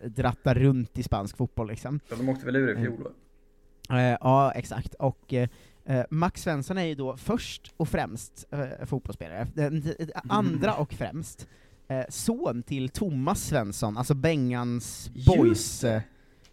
drattar 0.03 0.55
runt 0.55 0.97
i 0.97 1.03
spansk 1.03 1.38
fotboll 1.38 1.67
liksom. 1.67 1.99
Ja, 2.10 2.15
de 2.15 2.29
åkte 2.29 2.45
väl 2.45 2.55
ur 2.55 2.71
i 2.79 2.82
fjol 2.82 3.03
va? 3.03 3.10
Eh, 3.99 4.17
ja, 4.21 4.51
exakt. 4.51 4.93
Och 4.93 5.34
eh, 5.34 5.49
eh, 5.86 6.05
Max 6.10 6.41
Svensson 6.41 6.77
är 6.77 6.84
ju 6.86 6.95
då 6.95 7.17
först 7.17 7.73
och 7.77 7.89
främst 7.89 8.45
eh, 8.51 8.86
fotbollsspelare, 8.86 9.47
den, 9.53 9.82
den 9.82 10.12
andra 10.29 10.73
och 10.75 10.93
främst 10.93 11.47
eh, 11.88 12.05
son 12.10 12.63
till 12.63 12.89
Thomas 12.89 13.41
Svensson, 13.43 13.97
alltså 13.97 14.13
Bengans 14.13 15.12
Just 15.13 15.27
boys 15.38 15.84
eh, 15.84 16.01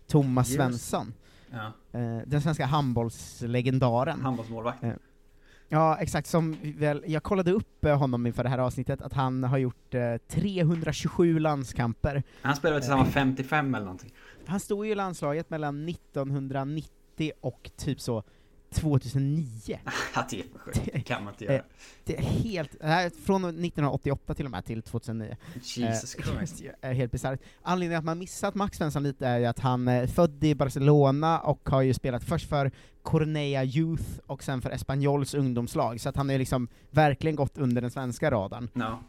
Thomas 0.07 0.49
Just. 0.49 0.57
Svensson. 0.59 1.15
Ja. 1.51 1.73
Eh, 2.01 2.19
den 2.27 2.41
svenska 2.43 2.67
handbollslegendaren. 2.67 4.21
Handbollsmålvakt. 4.21 4.85
Eh, 5.69 5.79
Ja, 5.79 5.97
exakt, 6.01 6.29
som 6.29 6.57
väl, 6.63 7.05
jag 7.07 7.23
kollade 7.23 7.53
upp 7.53 7.85
eh, 7.85 7.99
honom 7.99 8.27
inför 8.27 8.43
det 8.43 8.49
här 8.49 8.59
avsnittet, 8.59 9.03
att 9.03 9.13
han 9.13 9.45
har 9.45 9.59
gjort 9.59 9.95
eh, 9.95 10.17
327 10.29 11.39
landskamper. 11.39 12.23
Han 12.43 12.57
spelade 12.57 12.81
tillsammans 12.81 13.09
55 13.15 13.75
eller 13.75 13.85
någonting. 13.85 14.13
Han 14.47 14.61
stod 14.61 14.87
ju 14.87 14.93
i 14.93 14.95
landslaget 14.95 15.51
mellan 15.51 15.89
1990 15.89 17.33
och 17.41 17.71
typ 17.77 18.01
så 18.01 18.23
2009. 18.81 19.45
Ja, 20.15 20.27
det 20.31 20.41
är 20.41 20.45
för 20.53 20.59
sjukt. 20.59 20.81
Det 20.93 21.01
kan 21.01 21.25
man 21.25 21.33
inte 21.35 21.45
Eh, 21.47 21.53
göra. 21.53 21.65
Det 22.05 22.17
är 22.19 22.23
helt, 22.23 22.71
det 22.81 22.87
här 22.87 23.07
är 23.07 23.11
från 23.11 23.45
1988 23.45 24.35
till 24.35 24.45
och 24.45 24.51
med 24.51 24.65
till 24.65 24.83
2009. 24.83 25.37
Jesus 25.63 26.15
Eh, 26.19 26.25
Christ. 26.37 26.59
det 26.81 26.87
är 26.89 26.93
helt 26.95 27.13
bisarrt. 27.13 27.41
Anledningen 27.63 27.99
att 27.99 28.05
man 28.05 28.19
missat 28.19 28.55
Max 28.55 28.79
Svensson 28.79 29.03
lite 29.03 29.27
är 29.27 29.39
ju 29.39 29.47
att 29.47 29.59
han 29.59 29.89
är 29.89 30.07
född 30.07 30.45
i 30.45 30.55
Barcelona 30.55 31.41
och 31.41 31.69
har 31.69 31.83
ju 31.83 31.95
spelat 31.95 32.25
först 32.25 32.49
för 32.49 32.71
Cornea 33.03 33.65
Youth 33.65 34.05
och 34.27 34.43
sen 34.45 34.63
för 34.63 34.71
Espanyols 34.71 35.35
ungdomslag, 35.35 36.01
så 36.01 36.09
att 36.09 36.17
han 36.17 36.31
är 36.31 36.39
liksom 36.39 36.69
verkligen 36.91 37.37
gått 37.37 37.59
under 37.59 37.83
den 37.83 37.91
svenska 37.91 38.31
radarn. 38.31 38.69
Ja. 38.75 39.03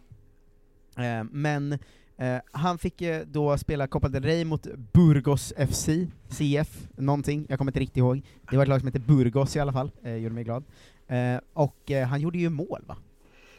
Eh, 1.04 1.24
men 1.32 1.80
Eh, 2.18 2.38
han 2.52 2.78
fick 2.78 3.02
eh, 3.02 3.26
då 3.28 3.58
spela 3.58 3.88
Copa 3.88 4.08
del 4.10 4.24
Rey 4.24 4.46
mot 4.46 4.68
Burgos 4.94 5.54
FC, 5.70 5.90
CF, 6.30 6.88
någonting, 6.98 7.46
jag 7.50 7.58
kommer 7.58 7.72
inte 7.72 7.80
riktigt 7.80 7.98
ihåg. 7.98 8.22
Det 8.52 8.56
var 8.58 8.64
ett 8.64 8.70
lag 8.70 8.80
som 8.80 8.88
hette 8.88 9.00
Burgos 9.00 9.56
i 9.56 9.60
alla 9.60 9.74
fall, 9.74 9.92
eh, 10.04 10.16
gjorde 10.16 10.36
mig 10.36 10.44
glad. 10.44 10.64
Eh, 11.08 11.38
och 11.54 11.92
eh, 11.92 12.08
han 12.08 12.22
gjorde 12.22 12.38
ju 12.38 12.50
mål 12.50 12.84
va? 12.88 12.98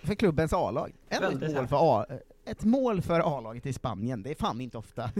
För 0.02 0.14
klubbens 0.14 0.52
A-lag. 0.52 0.92
Ett 1.08 1.20
mål 1.54 1.66
för 1.68 2.00
A- 2.00 2.06
ett 2.44 2.64
mål 2.64 3.02
för 3.02 3.20
A-laget 3.38 3.66
i 3.66 3.72
Spanien, 3.72 4.22
det 4.22 4.30
är 4.30 4.34
fan 4.34 4.60
inte 4.60 4.78
ofta. 4.78 5.10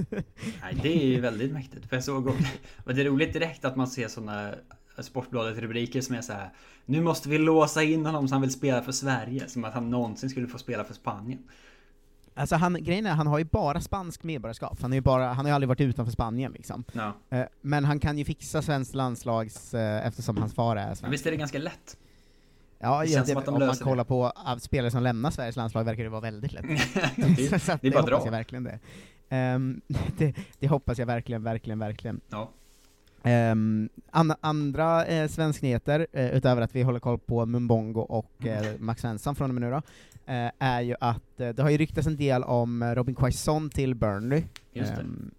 Nej, 0.63 0.79
det 0.83 0.89
är 1.03 1.07
ju 1.07 1.21
väldigt 1.21 1.53
mäktigt. 1.53 1.89
För 1.89 1.97
jag 1.97 2.05
såg 2.05 2.27
och 2.27 2.95
det 2.95 3.01
är 3.01 3.05
roligt 3.05 3.33
direkt 3.33 3.65
att 3.65 3.77
man 3.77 3.87
ser 3.89 4.09
sådana 4.09 4.55
Sportbladet-rubriker 4.99 6.01
som 6.01 6.15
är 6.15 6.21
så 6.21 6.33
här. 6.33 6.51
Nu 6.87 7.01
måste 7.01 7.29
vi 7.29 7.39
låsa 7.39 7.83
in 7.83 8.07
honom 8.07 8.29
så 8.29 8.35
han 8.35 8.43
vill 8.43 8.53
spela 8.53 8.83
för 8.83 8.93
Sverige. 8.93 9.49
Som 9.49 9.65
att 9.65 9.75
han 9.75 9.91
någonsin 9.91 10.31
skulle 10.31 10.47
få 10.47 10.59
spela 10.59 10.85
för 10.85 10.95
Spanien. 10.95 11.39
Alltså 12.39 12.57
han, 12.57 12.83
grejen 12.85 13.07
är, 13.07 13.11
han 13.11 13.27
har 13.27 13.39
ju 13.39 13.45
bara 13.45 13.81
spansk 13.81 14.23
medborgarskap, 14.23 14.83
han, 14.83 14.93
är 14.93 14.97
ju 14.97 15.01
bara, 15.01 15.27
han 15.27 15.37
har 15.37 15.47
ju 15.47 15.55
aldrig 15.55 15.69
varit 15.69 15.81
utanför 15.81 16.13
Spanien 16.13 16.53
liksom. 16.53 16.85
Ja. 16.93 17.15
Eh, 17.31 17.45
Men 17.61 17.85
han 17.85 18.01
kan 18.01 18.19
ju 18.19 18.25
fixa 18.25 18.63
svenskt 18.63 18.95
landslags, 18.95 19.75
eh, 19.75 20.07
eftersom 20.07 20.37
hans 20.37 20.55
far 20.55 20.77
är 20.77 20.87
Men 20.87 20.97
svensk. 20.97 21.13
visst 21.13 21.27
är 21.27 21.31
det 21.31 21.37
ganska 21.37 21.59
lätt? 21.59 21.97
Ja, 22.79 23.01
det 23.01 23.07
ja 23.11 23.25
det, 23.25 23.35
de 23.35 23.55
om 23.55 23.67
man 23.67 23.77
kollar 23.77 24.05
på 24.05 24.27
av 24.31 24.59
spelare 24.59 24.91
som 24.91 25.03
lämnar 25.03 25.31
Sveriges 25.31 25.57
landslag 25.57 25.85
verkar 25.85 26.03
det 26.03 26.09
vara 26.09 26.21
väldigt 26.21 26.53
lätt. 26.53 26.65
det, 27.17 27.61
Så 27.63 27.73
att 27.73 27.83
det 27.83 27.89
är 27.89 27.93
bara 27.93 28.01
hoppas 28.01 28.21
dra. 28.21 28.27
jag 28.27 28.31
verkligen 28.31 28.65
det. 28.65 28.79
Ehm, 29.29 29.81
det. 30.19 30.35
Det 30.59 30.69
hoppas 30.69 30.99
jag 30.99 31.07
verkligen, 31.07 31.43
verkligen, 31.43 31.79
verkligen. 31.79 32.21
Ja. 32.29 32.51
Um, 33.53 33.89
an, 34.11 34.35
andra 34.41 35.07
eh, 35.07 35.29
svensknyheter, 35.29 36.07
eh, 36.13 36.31
utöver 36.31 36.63
att 36.63 36.75
vi 36.75 36.83
håller 36.83 37.01
koll 37.01 37.19
på 37.19 37.47
Mumbongo 37.47 38.01
och 38.01 38.47
eh, 38.47 38.73
Max 38.79 39.01
Svensson 39.01 39.35
från 39.37 39.51
och 39.51 39.55
med 39.55 39.61
nu 39.63 39.71
då, 39.71 39.83
eh, 40.29 40.51
är 40.59 40.81
ju 40.81 40.95
att 41.01 41.41
eh, 41.41 41.49
det 41.49 41.63
har 41.63 41.71
ju 41.71 41.77
ryktats 41.77 42.07
en 42.07 42.17
del 42.17 42.43
om 42.43 42.83
eh, 42.83 42.95
Robin 42.95 43.15
Quaison 43.15 43.71
till 43.71 43.95
Burnley. 43.95 44.43
Ehm, 44.75 45.31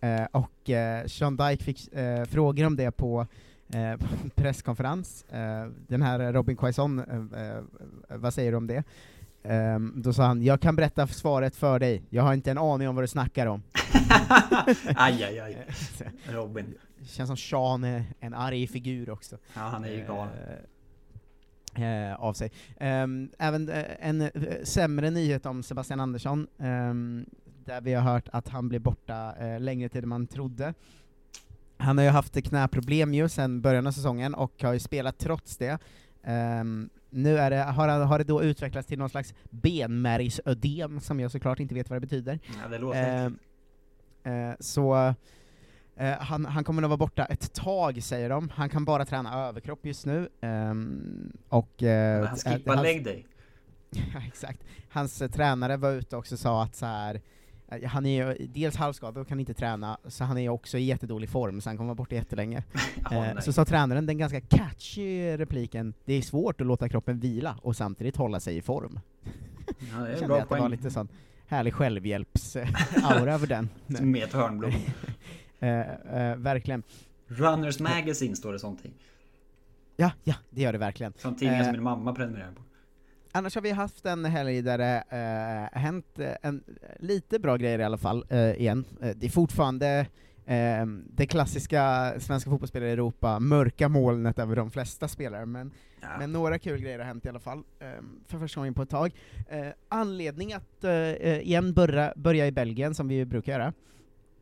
eh, 0.00 0.26
och 0.32 0.70
eh, 0.70 1.06
Sean 1.06 1.36
Dyke 1.36 1.64
fick 1.64 1.92
eh, 1.94 2.24
frågor 2.24 2.66
om 2.66 2.76
det 2.76 2.90
på 2.90 3.26
på 3.72 3.76
en 3.78 4.30
presskonferens. 4.34 5.24
Den 5.86 6.02
här 6.02 6.32
Robin 6.32 6.56
Quaison, 6.56 7.02
vad 8.08 8.34
säger 8.34 8.50
du 8.50 8.56
om 8.56 8.66
det? 8.66 8.84
Ehm, 9.44 9.92
då 9.96 10.12
sa 10.12 10.22
han, 10.22 10.42
jag 10.42 10.60
kan 10.60 10.76
berätta 10.76 11.06
svaret 11.06 11.56
för 11.56 11.78
dig, 11.78 12.02
jag 12.10 12.22
har 12.22 12.34
inte 12.34 12.50
en 12.50 12.58
aning 12.58 12.88
om 12.88 12.94
vad 12.94 13.04
du 13.04 13.08
snackar 13.08 13.46
om. 13.46 13.62
aj, 14.96 15.24
aj, 15.24 15.40
aj. 15.40 15.66
Robin. 16.28 16.74
Känns 17.04 17.28
som 17.28 17.36
Sean 17.36 17.84
är 17.84 18.04
en 18.20 18.34
arg 18.34 18.66
figur 18.66 19.10
också. 19.10 19.36
Ja, 19.54 19.60
han 19.60 19.84
är 19.84 19.90
ju 19.90 20.04
galen. 20.06 20.28
Eh, 21.74 22.14
av 22.14 22.32
sig. 22.32 22.52
Ehm, 22.80 23.30
även 23.38 23.68
eh, 23.68 23.84
en 24.00 24.20
eh, 24.20 24.30
sämre 24.64 25.10
nyhet 25.10 25.46
om 25.46 25.62
Sebastian 25.62 26.00
Andersson, 26.00 26.46
ehm, 26.58 27.26
där 27.64 27.80
vi 27.80 27.94
har 27.94 28.12
hört 28.12 28.28
att 28.32 28.48
han 28.48 28.68
blir 28.68 28.78
borta 28.78 29.34
eh, 29.40 29.60
längre 29.60 29.88
tid 29.88 30.02
än 30.02 30.08
man 30.08 30.26
trodde. 30.26 30.74
Han 31.76 31.98
har 31.98 32.04
ju 32.04 32.10
haft 32.10 32.42
knäproblem 32.44 33.14
ju 33.14 33.28
sedan 33.28 33.60
början 33.60 33.86
av 33.86 33.92
säsongen, 33.92 34.34
och 34.34 34.62
har 34.62 34.72
ju 34.72 34.78
spelat 34.78 35.18
trots 35.18 35.56
det. 35.56 35.78
Ehm, 36.22 36.90
nu 37.10 37.38
är 37.38 37.50
det, 37.50 37.56
har, 37.62 37.88
han- 37.88 38.02
har 38.06 38.18
det 38.18 38.24
då 38.24 38.42
utvecklats 38.42 38.88
till 38.88 38.98
någon 38.98 39.10
slags 39.10 39.34
benmärgsödem, 39.50 41.00
som 41.00 41.20
jag 41.20 41.30
såklart 41.30 41.60
inte 41.60 41.74
vet 41.74 41.90
vad 41.90 41.96
det 41.96 42.00
betyder. 42.00 42.38
Ja, 42.62 42.68
det 42.68 42.78
låter 42.78 43.32
eh, 44.24 44.52
så 44.60 45.14
eh, 46.02 46.18
han, 46.20 46.44
han 46.44 46.64
kommer 46.64 46.82
att 46.82 46.88
vara 46.88 46.96
borta 46.96 47.24
ett 47.24 47.52
tag, 47.54 48.02
säger 48.02 48.28
de. 48.30 48.48
Han 48.48 48.68
kan 48.68 48.84
bara 48.84 49.04
träna 49.04 49.48
överkropp 49.48 49.86
just 49.86 50.06
nu. 50.06 50.28
ehm, 50.40 51.32
och, 51.48 51.82
eh, 51.82 52.26
han 52.26 52.38
eh, 52.46 52.54
skippar 52.56 52.82
dig. 52.82 53.26
Ja, 54.14 54.20
exakt. 54.26 54.64
Hans 54.88 55.22
eh, 55.22 55.30
tränare 55.30 55.76
var 55.76 55.90
ute 55.90 56.16
också 56.16 56.34
och 56.34 56.38
sa 56.38 56.62
att 56.62 56.76
så 56.76 56.86
här, 56.86 57.20
eh, 57.68 57.88
han 57.88 58.06
är 58.06 58.26
ju 58.26 58.46
dels 58.46 58.76
halvskadad 58.76 59.18
och 59.18 59.28
kan 59.28 59.40
inte 59.40 59.54
träna, 59.54 59.98
så 60.04 60.24
han 60.24 60.38
är 60.38 60.48
också 60.48 60.78
i 60.78 60.82
jättedålig 60.84 61.28
form, 61.28 61.60
så 61.60 61.68
han 61.68 61.76
kommer 61.76 61.88
vara 61.88 61.94
borta 61.94 62.14
jättelänge. 62.14 62.64
Nej. 63.10 63.34
så 63.40 63.52
sa 63.52 63.64
tränaren 63.64 64.06
den 64.06 64.18
ganska 64.18 64.40
catchy 64.40 65.36
repliken, 65.36 65.94
det 66.04 66.14
är 66.14 66.22
svårt 66.22 66.60
att 66.60 66.66
låta 66.66 66.88
kroppen 66.88 67.18
vila 67.20 67.58
och 67.62 67.76
samtidigt 67.76 68.16
hålla 68.16 68.40
sig 68.40 68.56
i 68.56 68.62
form. 68.62 69.00
Ja, 69.66 69.98
det 69.98 70.12
är 70.12 70.12
kände 70.12 70.26
bra 70.26 70.36
att 70.36 70.48
det 70.48 70.54
var 70.54 70.58
poäng. 70.58 70.70
lite 70.70 70.90
sån 70.90 71.08
härlig 71.46 71.74
självhjälps-aura 71.74 73.34
över 73.34 73.46
den. 73.46 73.68
Med 73.86 74.30
Törnblom. 74.30 74.72
Eh, 75.62 75.80
eh, 76.30 76.36
verkligen. 76.36 76.82
Runners 77.26 77.80
Magazine 77.80 78.36
står 78.36 78.52
det 78.52 78.58
sånt 78.58 78.84
i. 78.84 78.90
Ja, 79.96 80.12
ja, 80.24 80.34
det 80.50 80.62
gör 80.62 80.72
det 80.72 80.78
verkligen. 80.78 81.12
Sån 81.18 81.36
tidning 81.36 81.58
Eh, 81.58 81.64
som 81.64 81.72
min 81.72 81.82
mamma 81.82 82.14
prenumererar 82.14 82.52
på. 82.52 82.62
Annars 83.32 83.54
har 83.54 83.62
vi 83.62 83.70
haft 83.70 84.06
en 84.06 84.24
helg 84.24 84.62
där 84.62 84.78
det 84.78 85.04
eh, 85.72 85.80
hänt 85.80 86.18
en, 86.42 86.64
lite 86.98 87.38
bra 87.38 87.56
grejer 87.56 87.78
i 87.78 87.84
alla 87.84 87.98
fall, 87.98 88.24
eh, 88.28 88.50
igen. 88.50 88.84
Det 89.16 89.26
är 89.26 89.30
fortfarande 89.30 90.06
eh, 90.46 90.86
det 91.10 91.26
klassiska 91.26 92.12
svenska 92.18 92.50
fotbollsspelare 92.50 92.88
i 92.88 92.92
Europa, 92.92 93.40
mörka 93.40 93.88
molnet 93.88 94.38
över 94.38 94.56
de 94.56 94.70
flesta 94.70 95.08
spelare, 95.08 95.46
men, 95.46 95.70
Ja. 96.00 96.08
men 96.18 96.32
några 96.32 96.58
kul 96.58 96.80
grejer 96.80 96.98
har 96.98 97.06
hänt 97.06 97.26
i 97.26 97.28
alla 97.28 97.40
fall, 97.40 97.58
eh, 97.78 97.86
för 98.26 98.38
första 98.38 98.60
gången 98.60 98.74
på 98.74 98.82
ett 98.82 98.90
tag. 98.90 99.14
Eh, 99.48 99.66
anledning 99.88 100.52
att 100.52 100.84
igen 101.42 101.72
börja, 101.74 102.12
börja 102.16 102.46
i 102.46 102.52
Belgien, 102.52 102.94
som 102.94 103.08
vi 103.08 103.24
brukar 103.24 103.52
göra. 103.52 103.72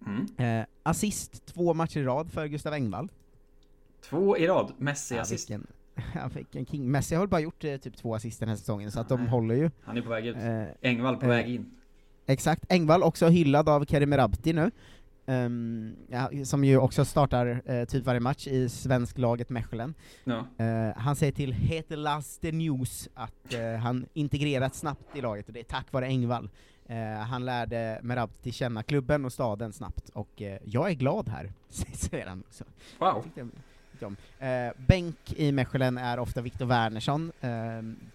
Mm. 0.07 0.27
Eh, 0.61 0.67
assist 0.83 1.47
två 1.47 1.75
matcher 1.75 2.01
i 2.01 2.05
rad 2.05 2.31
för 2.33 2.47
Gustav 2.47 2.73
Engvall. 2.73 3.09
Två 4.05 4.37
i 4.37 4.47
rad, 4.47 4.73
Messi 4.79 5.15
Ja, 5.17 5.25
vilken- 5.31 5.67
Han 5.95 6.31
fick 6.31 6.57
en 6.57 6.67
king. 6.67 6.91
Messi 6.91 7.15
har 7.15 7.27
bara 7.27 7.41
gjort 7.41 7.65
eh, 7.65 7.77
typ 7.77 7.97
två 7.97 8.15
assist 8.15 8.41
den 8.41 8.49
här 8.49 8.57
säsongen, 8.57 8.91
så 8.91 9.01
att 9.01 9.09
de 9.09 9.27
håller 9.27 9.55
ju. 9.55 9.71
Han 9.85 9.97
är 9.97 10.03
på 10.03 10.09
väg 10.09 10.27
ut. 10.27 10.37
Eh, 10.37 10.63
Engvall 10.81 11.17
på 11.17 11.23
eh, 11.25 11.29
väg 11.29 11.55
in. 11.55 11.71
Exakt, 12.27 12.65
Engvall 12.69 13.03
också 13.03 13.29
hyllad 13.29 13.69
av 13.69 13.85
Kerim 13.85 14.17
Rabti 14.17 14.53
nu, 14.53 14.71
Ehm, 15.27 15.97
ja, 16.09 16.31
som 16.45 16.65
ju 16.65 16.79
också 16.79 17.05
startar 17.05 17.63
eh, 17.65 17.85
typ 17.85 18.05
varje 18.07 18.21
match 18.21 18.47
i 18.47 18.69
svensklaget 18.69 19.49
Mechelen. 19.51 19.95
Ja. 20.25 20.47
Eh, 20.65 20.97
han 20.97 21.17
säger 21.17 21.33
till 21.33 21.53
Hetelas 21.53 22.39
the 22.39 22.53
News 22.53 23.09
att 23.15 23.55
eh, 23.55 23.81
han 23.83 24.07
integrerat 24.15 24.75
snabbt 24.75 25.17
i 25.17 25.21
laget, 25.21 25.47
och 25.49 25.53
det 25.55 25.61
är 25.61 25.65
tack 25.65 25.93
vare 25.93 26.07
Engvall. 26.07 26.51
Eh, 26.91 27.19
han 27.19 27.45
lärde 27.45 28.01
Merabti 28.03 28.53
känna 28.53 28.83
klubben 28.83 29.25
och 29.25 29.33
staden 29.33 29.73
snabbt, 29.73 30.09
och 30.09 30.43
eh, 30.43 30.59
jag 30.65 30.91
är 30.91 30.95
glad 30.95 31.29
här, 31.29 31.53
säger 31.95 32.27
han 32.27 32.43
också. 32.49 32.65
Wow. 32.99 33.25
Om. 34.03 34.17
Eh, 34.39 34.73
bänk 34.77 35.33
i 35.37 35.53
Mechelen 35.53 35.99
är 35.99 36.19
ofta 36.19 36.41
Viktor 36.41 36.67
Wernersson, 36.67 37.33
eh, 37.41 37.51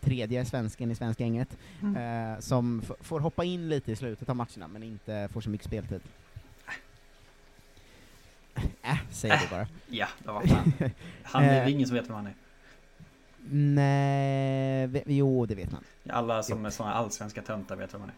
tredje 0.01 0.45
svensken 0.45 0.91
i 0.91 0.95
svenska 0.95 1.23
gänget, 1.23 1.57
eh, 1.81 2.39
som 2.39 2.81
får 3.01 3.19
hoppa 3.19 3.43
in 3.43 3.69
lite 3.69 3.91
i 3.91 3.95
slutet 3.95 4.29
av 4.29 4.35
matcherna, 4.35 4.67
men 4.67 4.83
inte 4.83 5.29
får 5.33 5.41
så 5.41 5.49
mycket 5.49 5.67
speltid. 5.67 6.01
Äh, 8.81 8.97
säger 9.11 9.37
du 9.37 9.47
bara. 9.49 9.67
Ja, 9.89 10.07
det 10.23 10.31
var 10.31 10.41
fan. 10.41 10.73
Han 11.23 11.43
är 11.43 11.67
ingen 11.67 11.87
som 11.87 11.95
vet 11.97 12.09
vem 12.09 12.15
han 12.15 12.27
är. 12.27 12.35
Nej, 13.49 15.03
jo 15.05 15.45
det 15.45 15.55
vet 15.55 15.71
man. 15.71 15.83
Alla 16.09 16.43
som 16.43 16.65
är 16.65 16.69
såna 16.69 16.93
allsvenska 16.93 17.41
töntar 17.41 17.75
vet 17.75 17.93
vem 17.93 18.01
han 18.01 18.09
är. 18.09 18.15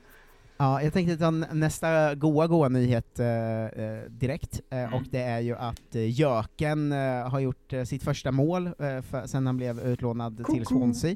Ja, 0.59 0.81
jag 0.81 0.93
tänkte 0.93 1.17
ta 1.17 1.31
nästa 1.31 2.15
goa, 2.15 2.47
goa 2.47 2.69
nyhet 2.69 3.19
eh, 3.19 3.65
eh, 3.65 4.01
direkt, 4.09 4.61
eh, 4.69 4.77
Mm. 4.77 4.93
och 4.93 5.03
det 5.11 5.21
är 5.21 5.39
ju 5.39 5.55
att 5.55 5.95
eh, 5.95 6.19
Jöken 6.19 6.91
eh, 6.91 7.29
har 7.29 7.39
gjort 7.39 7.73
eh, 7.73 7.83
sitt 7.83 8.03
första 8.03 8.31
mål 8.31 8.69
för, 8.77 9.27
sen 9.27 9.45
han 9.45 9.57
blev 9.57 9.79
utlånad 9.79 10.45
till 10.51 10.65
Swansea. 10.65 11.15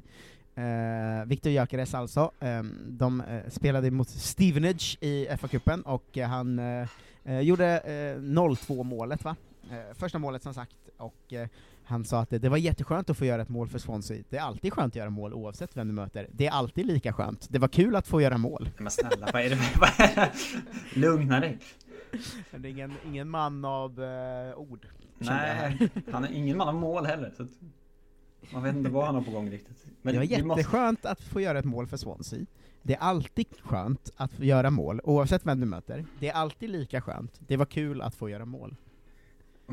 Viktor 1.26 1.52
Gyökeres 1.52 1.94
alltså. 1.94 2.32
Eh, 2.40 2.64
de 2.90 3.24
spelade 3.50 3.92
mot 3.92 4.10
Stevenage 4.10 4.98
i 5.02 5.28
FA-cupen, 5.30 5.82
och 5.82 6.18
han 6.18 6.62
gjorde 7.42 7.78
eh, 7.78 8.22
0-2 8.22 8.84
målet 8.84 9.24
va? 9.24 9.36
Eh, 9.72 9.94
första 9.96 10.20
målet 10.20 10.44
som 10.44 10.54
sagt, 10.54 10.76
och 10.98 11.34
eh, 11.34 11.48
han 11.84 12.06
sa 12.06 12.20
att 12.20 12.30
det, 12.30 12.40
det 12.40 12.50
var 12.50 12.58
jätteskönt 12.58 13.10
att 13.10 13.18
få 13.18 13.26
göra 13.26 13.42
ett 13.42 13.50
mål 13.50 13.68
för 13.68 13.80
Swansea. 13.80 14.24
Det 14.30 14.38
är 14.38 14.42
alltid 14.42 14.74
skönt 14.74 14.92
att 14.92 14.96
göra 14.96 15.10
mål 15.10 15.34
oavsett 15.34 15.78
vem 15.78 15.88
du 15.88 15.94
möter. 15.94 16.28
Det 16.32 16.48
är 16.48 16.52
alltid 16.52 16.86
lika 16.86 17.14
skönt. 17.14 17.48
Det 17.50 17.60
var 17.60 17.68
kul 17.68 17.96
att 17.96 18.08
få 18.08 18.22
göra 18.22 18.38
mål. 18.38 18.70
Men 18.78 18.92
snälla, 18.92 19.30
vad 19.34 19.42
är 19.42 19.50
det 19.50 19.56
det? 20.16 20.32
Lugna 21.00 21.40
dig. 21.40 21.60
Det 22.52 22.68
är 22.68 22.72
ingen, 22.72 22.94
ingen 23.06 23.30
man 23.30 23.66
av 23.66 24.04
eh, 24.04 24.56
ord. 24.60 24.88
Nej, 25.18 25.90
han 26.12 26.24
är 26.24 26.32
ingen 26.32 26.58
man 26.58 26.68
av 26.68 26.76
mål 26.76 27.06
heller. 27.06 27.34
Så 27.38 27.44
att 27.44 27.50
man 28.54 28.64
vet 28.64 28.76
inte 28.76 28.90
vad 28.90 29.06
han 29.06 29.16
har 29.16 29.22
på 29.22 29.32
gång 29.32 29.50
riktigt. 29.52 29.86
Men 30.02 30.14
det 30.14 30.20
var 30.20 30.26
vi 30.38 30.44
måste- 30.44 30.60
jätteskönt 30.62 31.06
att 31.06 31.22
få 31.22 31.42
göra 31.42 31.60
ett 31.60 31.66
mål 31.66 31.88
för 31.88 31.98
Swansea. 31.98 32.46
Det 32.84 32.94
är 32.94 33.00
alltid 33.00 33.46
skönt 33.64 34.10
att 34.16 34.34
få 34.34 34.44
göra 34.44 34.70
mål, 34.70 35.02
oavsett 35.04 35.46
vem 35.46 35.60
du 35.60 35.66
möter. 35.66 36.06
Det 36.20 36.30
är 36.30 36.34
alltid 36.34 36.70
lika 36.70 37.02
skönt. 37.02 37.40
Det 37.48 37.58
var 37.58 37.66
kul 37.66 38.02
att 38.02 38.16
få 38.16 38.30
göra 38.30 38.46
mål. 38.46 38.76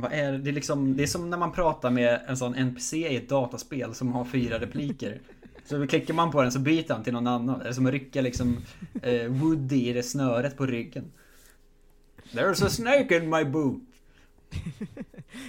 Vad 0.00 0.12
är 0.12 0.32
det? 0.32 0.38
Det 0.38 0.50
är, 0.50 0.52
liksom, 0.52 0.96
det 0.96 1.02
är 1.02 1.06
som 1.06 1.30
när 1.30 1.38
man 1.38 1.52
pratar 1.52 1.90
med 1.90 2.20
en 2.26 2.36
sån 2.36 2.54
NPC 2.54 2.96
i 2.96 3.16
ett 3.16 3.28
dataspel 3.28 3.94
som 3.94 4.12
har 4.12 4.24
fyra 4.24 4.58
repliker. 4.60 5.20
Så 5.64 5.86
klickar 5.86 6.14
man 6.14 6.30
på 6.30 6.42
den 6.42 6.52
så 6.52 6.58
byter 6.58 6.92
han 6.92 7.02
till 7.02 7.12
någon 7.12 7.26
annan. 7.26 7.58
Det 7.58 7.68
är 7.68 7.72
som 7.72 7.86
att 7.86 7.92
rycka 7.92 8.20
liksom 8.20 8.56
eh, 9.02 9.26
Woody 9.28 9.88
i 9.88 9.92
det 9.92 10.02
snöret 10.02 10.56
på 10.56 10.66
ryggen. 10.66 11.04
There's 12.32 12.66
a 12.66 12.68
snake 12.68 13.16
in 13.16 13.30
my 13.30 13.44
boot. 13.44 13.82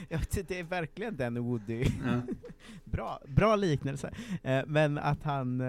Ja, 0.09 0.19
det- 0.47 0.59
är 0.59 0.63
verkligen 0.63 1.17
den 1.17 1.43
Woody. 1.43 1.85
Ja. 2.05 2.21
bra, 2.83 3.21
bra 3.27 3.55
liknelse. 3.55 4.13
Eh, 4.43 4.61
men 4.67 4.97
att 4.97 5.23
han... 5.23 5.61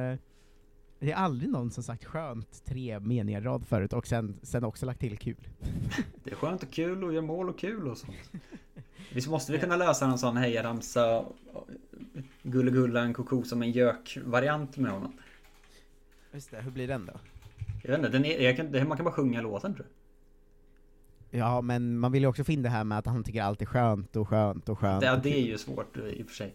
Det 1.00 1.12
är 1.12 1.16
aldrig 1.16 1.50
någon 1.50 1.70
som 1.70 1.82
sagt 1.82 2.04
skönt 2.04 2.64
tre 2.64 3.00
meningar 3.00 3.40
i 3.40 3.44
rad 3.44 3.66
förut, 3.66 3.92
och 3.92 4.06
sen, 4.06 4.38
sen 4.42 4.64
också 4.64 4.86
lagt 4.86 5.00
till 5.00 5.18
kul. 5.18 5.48
Det 6.24 6.30
är 6.30 6.34
skönt 6.34 6.62
och 6.62 6.70
kul 6.70 7.04
och 7.04 7.12
gör 7.12 7.22
mål 7.22 7.48
och 7.48 7.58
kul 7.58 7.88
och 7.88 7.98
sånt. 7.98 8.30
Visst 9.14 9.28
måste 9.28 9.52
vi 9.52 9.58
kunna 9.58 9.76
lösa 9.76 10.06
en 10.06 10.18
sån 10.18 10.36
hejaramsa 10.36 11.24
Gullegullan 12.42 13.14
koko 13.14 13.42
som 13.42 13.62
en 13.62 13.70
gök-variant 13.70 14.76
med 14.76 14.92
honom? 14.92 15.12
Just 16.32 16.50
det, 16.50 16.60
hur 16.60 16.70
blir 16.70 16.88
den 16.88 17.06
då? 17.06 17.12
Jag 17.82 17.90
vet 17.90 17.98
inte, 17.98 18.10
den 18.10 18.24
är, 18.24 18.56
kan, 18.56 18.88
man 18.88 18.96
kan 18.96 19.04
bara 19.04 19.14
sjunga 19.14 19.40
låten 19.40 19.74
tror 19.74 19.86
jag. 21.30 21.40
Ja, 21.40 21.60
men 21.60 21.98
man 21.98 22.12
vill 22.12 22.22
ju 22.22 22.28
också 22.28 22.44
få 22.44 22.52
in 22.52 22.62
det 22.62 22.68
här 22.68 22.84
med 22.84 22.98
att 22.98 23.06
han 23.06 23.24
tycker 23.24 23.42
allt 23.42 23.62
är 23.62 23.66
skönt 23.66 24.16
och 24.16 24.28
skönt 24.28 24.68
och 24.68 24.78
skönt. 24.78 25.00
Det, 25.00 25.12
och 25.12 25.22
det 25.22 25.34
är 25.34 25.46
ju 25.46 25.58
svårt 25.58 25.96
i 25.96 26.22
och 26.22 26.26
för 26.26 26.34
sig. 26.34 26.54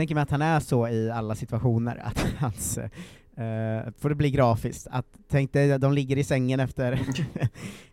Tänker 0.00 0.14
mig 0.14 0.22
att 0.22 0.30
han 0.30 0.42
är 0.42 0.60
så 0.60 0.88
i 0.88 1.10
alla 1.10 1.34
situationer, 1.34 1.96
att 2.04 2.18
hans, 2.38 2.78
eh, 2.78 3.92
får 3.98 4.08
det 4.08 4.14
bli 4.14 4.30
grafiskt, 4.30 4.86
att 4.90 5.06
tänk 5.28 5.52
dig, 5.52 5.78
de 5.78 5.92
ligger 5.92 6.16
i 6.16 6.24
sängen 6.24 6.60
efter 6.60 6.92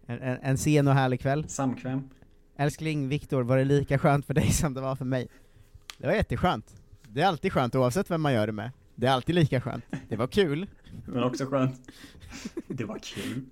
en, 0.05 0.21
en, 0.21 0.37
en 0.41 0.57
sen 0.57 0.87
och 0.87 0.93
härlig 0.93 1.21
kväll. 1.21 1.49
Samkväm. 1.49 2.09
Älskling 2.57 3.09
Viktor, 3.09 3.43
var 3.43 3.57
det 3.57 3.63
lika 3.63 3.99
skönt 3.99 4.25
för 4.25 4.33
dig 4.33 4.51
som 4.51 4.73
det 4.73 4.81
var 4.81 4.95
för 4.95 5.05
mig? 5.05 5.27
Det 5.97 6.07
var 6.07 6.13
jätteskönt. 6.13 6.75
Det 7.07 7.21
är 7.21 7.25
alltid 7.25 7.53
skönt 7.53 7.75
oavsett 7.75 8.11
vem 8.11 8.21
man 8.21 8.33
gör 8.33 8.47
det 8.47 8.53
med. 8.53 8.71
Det 8.95 9.07
är 9.07 9.11
alltid 9.11 9.35
lika 9.35 9.61
skönt. 9.61 9.85
Det 10.09 10.15
var 10.15 10.27
kul. 10.27 10.67
Men 11.05 11.23
också 11.23 11.45
skönt. 11.45 11.91
Det 12.67 12.85
var 12.85 12.99
kul. 12.99 13.45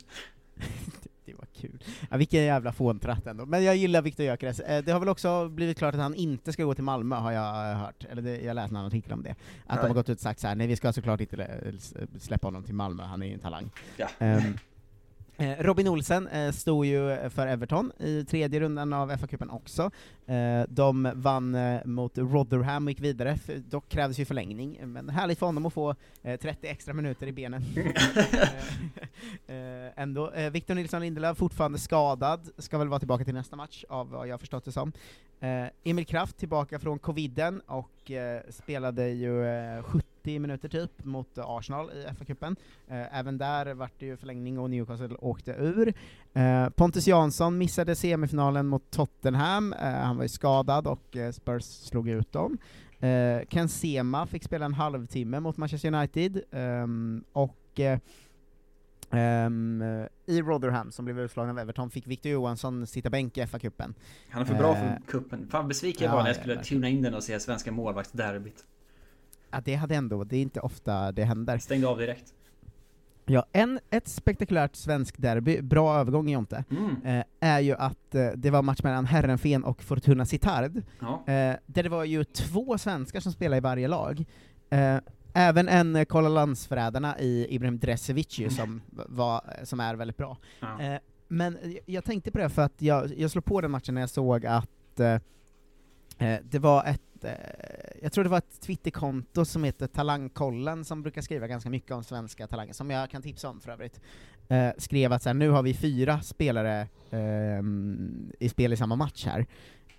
Kul. 1.62 1.84
Ja, 2.10 2.18
vilken 2.18 2.44
jävla 2.44 2.72
fåntratt 2.72 3.28
ändå. 3.28 3.46
Men 3.46 3.64
jag 3.64 3.76
gillar 3.76 4.02
Viktor 4.02 4.26
Gyökeres. 4.26 4.60
Eh, 4.60 4.84
Det 4.84 4.92
har 4.92 5.00
väl 5.00 5.10
också 5.10 5.50
blivit 5.50 5.78
klart 5.78 5.94
att 5.96 6.02
han 6.02 6.16
inte 6.16 6.54
ska 6.54 6.64
gå 6.64 6.74
till 6.74 6.84
Malmö, 6.84 7.16
har 7.16 7.32
jag 7.32 7.72
eh, 7.72 7.78
hört. 7.78 8.06
Eller 8.10 8.22
det, 8.22 8.42
jag 8.42 8.56
läste 8.56 8.76
en 8.76 8.86
artikel 8.86 9.14
om 9.14 9.24
det. 9.24 9.30
Att 9.32 9.38
de 9.68 9.76
Nej. 9.76 9.88
har 9.88 9.94
gått 9.94 10.10
ut 10.10 10.18
och 10.18 10.22
sagt 10.22 10.40
så 10.40 10.48
här: 10.48 10.56
nej 10.56 10.68
vi 10.68 10.76
ska 10.76 10.94
såklart 10.94 11.22
inte 11.22 11.48
släppa 12.20 12.48
honom 12.48 12.64
till 12.64 12.76
Malmö, 12.76 13.04
han 13.04 13.22
är 13.24 13.28
ju 13.28 13.34
en 13.34 13.40
talang. 13.40 13.70
Ja. 13.98 14.08
Eh, 14.20 14.44
Eh, 15.38 15.56
Robin 15.60 15.88
Olsen 15.88 16.28
eh, 16.28 16.52
stod 16.52 16.86
ju 16.86 17.30
för 17.30 17.48
Everton 17.48 17.92
i 18.00 18.26
tredje 18.26 18.60
rundan 18.60 18.94
av 18.94 19.12
FA-cupen 19.12 19.50
också. 19.50 19.92
Eh, 20.26 20.64
de 20.70 21.12
vann 21.16 21.58
mot 21.86 22.18
Rotherham 22.18 22.86
och 22.86 22.92
gick 22.92 23.00
vidare, 23.00 23.38
dock 23.70 23.90
krävdes 23.90 24.20
ju 24.20 24.26
förlängning, 24.26 24.80
men 24.84 25.10
härligt 25.10 25.40
för 25.40 25.46
honom 25.46 25.66
att 25.66 25.74
få 25.74 25.96
30 26.24 26.68
extra 26.68 26.94
minuter 26.94 27.28
i 27.28 27.32
benen. 27.32 27.64
Ändå. 29.96 30.32
Victor 30.52 30.76
Nilsson 30.76 31.02
Lindelöf, 31.02 31.38
fortfarande 31.38 31.78
skadad, 31.78 32.50
ska 32.58 32.78
väl 32.78 32.88
vara 32.88 33.00
tillbaka 33.00 33.24
till 33.24 33.34
nästa 33.34 33.56
match, 33.56 33.84
av 33.90 34.10
vad 34.10 34.28
jag 34.28 34.40
förstått 34.40 34.66
det 34.66 34.72
som. 34.72 34.92
Emil 35.84 36.06
Kraft 36.06 36.38
tillbaka 36.38 36.80
från 36.80 37.00
coviden 37.00 37.62
och 37.66 38.12
spelade 38.50 39.10
ju 39.10 39.44
70 39.84 40.15
90 40.26 40.40
minuter 40.40 40.70
typ 40.70 41.06
mot 41.06 41.38
Arsenal 41.38 41.92
i 41.92 42.06
FA-cupen. 42.06 42.56
Eh, 42.88 43.20
även 43.20 43.38
där 43.38 43.74
vart 43.74 44.00
det 44.00 44.06
ju 44.06 44.18
förlängning 44.18 44.60
och 44.60 44.70
Newcastle 44.70 45.16
åkte 45.20 45.52
ur. 45.52 45.94
Eh, 46.34 46.70
Pontus 46.70 47.08
Jansson 47.08 47.58
missade 47.58 47.96
semifinalen 47.96 48.68
mot 48.68 48.92
Tottenham, 48.92 49.74
eh, 49.74 49.90
han 49.90 50.18
var 50.18 50.24
ju 50.24 50.30
skadad 50.30 50.88
och 50.88 51.18
Spurs 51.34 51.64
slog 51.64 52.10
ut 52.10 52.32
dem. 52.32 52.58
Ken 53.50 53.70
Sema 53.70 54.28
fick 54.28 54.44
spela 54.44 54.66
en 54.66 54.74
halvtimme 54.74 55.40
mot 55.40 55.58
Manchester 55.58 55.94
United, 55.94 56.42
och 57.34 57.80
Um, 59.12 59.82
I 60.26 60.42
Rotherham, 60.42 60.92
som 60.92 61.06
blev 61.06 61.20
utslagen 61.20 61.50
av 61.50 61.60
Everton, 61.60 61.90
fick 61.90 62.08
Victor 62.08 62.32
Johansson 62.32 62.88
sitta 62.88 63.10
bänk 63.10 63.38
i 63.38 63.42
FA-cupen. 63.42 63.94
Han 64.30 64.42
är 64.42 64.46
för 64.46 64.56
bra 64.56 64.76
för 64.76 64.82
cupen. 64.82 65.04
kuppen. 65.08 65.48
Fan 65.48 65.68
besviken 65.68 66.06
jag 66.06 66.14
var 66.14 66.22
när 66.24 66.30
jag 66.30 66.36
skulle 66.36 66.64
tuna 66.64 66.90
in 66.90 67.02
den 67.02 67.14
och 67.14 67.24
se 67.24 67.40
svenska 67.40 67.72
målvaktsderbyt. 67.72 68.66
Ja, 69.52 69.62
det 69.66 69.76
hade 69.76 69.96
ändå, 69.96 70.24
det 70.24 70.38
är 70.38 70.42
inte 70.42 70.60
ofta 70.60 71.12
det 71.12 71.24
händer. 71.24 71.58
Stängde 71.58 71.88
av 71.88 71.98
direkt. 71.98 72.34
Ja, 73.28 73.46
en, 73.52 73.80
ett 73.90 74.08
spektakulärt 74.08 74.76
svensk 74.76 75.18
derby, 75.18 75.62
bra 75.62 75.96
övergång 76.00 76.30
Jonte, 76.30 76.64
Mm. 76.72 77.02
eh, 77.20 77.26
är 77.40 77.60
ju 77.60 77.74
att 77.76 78.16
eh, 78.16 78.28
det 78.36 78.50
var 78.50 78.62
match 78.62 78.84
mellan 78.84 79.06
Herrenfen 79.06 79.64
och 79.64 79.84
Fortuna 79.84 80.26
Sittard, 80.26 80.82
Ja. 81.00 81.14
eh, 81.34 81.56
där 81.66 81.84
det 81.84 81.90
var 81.90 82.04
ju 82.04 82.24
två 82.24 82.78
svenskar 82.78 83.20
som 83.20 83.32
spelade 83.32 83.58
i 83.58 83.60
varje 83.60 83.88
lag. 83.88 84.26
Eh, 84.70 84.98
även 85.34 85.68
en 85.70 85.96
eh, 85.96 86.06
Kolla 86.06 86.30
landsförrädarna 86.30 87.20
i 87.20 87.48
Ibrahim 87.56 87.80
Dresevic 87.80 88.40
ju, 88.40 88.50
som, 88.50 88.82
var, 88.92 89.42
som 89.64 89.80
är 89.80 89.96
väldigt 89.96 90.18
bra. 90.18 90.38
Ja. 90.60 90.82
Eh, 90.82 91.00
men 91.28 91.58
jag- 91.86 92.04
tänkte 92.04 92.32
på 92.32 92.38
det 92.38 92.50
för 92.50 92.62
att 92.62 92.82
jag, 92.82 93.18
jag 93.18 93.32
slog 93.32 93.46
på 93.46 93.62
den 93.62 93.72
matchen 93.72 93.94
när 93.94 94.02
jag 94.02 94.10
såg 94.10 94.46
att 94.46 95.00
eh, 95.00 95.14
eh, 96.18 96.40
det 96.44 96.60
var 96.60 96.86
ett, 96.86 97.02
eh, 97.26 98.00
jag 98.02 98.12
tror 98.12 98.24
det 98.24 98.30
var 98.30 98.38
ett 98.38 98.62
Twitterkonto 98.62 99.46
som 99.46 99.64
heter 99.64 99.88
Talangkollen 99.88 100.86
som 100.86 101.02
brukar 101.02 101.22
skriva 101.22 101.48
ganska 101.48 101.70
mycket 101.70 101.92
om 101.92 102.04
svenska 102.04 102.48
talanger, 102.48 102.74
som 102.74 102.90
jag 102.90 103.10
kan 103.10 103.22
tipsa 103.22 103.50
om 103.50 103.62
för 103.62 103.72
övrigt, 103.72 104.00
eh, 104.48 104.70
skrev 104.78 105.14
att 105.14 105.24
så 105.24 105.30
här, 105.30 105.34
nu 105.34 105.50
har 105.50 105.64
vi 105.64 105.74
fyra 105.74 106.22
spelare 106.22 106.88
eh, 107.10 107.64
i 108.40 108.50
spel 108.50 108.74
i 108.74 108.78
samma 108.78 108.96
match 108.96 109.26
här. 109.26 109.46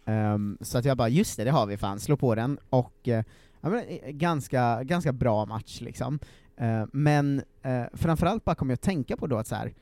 Um, 0.09 0.59
så 0.61 0.79
att 0.79 0.85
jag 0.85 0.97
bara, 0.97 1.09
just 1.09 1.37
det, 1.37 1.45
det 1.45 1.51
har 1.51 1.67
vi 1.67 1.77
fan, 1.77 2.01
slå 2.01 2.17
på 2.17 2.35
den, 2.35 2.59
och 2.71 3.09
eh, 3.09 3.25
ja, 3.61 3.69
men, 3.69 3.85
eh, 3.89 4.11
ganska, 4.11 4.83
ganska 4.83 5.13
bra 5.13 5.47
match 5.47 5.81
liksom. 5.81 6.19
Eh, 6.57 6.85
men 6.93 7.43
eh, 7.63 7.85
framförallt 7.93 8.45
bara 8.45 8.55
kom 8.55 8.71
jag 8.71 8.75
att 8.75 8.83
tänka 8.83 9.17
på 9.17 9.27
då 9.27 9.37
att 9.37 9.47
så 9.47 9.55
här, 9.55 9.75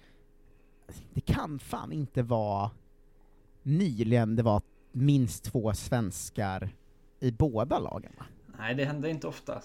det 1.15 1.21
kan 1.21 1.59
fan 1.59 1.93
inte 1.93 2.23
vara 2.23 2.71
nyligen 3.63 4.37
det 4.37 4.43
var 4.43 4.63
minst 4.93 5.45
två 5.45 5.73
svenskar 5.73 6.71
i 7.25 7.33
båda 7.33 7.79
lagen 7.79 8.13
va? 8.19 8.25
Nej, 8.59 8.75
det 8.75 8.85
händer 8.85 9.09
inte 9.09 9.27
ofta. 9.27 9.63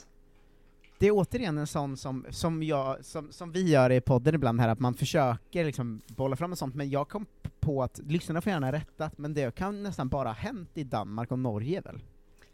Det 1.00 1.08
är 1.08 1.12
återigen 1.12 1.58
en 1.58 1.68
sån 1.68 1.98
som, 1.98 2.26
som, 2.30 2.64
jag, 2.64 3.06
som, 3.06 3.32
som 3.32 3.52
vi 3.52 3.72
gör 3.72 3.90
i 3.90 4.02
podden 4.02 4.36
ibland 4.36 4.62
här, 4.62 4.70
att 4.70 4.80
man 4.80 4.94
försöker 4.94 5.66
liksom 5.66 6.02
bolla 6.08 6.36
fram 6.36 6.52
och 6.52 6.58
sånt, 6.58 6.76
men 6.76 6.90
jag 6.90 7.10
kom 7.10 7.26
på 7.60 7.84
att, 7.84 8.00
lyssnarna 8.04 8.42
får 8.42 8.52
gärna 8.52 8.72
rätta, 8.72 9.12
men 9.16 9.34
det 9.34 9.56
kan 9.56 9.84
nästan 9.84 10.10
bara 10.10 10.30
ha 10.30 10.34
hänt 10.34 10.70
i 10.74 10.84
Danmark 10.84 11.32
och 11.32 11.40
Norge 11.40 11.82
väl? 11.82 12.02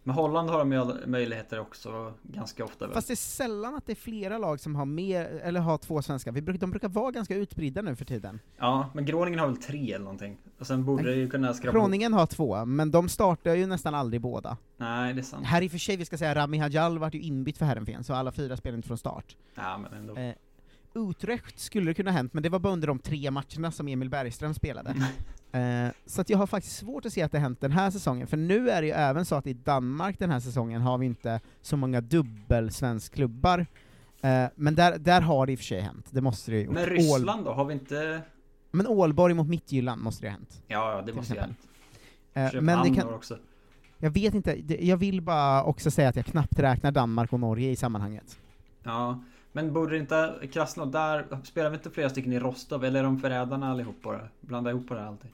Men 0.08 0.15
Holland 0.15 0.50
har 0.50 0.60
de 0.60 0.94
möjligheter 1.06 1.60
också 1.60 2.13
ganska 2.24 2.63
ofta 2.63 2.86
väl? 2.86 2.94
Fast 2.94 3.08
det 3.08 3.13
är 3.13 3.15
sällan 3.15 3.76
att 3.76 3.86
det 3.86 3.94
är 3.94 3.96
flera 3.96 4.38
lag 4.38 4.60
som 4.60 4.76
har 4.76 4.86
mer, 4.86 5.26
eller 5.26 5.60
har 5.60 5.78
två 5.78 6.02
svenskar, 6.02 6.32
Vi 6.32 6.41
brukar, 6.41 6.60
de 6.60 6.72
brukar 6.72 6.89
vara 6.89 7.12
ganska 7.12 7.36
utspridda 7.36 7.82
nu 7.82 7.96
för 7.96 8.06
tiden. 8.06 8.39
Ja, 8.58 8.89
men 8.94 9.06
Groningen 9.06 9.39
har 9.39 9.48
väl 9.48 9.58
tre 9.58 9.94
eller 9.94 10.04
någonting. 10.06 10.38
Och 10.60 10.68
sen 10.68 10.86
borde 10.86 11.04
det 11.04 11.15
ju 11.15 11.30
kunna 11.30 11.54
skrapa 11.54 11.78
Groningen 11.78 12.13
har 12.13 12.26
två, 12.26 12.65
men 12.65 12.91
de 12.91 13.10
startar 13.10 13.56
ju 13.56 13.65
nästan 13.65 13.96
aldrig 13.96 14.22
båda. 14.22 14.58
Nej, 14.78 15.13
det 15.13 15.22
är 15.22 15.24
sant. 15.24 15.46
Här 15.46 15.62
i 15.62 15.68
och 15.68 15.72
för 15.72 15.78
sig, 15.78 15.98
vi 15.98 16.06
ska 16.06 16.18
säga, 16.18 16.36
Rami 16.36 16.58
Hajal 16.58 17.00
vart 17.00 17.13
ju 17.13 17.22
inbytt 17.22 17.58
för 17.58 17.65
Herrenfen, 17.65 18.04
så 18.04 18.13
alla 18.13 18.32
fyra 18.32 18.58
spelar 18.58 18.76
inte 18.76 18.88
från 18.88 18.98
start. 18.98 19.36
Ja, 19.56 19.78
men 19.78 19.94
ändå. 19.94 20.15
Eh, 20.15 20.34
Utrecht 20.95 21.60
skulle 21.60 21.86
det 21.86 21.93
kunna 21.93 22.12
ha 22.12 22.17
hänt, 22.17 22.34
men 22.34 22.43
det 22.43 22.49
var 22.49 22.60
bara 22.60 22.73
under 22.73 22.88
de 22.88 22.99
tre 22.99 23.31
matcherna 23.31 23.71
som 23.71 23.88
Emil 23.88 24.10
Bergström 24.10 24.53
spelade. 24.53 24.89
Eh, 25.51 25.88
så 26.05 26.21
att 26.21 26.29
jag 26.29 26.38
har 26.38 26.47
faktiskt 26.47 26.75
svårt 26.77 27.05
att 27.05 27.13
se 27.13 27.21
att 27.21 27.31
det 27.31 27.39
hänt 27.39 27.62
den 27.62 27.71
här 27.71 27.91
säsongen, 27.91 28.27
för 28.27 28.38
nu 28.38 28.69
är 28.69 28.81
det 28.81 28.88
ju 28.88 28.93
även 28.93 29.25
så 29.25 29.36
att 29.36 29.47
i 29.47 29.53
Danmark 29.53 30.19
den 30.19 30.29
här 30.31 30.39
säsongen 30.39 30.81
har 30.81 30.97
vi 30.97 31.05
inte 31.05 31.39
så 31.62 31.77
många 31.77 32.01
dubbelsvenskklubbar, 32.01 33.65
eh, 34.21 34.45
men 34.55 34.75
där, 34.75 34.97
där 34.97 35.21
har 35.21 35.45
det 35.45 35.51
i 35.51 35.55
och 35.55 35.60
för 35.60 35.65
sig 35.65 35.81
hänt, 35.81 36.05
det 36.12 36.21
måste 36.21 36.51
det 36.51 36.58
ju 36.60 36.69
Men 36.69 36.84
Ål- 36.84 36.89
Ryssland 36.89 37.45
då? 37.45 37.53
Har 37.53 37.65
vi 37.65 37.73
inte... 37.73 38.21
Men 38.71 38.88
Ålborg 38.88 39.34
mot 39.34 39.47
Midtjylland 39.47 40.01
måste 40.01 40.25
det 40.25 40.29
ha 40.29 40.34
hänt. 40.38 40.62
Ja, 40.67 40.91
ja, 40.91 41.01
det 41.01 41.13
måste 41.13 41.34
ju 41.34 41.39
exempel. 41.39 41.55
hänt. 42.34 42.53
Eh, 42.55 42.62
men 42.62 42.84
det 42.84 43.01
kan, 43.01 43.13
också. 43.13 43.38
jag 43.97 44.10
vet 44.10 44.34
inte, 44.34 44.75
jag 44.86 44.97
vill 44.97 45.21
bara 45.21 45.63
också 45.63 45.91
säga 45.91 46.10
att 46.10 46.15
jag 46.15 46.25
knappt 46.25 46.60
räknar 46.60 46.91
Danmark 46.91 47.34
och 47.34 47.39
Norge 47.39 47.69
i 47.71 47.75
sammanhanget. 47.75 48.39
Ja, 48.84 49.19
men 49.56 49.74
borde 49.74 49.91
det 49.91 49.98
inte 50.00 50.34
Krasnod 50.54 50.91
där, 50.91 51.26
spelar 51.44 51.70
vi 51.70 51.76
inte 51.76 51.89
flera 51.89 52.10
stycken 52.10 52.34
i 52.34 52.39
Rostov? 52.39 52.86
Eller 52.86 53.00
är 53.00 53.04
de 53.04 53.20
förrädarna 53.20 53.72
allihop 53.72 53.96
bara? 54.04 54.20
Blanda 54.41 54.70
ihop 54.70 54.88
på 54.88 54.94
det 54.94 55.08
alltid. 55.08 55.32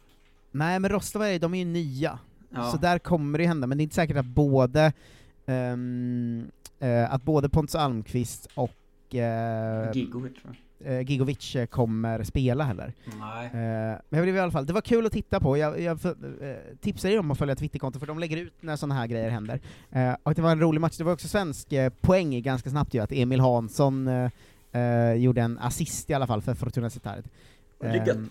Nej 0.51 0.79
men 0.79 0.91
Rostov 0.91 1.23
är, 1.23 1.39
de 1.39 1.53
är 1.53 1.59
ju 1.59 1.65
nya, 1.65 2.19
Ja. 2.49 2.71
så 2.71 2.77
där 2.77 2.99
kommer 2.99 3.37
det 3.37 3.45
hända, 3.45 3.67
men 3.67 3.77
det 3.77 3.81
är 3.81 3.83
inte 3.83 3.95
säkert 3.95 4.17
att 4.17 4.25
både 4.25 4.93
ehm, 5.45 6.51
eh, 6.79 7.13
att 7.13 7.23
både 7.23 7.49
Pontus 7.49 7.75
Almqvist 7.75 8.47
och 8.55 8.71
uh, 9.13 9.91
Gigovic 9.93 10.33
va? 10.45 10.55
Gigovic 11.01 11.55
eh, 11.55 11.65
kommer 11.65 12.23
spela 12.23 12.63
heller. 12.63 12.93
Nej. 13.19 13.45
Eh, 13.45 13.97
men 14.09 14.21
blev 14.21 14.35
i 14.35 14.39
alla 14.39 14.51
fall, 14.51 14.65
det 14.65 14.73
var 14.73 14.81
kul 14.81 15.05
att 15.05 15.11
titta 15.11 15.39
på, 15.39 15.57
jag, 15.57 15.81
jag 15.81 16.05
uh, 16.05 16.13
tipsar 16.81 17.09
er 17.09 17.19
om 17.19 17.31
att 17.31 17.37
följa 17.37 17.55
Twitterkonto 17.55 17.99
för 17.99 18.07
de 18.07 18.19
lägger 18.19 18.37
ut 18.37 18.53
när 18.61 18.75
sådana 18.75 18.95
här 18.95 19.07
grejer 19.07 19.29
händer. 19.29 19.59
Eh, 19.91 20.15
och 20.23 20.33
det 20.33 20.41
var 20.41 20.51
en 20.51 20.59
rolig 20.59 20.81
match, 20.81 20.97
det 20.97 21.03
var 21.03 21.13
också 21.13 21.27
svensk 21.27 21.73
eh, 21.73 21.89
poäng 22.01 22.41
ganska 22.41 22.69
snabbt 22.69 22.93
ju, 22.93 22.99
att 22.99 23.11
Emil 23.11 23.39
Hansson 23.39 24.07
eh, 24.07 24.31
eh, 24.71 25.13
gjorde 25.13 25.41
en 25.41 25.59
assist 25.59 26.09
i 26.09 26.13
alla 26.13 26.27
fall 26.27 26.41
för 26.41 26.53
Fortuna. 26.53 26.89
Lyckat. 27.83 28.07
Ehm, 28.15 28.29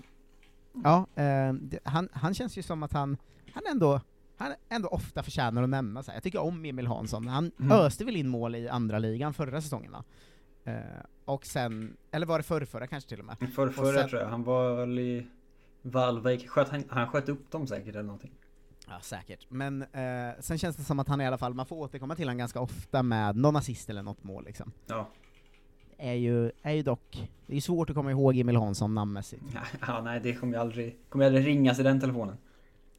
Ja, 0.85 1.07
eh, 1.15 1.53
det, 1.53 1.79
han, 1.85 2.09
han 2.13 2.35
känns 2.35 2.59
ju 2.59 2.63
som 2.63 2.83
att 2.83 2.93
han, 2.93 3.17
han 3.53 3.63
ändå 3.71 4.01
han 4.37 4.53
ändå 4.69 4.89
ofta 4.89 5.23
förtjänar 5.23 5.63
att 5.63 5.69
nämnas. 5.69 6.07
här. 6.07 6.15
Jag 6.15 6.23
tycker 6.23 6.41
om 6.41 6.65
Emil 6.65 6.87
Hansson, 6.87 7.29
han 7.29 7.51
Mm. 7.61 7.73
öste 7.73 8.05
väl 8.05 8.17
in 8.17 8.29
mål 8.29 8.55
i 8.55 8.69
andra 8.69 8.99
ligan 8.99 9.35
förra 9.35 9.61
säsongen 9.61 9.93
va? 9.93 10.05
Eh, 10.65 10.75
och 11.25 11.47
sen, 11.47 11.97
eller 12.11 12.27
var 12.27 12.39
det 12.39 12.43
förrförra 12.43 12.87
kanske 12.87 13.09
till 13.09 13.19
och 13.21 13.25
med? 13.25 13.37
För, 13.55 13.67
Och 13.69 13.75
förra 13.75 13.99
sen- 14.01 14.09
tror 14.09 14.23
jag, 14.23 14.29
han 14.29 14.45
var 14.45 14.75
väl 14.77 14.99
i 14.99 15.27
Valvik, 15.83 16.49
sköt, 16.49 16.69
han, 16.69 16.85
han 16.89 17.07
sköt 17.09 17.29
upp 17.29 17.51
dem 17.51 17.67
säkert 17.67 17.89
eller 17.95 18.03
någonting. 18.03 18.33
Ja, 18.89 19.01
säkert. 19.01 19.47
Men 19.49 19.83
eh, 19.83 20.31
sen 20.41 20.59
känns 20.59 20.77
det 20.77 20.83
som 20.85 20.99
att 20.99 21.09
han 21.09 21.21
i 21.21 21.27
alla 21.27 21.39
fall, 21.39 21.55
man 21.55 21.67
får 21.67 21.77
återkomma 21.77 22.15
till 22.15 22.25
honom 22.29 22.39
ganska 22.39 22.61
ofta 22.61 23.03
med 23.03 23.37
någon 23.37 23.57
assist 23.57 23.91
eller 23.91 24.03
något 24.03 24.25
mål 24.25 24.45
liksom. 24.45 24.73
Ja. 24.87 25.09
är 25.99 26.13
ju, 26.15 26.51
är 26.63 26.73
ju 26.73 26.83
dock, 26.83 27.31
det 27.47 27.53
är 27.53 27.55
ju 27.55 27.61
svårt 27.61 27.91
att 27.91 27.97
komma 27.97 28.11
ihåg 28.11 28.37
Emil 28.37 28.57
Hansson 28.57 28.95
namnmässigt. 28.95 29.43
Ja, 29.87 30.01
nej, 30.03 30.21
det 30.21 30.35
kommer 30.35 30.55
ju 30.55 30.61
aldrig, 30.61 30.99
kommer 31.09 31.25
ju 31.25 31.27
aldrig 31.27 31.47
ringas 31.47 31.79
i 31.79 31.83
den 31.83 32.01
telefonen. 32.01 32.37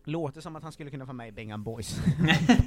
Låter 0.03 0.41
som 0.41 0.55
att 0.55 0.63
han 0.63 0.71
skulle 0.71 0.89
kunna 0.89 1.05
vara 1.05 1.13
med 1.13 1.27
i 1.27 1.31
Bengan 1.31 1.63
Boys. 1.63 1.99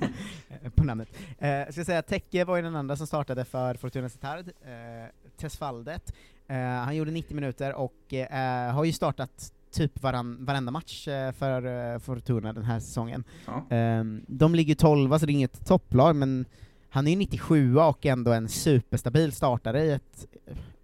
på 0.74 0.84
namnet. 0.84 1.08
Eh, 1.38 1.62
ska 1.70 1.84
säga 1.84 2.02
Tecke 2.02 2.44
var 2.44 2.56
ju 2.56 2.62
den 2.62 2.76
andra 2.76 2.96
som 2.96 3.06
startade 3.06 3.44
för 3.44 3.74
Fortuna 3.74 4.08
Sittard, 4.08 4.48
eh, 4.48 5.30
Tesfaldet. 5.36 6.14
Eh, 6.46 6.56
han 6.56 6.96
gjorde 6.96 7.10
90 7.10 7.34
minuter 7.34 7.74
och 7.74 8.14
eh, 8.14 8.72
har 8.72 8.84
ju 8.84 8.92
startat 8.92 9.52
typ 9.70 10.02
varann, 10.02 10.44
varenda 10.44 10.72
match 10.72 11.08
eh, 11.08 11.32
för 11.32 11.92
eh, 11.94 11.98
Fortuna 11.98 12.52
den 12.52 12.64
här 12.64 12.80
säsongen. 12.80 13.24
Ja. 13.46 13.76
Eh, 13.76 14.04
de 14.26 14.54
ligger 14.54 14.74
12 14.74 15.18
så 15.18 15.26
det 15.26 15.32
är 15.32 15.34
inget 15.34 15.66
topplag, 15.66 16.16
men 16.16 16.44
han 16.88 17.06
är 17.06 17.10
ju 17.10 17.16
97 17.16 17.76
och 17.76 18.06
ändå 18.06 18.32
en 18.32 18.48
superstabil 18.48 19.32
startare 19.32 19.84
i 19.84 19.90
ett, 19.90 20.26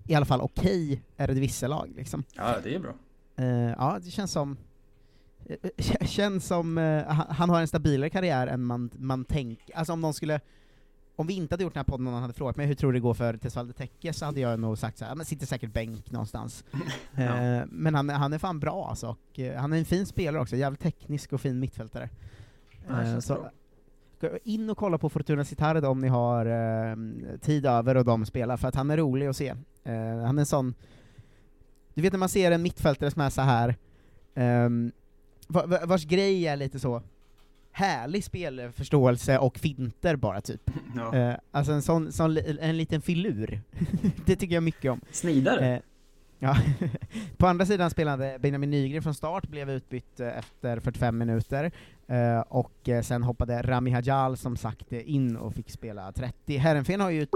i 0.09 0.15
alla 0.15 0.27
fall 0.27 0.41
okej 0.41 1.03
Eredivisie-lag 1.17 1.93
liksom. 1.97 2.25
ja, 2.37 2.55
det 2.65 2.75
är 2.75 2.79
bra. 2.79 2.93
Eh, 3.37 3.75
ja, 3.79 3.99
det 4.05 4.11
känns 4.11 4.33
som 4.33 4.53
eh, 4.53 4.57
känns 6.07 6.47
som 6.47 6.79
eh, 6.79 7.03
han, 7.09 7.51
har 7.51 7.61
en 7.61 7.69
stabilare 7.69 8.11
karriär 8.11 8.47
än 8.47 8.65
man, 8.65 8.91
man 8.99 9.25
tänker, 9.25 9.77
alltså 9.77 9.93
om 9.93 10.01
någon 10.01 10.15
skulle 10.15 10.41
om 11.17 11.27
vi 11.27 11.35
inte 11.35 11.55
hade 11.55 11.65
gjort 11.65 11.75
den 11.75 11.79
här 11.81 11.85
podden 11.85 12.07
och 12.07 12.13
någon 12.13 12.23
hade 12.23 12.35
frågat 12.35 12.57
mig 12.57 12.67
hur 12.67 12.75
tror 12.75 12.93
du 12.93 12.99
det 12.99 13.03
går 13.03 13.15
för 13.15 13.37
Tesvalde 13.37 13.73
Tecke 13.73 14.13
så 14.13 14.25
hade 14.25 14.41
jag 14.41 14.61
nog 14.61 14.79
sagt 14.79 14.99
så 14.99 15.05
här, 15.05 15.13
"Ja, 15.13 15.15
men 15.15 15.27
sitter 15.27 15.47
säkert 15.47 15.73
bänk 15.73 16.11
någonstans. 16.11 16.65
eh, 17.17 17.61
men 17.67 17.95
han, 17.95 18.09
han 18.09 18.33
är 18.33 18.39
fan 18.39 18.61
bra 18.61 18.87
alltså, 18.89 19.09
och 19.31 19.39
eh, 19.39 19.61
han 19.61 19.73
är 19.73 19.79
en 19.79 19.85
fin 19.85 20.07
spelare 20.07 20.43
också, 20.43 20.57
jävligt 20.57 20.81
teknisk 20.81 21.33
och 21.33 21.41
fin 21.41 21.61
mittfältare. 21.61 22.09
Ja, 22.89 23.03
Eh, 23.03 23.19
så, 23.19 23.51
in 24.45 24.71
och 24.71 24.77
kolla 24.79 24.99
på 24.99 25.09
Fortuna 25.09 25.45
Citarda 25.45 25.89
om 25.89 26.01
ni 26.01 26.09
har 26.09 26.47
eh, 26.47 26.97
tid 27.41 27.67
över 27.67 27.97
och 27.97 28.05
de 28.05 28.27
spelar, 28.27 28.57
för 28.57 28.69
att 28.69 28.75
han 28.75 28.91
är 28.91 28.97
rolig 28.97 29.27
att 29.27 29.37
se. 29.37 29.49
Eh, 29.85 29.95
han 30.27 30.39
är 30.39 30.43
en 30.43 30.47
sån, 30.47 30.75
du 31.95 32.03
vet 32.03 32.13
när 32.13 32.19
man 32.21 32.29
ser 32.29 32.51
en 32.53 32.63
mittfältare 32.63 33.11
som 33.11 33.23
är 33.23 33.31
så 33.31 33.41
här 33.43 33.77
ehm, 34.35 34.93
va- 34.93 34.93
vars 35.87 36.05
grej 36.05 36.47
är 36.47 36.57
lite 36.57 36.79
så 36.79 37.03
härlig 37.73 38.25
spelförståelse 38.25 39.39
och 39.39 39.59
finter 39.59 40.17
bara 40.17 40.41
typ. 40.41 40.71
Ja. 40.97 41.17
Eh, 41.17 41.35
alltså 41.51 41.73
en 41.73 41.83
sån, 41.83 42.13
sån 42.13 42.37
en 42.61 42.77
liten 42.77 43.03
filur. 43.03 43.61
det 44.27 44.37
tycker 44.37 44.55
jag 44.55 44.63
mycket 44.63 44.93
om. 44.93 45.01
Snidare? 45.13 45.75
Eh, 45.75 45.81
ja. 46.39 46.57
På 47.37 47.47
andra 47.47 47.67
sidan 47.67 47.91
spelade 47.91 48.39
Benjamin 48.41 48.71
Nygren 48.71 49.03
från 49.03 49.15
start, 49.15 49.49
blev 49.49 49.71
utbytt 49.71 50.21
eh, 50.21 50.39
efter 50.39 50.81
45 50.81 51.19
minuter, 51.19 51.71
eh, 52.07 52.41
och 52.41 52.89
eh, 52.89 53.03
sen 53.03 53.23
hoppade 53.23 53.63
Rami 53.63 53.91
Hajal 53.91 54.37
som 54.37 54.57
sagt 54.57 54.93
eh, 54.93 55.11
in 55.15 55.37
och 55.37 55.55
fick 55.55 55.71
spela 55.71 56.13
30. 56.13 56.57
Herrenfen 56.57 57.01
har 57.01 57.11
ju 57.11 57.27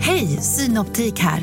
Hej, 0.00 0.26
Synoptik 0.26 1.18
här. 1.18 1.42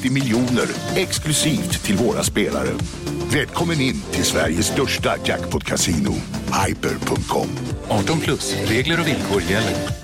miljoner 0.09 0.67
exklusivt 0.95 1.83
till 1.83 1.95
våra 1.95 2.23
spelare. 2.23 2.69
Välkommen 3.33 3.81
in 3.81 4.01
till 4.11 4.23
Sveriges 4.23 4.65
största 4.65 5.15
jackpot-kasino, 5.25 6.13
hyper.com. 6.67 7.47
18 7.89 8.19
plus, 8.19 8.69
regler 8.69 8.99
och 8.99 9.07
villkor 9.07 9.41
gäller. 9.41 10.01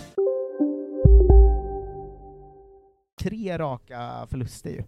tre 3.27 3.57
raka 3.57 4.27
förluster 4.29 4.69
ju. 4.69 4.83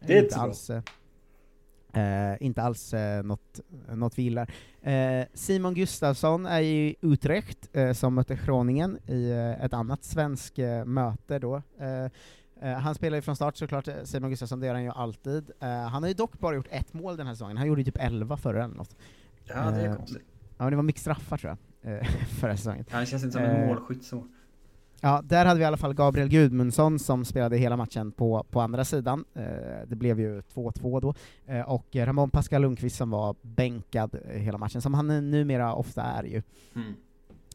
Det 0.00 0.18
är 0.18 0.22
inte 0.22 0.36
alls, 0.36 0.70
eh, 0.70 2.32
eh, 2.32 2.36
inte 2.40 2.62
alls 2.62 2.94
eh, 2.94 3.22
något, 3.22 3.60
något 3.88 4.18
vi 4.18 4.22
gillar. 4.22 4.50
Eh, 4.82 5.26
Simon 5.34 5.74
Gustafsson 5.74 6.46
är 6.46 6.60
ju 6.60 6.88
i 6.88 6.96
Utrecht, 7.00 7.68
eh, 7.72 7.92
som 7.92 8.14
mötte 8.14 8.38
Groningen 8.46 8.98
i 9.06 9.30
eh, 9.30 9.64
ett 9.64 9.72
annat 9.72 10.04
svensk 10.04 10.58
eh, 10.58 10.84
möte 10.84 11.38
då. 11.38 11.62
Eh, 12.60 12.72
han 12.72 12.94
spelar 12.94 13.16
ju 13.16 13.22
från 13.22 13.36
start 13.36 13.56
såklart, 13.56 13.88
eh, 13.88 13.94
Simon 14.04 14.30
Gustafsson, 14.30 14.60
det 14.60 14.66
gör 14.66 14.74
han 14.74 14.82
ju 14.82 14.90
alltid. 14.90 15.50
Eh, 15.60 15.68
han 15.68 16.02
har 16.02 16.08
ju 16.08 16.14
dock 16.14 16.38
bara 16.38 16.54
gjort 16.54 16.68
ett 16.70 16.94
mål 16.94 17.16
den 17.16 17.26
här 17.26 17.34
säsongen, 17.34 17.56
han 17.56 17.66
gjorde 17.66 17.80
ju 17.80 17.84
typ 17.84 18.00
11 18.00 18.36
förra 18.36 18.64
eller 18.64 18.74
något. 18.74 18.96
Ja, 19.44 19.70
det 19.70 19.80
är 19.80 19.96
konstigt. 19.96 20.22
Ja, 20.58 20.64
men 20.64 20.70
det 20.70 20.76
var 20.76 20.82
mycket 20.82 21.00
straffar 21.00 21.38
tror 21.38 21.56
jag, 21.80 22.06
förra 22.40 22.56
säsongen. 22.56 22.84
Ja, 22.90 23.00
det 23.00 23.06
känns 23.06 23.24
inte 23.24 23.32
som 23.32 23.42
en 23.42 23.66
målskytt 23.66 24.04
så. 24.04 24.26
Ja, 25.00 25.22
där 25.24 25.46
hade 25.46 25.58
vi 25.58 25.62
i 25.62 25.66
alla 25.66 25.76
fall 25.76 25.94
Gabriel 25.94 26.28
Gudmundsson 26.28 26.98
som 26.98 27.24
spelade 27.24 27.56
hela 27.56 27.76
matchen 27.76 28.12
på, 28.12 28.46
på 28.50 28.60
andra 28.60 28.84
sidan. 28.84 29.24
Eh, 29.34 29.44
det 29.86 29.96
blev 29.96 30.20
ju 30.20 30.40
2-2 30.40 31.00
då. 31.00 31.14
Eh, 31.46 31.60
och 31.60 31.86
Ramon 31.96 32.30
Pascal 32.30 32.62
Lundqvist 32.62 32.96
som 32.96 33.10
var 33.10 33.36
bänkad 33.42 34.18
hela 34.26 34.58
matchen, 34.58 34.82
som 34.82 34.94
han 34.94 35.30
numera 35.30 35.74
ofta 35.74 36.02
är 36.02 36.24
ju. 36.24 36.42
Mm. 36.74 36.94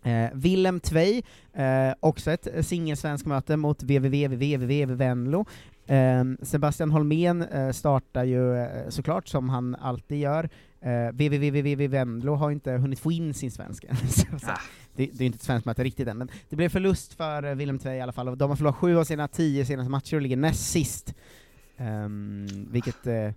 Eh, 0.03 0.29
Willem 0.33 0.79
Tvei, 0.79 1.23
eh, 1.53 1.93
också 1.99 2.31
ett 2.31 2.65
singelsvensk 2.65 3.25
möte 3.25 3.57
mot 3.57 3.83
www 3.83 4.85
Venlo. 4.85 5.45
Eh, 5.87 6.23
Sebastian 6.41 6.91
Holmén 6.91 7.41
eh, 7.41 7.71
startar 7.71 8.23
ju 8.23 8.57
eh, 8.57 8.89
såklart, 8.89 9.27
som 9.27 9.49
han 9.49 9.75
alltid 9.75 10.19
gör. 10.19 10.49
Eh, 10.81 11.87
Venlo 11.89 12.35
har 12.35 12.51
inte 12.51 12.71
hunnit 12.71 12.99
få 12.99 13.11
in 13.11 13.33
sin 13.33 13.51
svenska. 13.51 13.87
Ah. 14.43 14.57
det, 14.95 15.09
det 15.13 15.23
är 15.23 15.25
inte 15.25 15.35
ett 15.35 15.43
svenskt 15.43 15.65
möte 15.65 15.83
riktigt 15.83 16.07
än, 16.07 16.17
men 16.17 16.29
det 16.49 16.55
blev 16.55 16.69
förlust 16.69 17.13
för 17.13 17.43
eh, 17.43 17.55
Willem 17.55 17.79
Tvei 17.79 17.97
i 17.97 18.01
alla 18.01 18.11
fall, 18.11 18.29
och 18.29 18.37
de 18.37 18.49
har 18.49 18.57
förlorat 18.57 18.75
sju 18.75 18.97
av 18.97 19.03
sina 19.03 19.27
tio 19.27 19.65
senaste 19.65 19.91
matcher 19.91 20.15
och 20.15 20.21
ligger 20.21 20.37
näst 20.37 20.71
sist. 20.71 21.13
Um, 21.77 22.67
vilket 22.71 23.07
eh, 23.07 23.31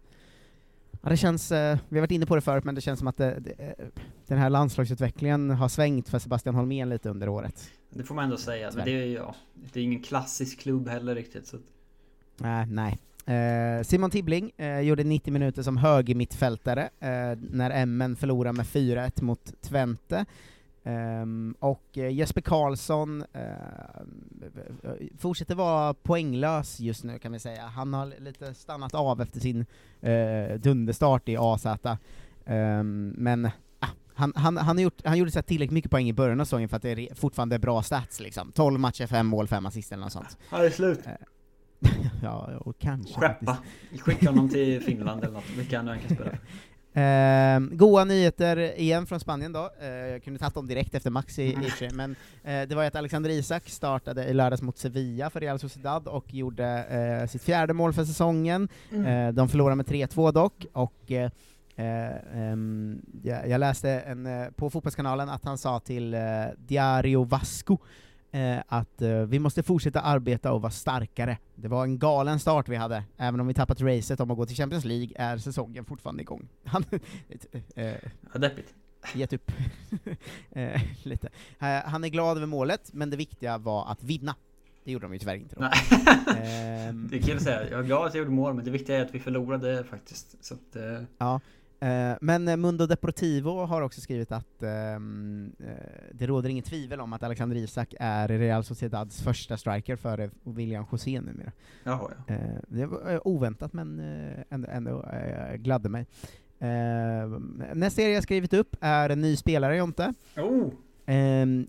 Ja, 1.04 1.10
det 1.10 1.16
känns, 1.16 1.52
eh, 1.52 1.78
vi 1.88 1.96
har 1.96 2.00
varit 2.00 2.10
inne 2.10 2.26
på 2.26 2.34
det 2.34 2.40
förut, 2.40 2.64
men 2.64 2.74
det 2.74 2.80
känns 2.80 2.98
som 2.98 3.08
att 3.08 3.16
det, 3.16 3.40
det, 3.40 3.50
eh, 3.58 3.86
den 4.26 4.38
här 4.38 4.50
landslagsutvecklingen 4.50 5.50
har 5.50 5.68
svängt 5.68 6.08
för 6.08 6.18
Sebastian 6.18 6.54
Holmén 6.54 6.88
lite 6.88 7.10
under 7.10 7.28
året. 7.28 7.70
Det 7.90 8.04
får 8.04 8.14
man 8.14 8.24
ändå 8.24 8.36
säga. 8.36 8.70
Men 8.74 8.84
det 8.84 8.90
är 8.90 9.04
ju, 9.06 9.12
ja, 9.12 9.34
det 9.72 9.80
är 9.80 9.84
ingen 9.84 10.02
klassisk 10.02 10.60
klubb 10.60 10.88
heller 10.88 11.14
riktigt. 11.14 11.46
Så 11.46 11.56
att, 11.56 11.62
Nej, 12.36 12.66
nej. 12.66 12.98
Eh, 13.36 13.82
Simon 13.82 14.10
Tibbling 14.10 14.52
eh, 14.56 14.80
gjorde 14.80 15.04
90 15.04 15.32
minuter 15.32 15.62
som 15.62 15.76
högermittfältare 15.76 16.82
eh, 16.82 17.38
när 17.50 17.86
MN 17.86 18.16
förlorade 18.16 18.56
med 18.56 18.66
4-1 18.66 19.22
mot 19.22 19.62
Twente. 19.62 20.24
Ehm, 20.84 21.54
och 21.58 21.98
eh, 21.98 22.12
Jesper 22.12 22.40
Karlsson 22.40 23.24
eh, 23.32 23.42
fortsätter 25.18 25.54
vara 25.54 25.94
poänglös 25.94 26.80
just 26.80 27.04
nu 27.04 27.18
kan 27.18 27.32
vi 27.32 27.38
säga. 27.38 27.62
Han 27.66 27.94
har 27.94 28.20
lite 28.20 28.54
stannat 28.54 28.94
av 28.94 29.20
efter 29.20 29.40
sin 29.40 29.66
eh, 30.00 30.54
dunderstart 30.58 31.28
i 31.28 31.36
AZ. 31.36 31.66
Ehm, 32.46 33.14
men 33.18 33.46
ah, 33.78 33.88
han, 34.14 34.32
han, 34.36 34.56
han, 34.56 34.78
gjort, 34.78 35.00
han 35.04 35.18
gjorde 35.18 35.30
så 35.30 35.42
tillräckligt 35.42 35.74
mycket 35.74 35.90
poäng 35.90 36.08
i 36.08 36.12
början 36.12 36.40
av 36.40 36.44
säsongen 36.44 36.68
för 36.68 36.76
att 36.76 36.82
det 36.82 36.90
är 36.90 37.14
fortfarande 37.14 37.54
är 37.54 37.58
bra 37.58 37.82
stats 37.82 38.20
liksom. 38.20 38.52
12 38.52 38.80
matcher, 38.80 39.06
5 39.06 39.26
mål, 39.26 39.48
5 39.48 39.66
assist 39.66 39.92
eller 39.92 40.02
något 40.02 40.12
sånt. 40.12 40.38
Ja, 40.50 40.58
det 40.58 40.66
är 40.66 40.70
slut. 40.70 41.00
ja, 42.22 42.56
och 42.56 42.78
kanske 42.78 43.20
Skeppa. 43.20 43.58
Skicka 44.00 44.30
honom 44.30 44.48
till 44.48 44.80
Finland 44.86 45.24
eller 45.24 45.34
något. 45.34 45.50
Vilka 45.56 45.76
han 45.76 45.86
nu 45.86 45.92
än 45.92 45.98
kan 45.98 46.16
spela. 46.16 46.30
Eh, 46.96 47.60
goa 47.60 48.04
nyheter 48.04 48.78
igen 48.80 49.06
från 49.06 49.20
Spanien 49.20 49.52
då, 49.52 49.70
eh, 49.80 49.88
jag 49.88 50.22
kunde 50.22 50.38
tagit 50.38 50.54
dem 50.54 50.66
direkt 50.66 50.94
efter 50.94 51.10
Max 51.10 51.38
i, 51.38 51.70
sig, 51.78 51.90
men 51.90 52.16
eh, 52.44 52.62
det 52.68 52.74
var 52.74 52.82
ju 52.82 52.88
att 52.88 52.96
Alexander 52.96 53.30
Isak 53.30 53.68
startade 53.68 54.24
i 54.24 54.34
lördags 54.34 54.62
mot 54.62 54.78
Sevilla 54.78 55.30
för 55.30 55.40
Real 55.40 55.58
Sociedad 55.58 56.08
och 56.08 56.34
gjorde 56.34 56.66
eh, 56.84 57.28
sitt 57.28 57.42
fjärde 57.42 57.72
mål 57.72 57.92
för 57.92 58.04
säsongen. 58.04 58.68
Mm. 58.92 59.06
Eh, 59.06 59.34
de 59.34 59.48
förlorade 59.48 59.76
med 59.76 59.86
3-2 59.86 60.32
dock, 60.32 60.66
och 60.72 61.12
ehm, 61.76 63.02
jag, 63.22 63.48
jag 63.48 63.58
läste 63.58 63.90
en, 63.90 64.52
på 64.56 64.70
Fotbollskanalen 64.70 65.28
att 65.28 65.44
han 65.44 65.58
sa 65.58 65.80
till 65.80 66.16
Diario 66.56 67.24
Vasco 67.24 67.78
eh, 68.34 68.62
att 68.68 69.02
eh, 69.02 69.16
vi 69.18 69.38
måste 69.38 69.62
fortsätta 69.62 70.00
arbeta 70.00 70.52
och 70.52 70.62
vara 70.62 70.72
starkare. 70.72 71.38
Det 71.54 71.68
var 71.68 71.84
en 71.84 71.98
galen 71.98 72.38
start 72.40 72.68
vi 72.68 72.76
hade, 72.76 73.04
även 73.16 73.40
om 73.40 73.46
vi 73.46 73.54
tappat 73.54 73.80
racet 73.80 74.20
om 74.20 74.30
att 74.30 74.36
gå 74.36 74.46
till 74.46 74.56
Champions 74.56 74.84
League 74.84 75.08
är 75.16 75.38
säsongen 75.38 75.84
fortfarande 75.84 76.22
igång. 76.22 76.48
Han, 76.64 76.84
eh, 77.74 77.94
Ja, 78.32 78.38
deppigt. 78.38 78.74
gett 79.14 79.32
upp 79.32 79.52
eh, 80.52 80.80
lite. 81.02 81.28
Eh, 81.60 81.66
han 81.84 82.04
är 82.04 82.08
glad 82.08 82.36
över 82.36 82.46
målet, 82.46 82.90
men 82.92 83.10
det 83.10 83.16
viktiga 83.16 83.58
var 83.58 83.90
att 83.92 84.02
vinna. 84.02 84.34
Det 84.84 84.92
gjorde 84.92 85.04
de 85.04 85.12
ju 85.12 85.18
tyvärr 85.18 85.34
inte 85.36 85.56
då. 85.56 85.62
Ehm, 86.36 87.08
Det 87.10 87.16
är 87.18 87.22
kul 87.22 87.36
att 87.36 87.42
säga. 87.42 87.70
Jag 87.70 87.80
är 87.80 87.84
glad 87.84 88.06
att 88.06 88.14
jag 88.14 88.18
gjorde 88.18 88.30
mål, 88.34 88.54
men 88.54 88.64
det 88.64 88.70
viktiga 88.70 88.96
är 88.98 89.02
att 89.04 89.14
vi 89.14 89.20
förlorade 89.20 89.84
faktiskt. 89.84 90.44
Så 90.44 90.54
att, 90.54 90.76
eh, 90.76 91.02
Ja, 91.18 91.40
men 92.20 92.48
eh, 92.48 92.56
Mundo 92.56 92.86
Deportivo 92.86 93.64
har 93.66 93.82
också 93.82 94.00
skrivit 94.00 94.32
att 94.32 94.62
ehm, 94.62 95.52
eh, 95.58 95.66
det 96.12 96.26
råder 96.26 96.48
inget 96.48 96.64
tvivel 96.64 97.00
om 97.00 97.12
att 97.12 97.22
Alexander 97.22 97.56
Isak 97.56 97.94
är 98.00 98.28
Real 98.28 98.64
Sociedads 98.64 99.22
första 99.22 99.56
striker 99.56 99.96
före 99.96 100.30
William 100.42 100.86
José 100.92 101.20
numera. 101.20 101.52
Jaha, 101.84 102.10
ja. 102.26 102.34
Eh, 102.34 102.40
det 102.68 102.86
var 102.86 103.12
eh, 103.12 103.20
oväntat 103.24 103.72
men 103.72 104.00
eh, 104.00 104.44
ändå, 104.50 104.68
ändå 104.70 105.02
eh, 105.02 105.56
gladde 105.56 105.88
mig. 105.88 106.06
Eh, 106.58 107.28
nästa 107.74 107.96
serie 107.96 108.14
jag 108.14 108.22
skrivit 108.22 108.52
upp 108.52 108.76
är 108.80 109.10
en 109.10 109.20
ny 109.20 109.36
spelare, 109.36 109.76
Jonte. 109.76 110.14
Oh! 110.36 110.72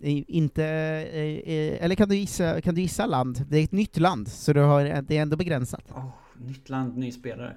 I- 0.02 0.24
inte, 0.28 0.64
eh, 0.64 1.54
eh, 1.54 1.84
eller 1.84 1.94
kan 1.94 2.08
du, 2.08 2.16
gissa, 2.16 2.60
kan 2.60 2.74
du 2.74 2.80
gissa 2.80 3.06
land? 3.06 3.44
Det 3.48 3.58
är 3.58 3.64
ett 3.64 3.72
nytt 3.72 3.96
land, 3.96 4.28
så 4.28 4.52
du 4.52 4.60
har, 4.60 5.02
det 5.02 5.16
är 5.16 5.22
ändå 5.22 5.36
begränsat. 5.36 5.92
Oh, 5.92 6.08
nytt 6.36 6.68
land, 6.68 6.96
ny 6.96 7.12
spelare. 7.12 7.56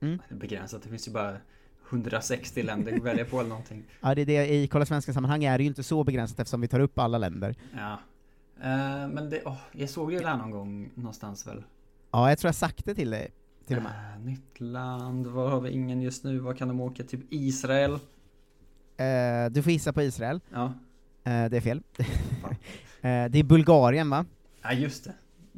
Mm. 0.00 0.18
Begränsat, 0.30 0.82
det 0.82 0.88
finns 0.88 1.08
ju 1.08 1.12
bara 1.12 1.36
160 1.90 2.62
länder 2.62 2.96
att 2.96 3.02
välja 3.02 3.24
på 3.24 3.38
eller 3.40 3.48
någonting. 3.48 3.84
Ja, 4.00 4.14
det 4.14 4.22
är 4.22 4.26
det, 4.26 4.54
i 4.54 4.68
Kolla 4.68 4.86
Svenska-sammanhang 4.86 5.44
är 5.44 5.58
det 5.58 5.64
ju 5.64 5.68
inte 5.68 5.82
så 5.82 6.04
begränsat 6.04 6.40
eftersom 6.40 6.60
vi 6.60 6.68
tar 6.68 6.80
upp 6.80 6.98
alla 6.98 7.18
länder. 7.18 7.54
Ja. 7.76 7.92
Eh, 8.60 9.08
men 9.08 9.30
det, 9.30 9.42
oh, 9.44 9.58
jag 9.72 9.90
såg 9.90 10.12
ju 10.12 10.18
det 10.18 10.26
här 10.26 10.36
någon 10.36 10.50
gång 10.50 10.90
någonstans 10.94 11.46
väl. 11.46 11.64
Ja, 12.10 12.28
jag 12.28 12.38
tror 12.38 12.48
jag 12.48 12.54
sagt 12.54 12.84
det 12.84 12.94
till 12.94 13.10
dig, 13.10 13.30
till 13.66 13.76
och 13.76 13.82
med. 13.82 14.14
Eh, 14.14 14.20
nytt 14.24 14.60
land, 14.60 15.26
var 15.26 15.50
har 15.50 15.60
vi 15.60 15.70
ingen 15.70 16.02
just 16.02 16.24
nu? 16.24 16.38
Var 16.38 16.54
kan 16.54 16.68
de 16.68 16.80
åka? 16.80 17.04
Typ 17.04 17.20
Israel? 17.30 17.92
Eh, 18.96 19.50
du 19.50 19.62
får 19.62 19.72
gissa 19.72 19.92
på 19.92 20.02
Israel. 20.02 20.40
Ja. 20.52 20.64
Eh, 21.24 21.50
det 21.50 21.56
är 21.56 21.60
fel. 21.60 21.82
det 23.00 23.38
är 23.38 23.42
Bulgarien, 23.42 24.10
va? 24.10 24.24
Ja, 24.62 24.72
just 24.72 25.04
det. 25.04 25.12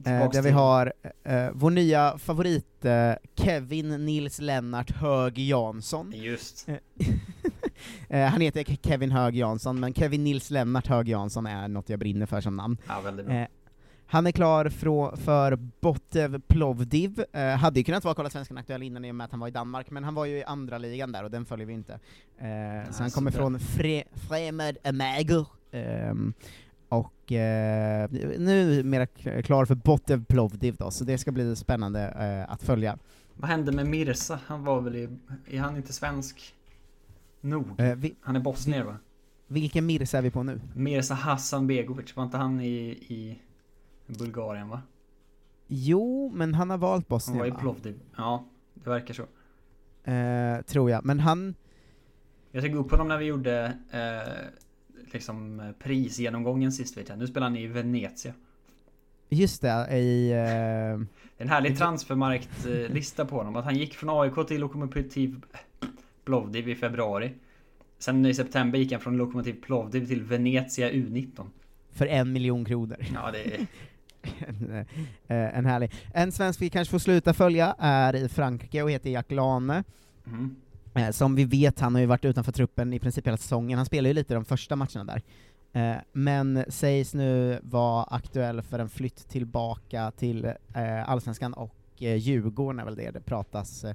Eh, 0.06 0.30
där 0.30 0.42
vi 0.42 0.50
har 0.50 0.92
eh, 1.24 1.48
vår 1.52 1.70
nya 1.70 2.18
favorit 2.18 2.84
eh, 2.84 3.12
Kevin 3.36 3.88
Nils 4.06 4.40
Lennart 4.40 4.90
Hög 4.90 5.38
Jansson. 5.38 6.12
Just. 6.16 6.68
Eh, 8.08 8.28
han 8.30 8.40
heter 8.40 8.62
Ke- 8.64 8.78
Kevin 8.88 9.10
Hög 9.10 9.36
Jansson, 9.36 9.80
men 9.80 9.94
Kevin 9.94 10.24
Nils 10.24 10.50
Lennart 10.50 10.86
Hög 10.86 11.08
Jansson 11.08 11.46
är 11.46 11.68
något 11.68 11.88
jag 11.88 11.98
brinner 11.98 12.26
för 12.26 12.40
som 12.40 12.56
namn. 12.56 12.76
Ja, 12.88 13.00
väldigt 13.00 13.26
bra. 13.26 13.34
Eh, 13.34 13.46
han 14.06 14.26
är 14.26 14.32
klar 14.32 14.68
för 15.16 15.56
Botev 15.80 16.40
Plovdiv, 16.40 17.24
eh, 17.32 17.48
hade 17.48 17.80
ju 17.80 17.84
kunnat 17.84 18.04
vara 18.04 18.14
Kolla 18.14 18.30
Svenskan 18.30 18.58
aktuell 18.58 18.82
innan 18.82 19.04
i 19.04 19.10
och 19.10 19.14
med 19.14 19.24
att 19.24 19.30
han 19.30 19.40
var 19.40 19.48
i 19.48 19.50
Danmark, 19.50 19.90
men 19.90 20.04
han 20.04 20.14
var 20.14 20.24
ju 20.24 20.36
i 20.38 20.44
andra 20.44 20.78
ligan 20.78 21.12
där 21.12 21.24
och 21.24 21.30
den 21.30 21.44
följer 21.44 21.66
vi 21.66 21.72
inte. 21.72 21.92
Eh, 22.38 22.90
så 22.90 23.02
han 23.02 23.10
kommer 23.10 23.30
från 23.30 23.60
Fre, 23.60 24.04
Fremed 24.28 24.76
Amager, 24.84 25.46
ehm, 25.72 26.32
och 26.90 27.32
eh, 27.32 28.10
nu 28.38 28.82
mera 28.84 29.06
klar 29.42 29.64
för 29.64 29.74
Botev 29.74 30.24
Plovdiv 30.24 30.76
då, 30.78 30.90
så 30.90 31.04
det 31.04 31.18
ska 31.18 31.32
bli 31.32 31.56
spännande 31.56 32.00
eh, 32.08 32.52
att 32.52 32.62
följa. 32.62 32.98
Vad 33.34 33.50
hände 33.50 33.72
med 33.72 33.86
Mirza? 33.86 34.40
Han 34.46 34.64
var 34.64 34.80
väl 34.80 34.96
i... 34.96 35.08
Är 35.50 35.60
han 35.60 35.76
inte 35.76 35.92
svensk 35.92 36.54
nog? 37.40 37.80
Eh, 37.80 37.94
vi, 37.94 38.14
Han 38.20 38.36
är 38.36 38.40
bosnier 38.40 38.84
va? 38.84 38.96
vilken 39.46 39.86
Mirza 39.86 40.18
är 40.18 40.22
vi 40.22 40.30
på 40.30 40.42
nu? 40.42 40.60
Mirza 40.74 41.14
Hasanbegovic, 41.14 42.16
var 42.16 42.24
inte 42.24 42.36
han 42.36 42.60
i, 42.60 42.90
i 42.90 43.38
Bulgarien 44.06 44.68
va? 44.68 44.82
Jo, 45.66 46.32
men 46.34 46.54
han 46.54 46.70
har 46.70 46.78
valt 46.78 47.04
Han 47.08 47.16
Bosnien 47.16 47.38
var 47.38 47.46
i 47.46 47.50
va? 47.50 47.58
Plovdiv. 47.58 48.00
Ja, 48.16 48.44
det 48.74 48.90
verkar 48.90 49.14
så. 49.14 49.22
Eh, 50.10 50.62
tror 50.62 50.90
jag, 50.90 51.04
men 51.04 51.20
han, 51.20 51.54
Jag 52.50 52.62
tog 52.64 52.74
upp 52.74 52.90
honom 52.90 53.08
när 53.08 53.18
vi 53.18 53.24
gjorde 53.24 53.76
eh, 53.90 54.60
liksom 55.12 55.60
eh, 55.60 55.72
prisgenomgången 55.72 56.72
sist 56.72 56.96
vet 56.96 57.08
jag. 57.08 57.18
Nu 57.18 57.26
spelar 57.26 57.46
han 57.46 57.56
i 57.56 57.66
Venezia. 57.66 58.32
just 59.28 59.62
det, 59.62 59.98
i... 59.98 60.30
Eh, 60.32 61.06
En 61.38 61.48
härlig 61.48 61.78
transfermarktlista 61.78 63.24
på 63.24 63.36
honom. 63.36 63.56
Att 63.56 63.64
han 63.64 63.76
gick 63.76 63.94
från 63.94 64.20
AIK 64.20 64.48
till 64.48 64.60
Lokomotiv 64.60 65.42
Plovdiv 66.24 66.68
i 66.68 66.74
februari. 66.76 67.32
Sen 67.98 68.26
i 68.26 68.34
september 68.34 68.78
gick 68.78 68.92
han 68.92 69.00
från 69.00 69.16
Lokomotiv 69.16 69.60
Plovdiv 69.62 70.06
till 70.06 70.22
Venezia 70.22 70.90
U19. 70.90 71.46
för 71.92 72.06
en 72.06 72.32
miljon 72.32 72.64
kronor. 72.64 72.96
Ja, 73.14 73.30
det 73.32 73.54
är... 73.54 73.66
en, 74.48 74.72
eh, 75.26 75.58
en 75.58 75.66
härlig. 75.66 75.92
En 76.14 76.32
svensk 76.32 76.62
vi 76.62 76.70
kanske 76.70 76.90
får 76.92 76.98
sluta 76.98 77.34
följa 77.34 77.74
är 77.78 78.16
i 78.16 78.28
Frankrike 78.28 78.82
och 78.82 78.90
heter 78.90 79.10
Jack 79.10 79.30
Lane. 79.30 79.84
Mm. 80.26 80.56
Eh, 80.94 81.10
som 81.10 81.34
vi 81.34 81.44
vet, 81.44 81.80
han 81.80 81.94
har 81.94 82.00
ju 82.00 82.06
varit 82.06 82.24
utanför 82.24 82.52
truppen 82.52 82.92
i 82.92 82.98
princip 82.98 83.26
hela 83.26 83.36
säsongen, 83.36 83.78
han 83.78 83.86
spelar 83.86 84.08
ju 84.08 84.14
lite 84.14 84.34
de 84.34 84.44
första 84.44 84.76
matcherna 84.76 85.04
där. 85.04 85.22
Eh, 85.72 85.96
men 86.12 86.64
sägs 86.68 87.14
nu 87.14 87.58
vara 87.62 88.02
aktuell 88.02 88.62
för 88.62 88.78
en 88.78 88.88
flytt 88.88 89.28
tillbaka 89.28 90.10
till 90.10 90.44
eh, 90.74 91.10
Allsvenskan 91.10 91.52
och 91.52 91.74
eh, 91.98 92.16
Djurgården 92.16 92.80
är 92.80 92.84
väl 92.84 92.96
det 92.96 93.10
det 93.10 93.20
pratas 93.20 93.84
eh, 93.84 93.94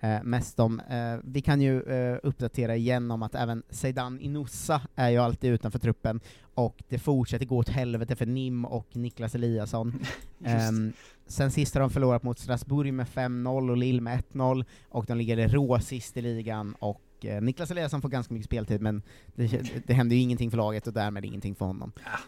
eh, 0.00 0.22
mest 0.22 0.60
om. 0.60 0.80
Eh, 0.80 1.16
vi 1.24 1.40
kan 1.40 1.60
ju 1.60 1.82
eh, 1.82 2.18
uppdatera 2.22 2.76
igen 2.76 3.10
om 3.10 3.22
att 3.22 3.34
även 3.34 3.62
Zeidan 3.70 4.20
Inoussa 4.20 4.80
är 4.94 5.10
ju 5.10 5.18
alltid 5.18 5.50
utanför 5.50 5.78
truppen, 5.78 6.20
och 6.54 6.82
det 6.88 6.98
fortsätter 6.98 7.46
gå 7.46 7.56
åt 7.56 7.68
helvete 7.68 8.16
för 8.16 8.26
Nim 8.26 8.64
och 8.64 8.96
Niklas 8.96 9.34
Eliasson. 9.34 10.00
Ehm, 10.44 10.92
sen 11.26 11.50
sist 11.50 11.74
har 11.74 11.80
de 11.80 11.90
förlorat 11.90 12.22
mot 12.22 12.38
Strasbourg 12.38 12.92
med 12.92 13.06
5-0 13.06 13.70
och 13.70 13.76
Lille 13.76 14.00
med 14.00 14.22
1-0, 14.32 14.64
och 14.88 15.06
de 15.06 15.18
ligger 15.18 15.48
rå 15.48 15.78
sist 15.78 16.16
i 16.16 16.22
ligan, 16.22 16.74
och 16.78 17.02
eh, 17.22 17.42
Niklas 17.42 17.70
Eliasson 17.70 18.02
får 18.02 18.08
ganska 18.08 18.34
mycket 18.34 18.46
speltid, 18.46 18.80
men 18.80 19.02
det, 19.34 19.62
det 19.86 19.94
händer 19.94 20.16
ju 20.16 20.22
ingenting 20.22 20.50
för 20.50 20.56
laget 20.56 20.86
och 20.86 20.92
därmed 20.92 21.24
ingenting 21.24 21.54
för 21.54 21.66
honom. 21.66 21.92
Ehm, 21.96 22.20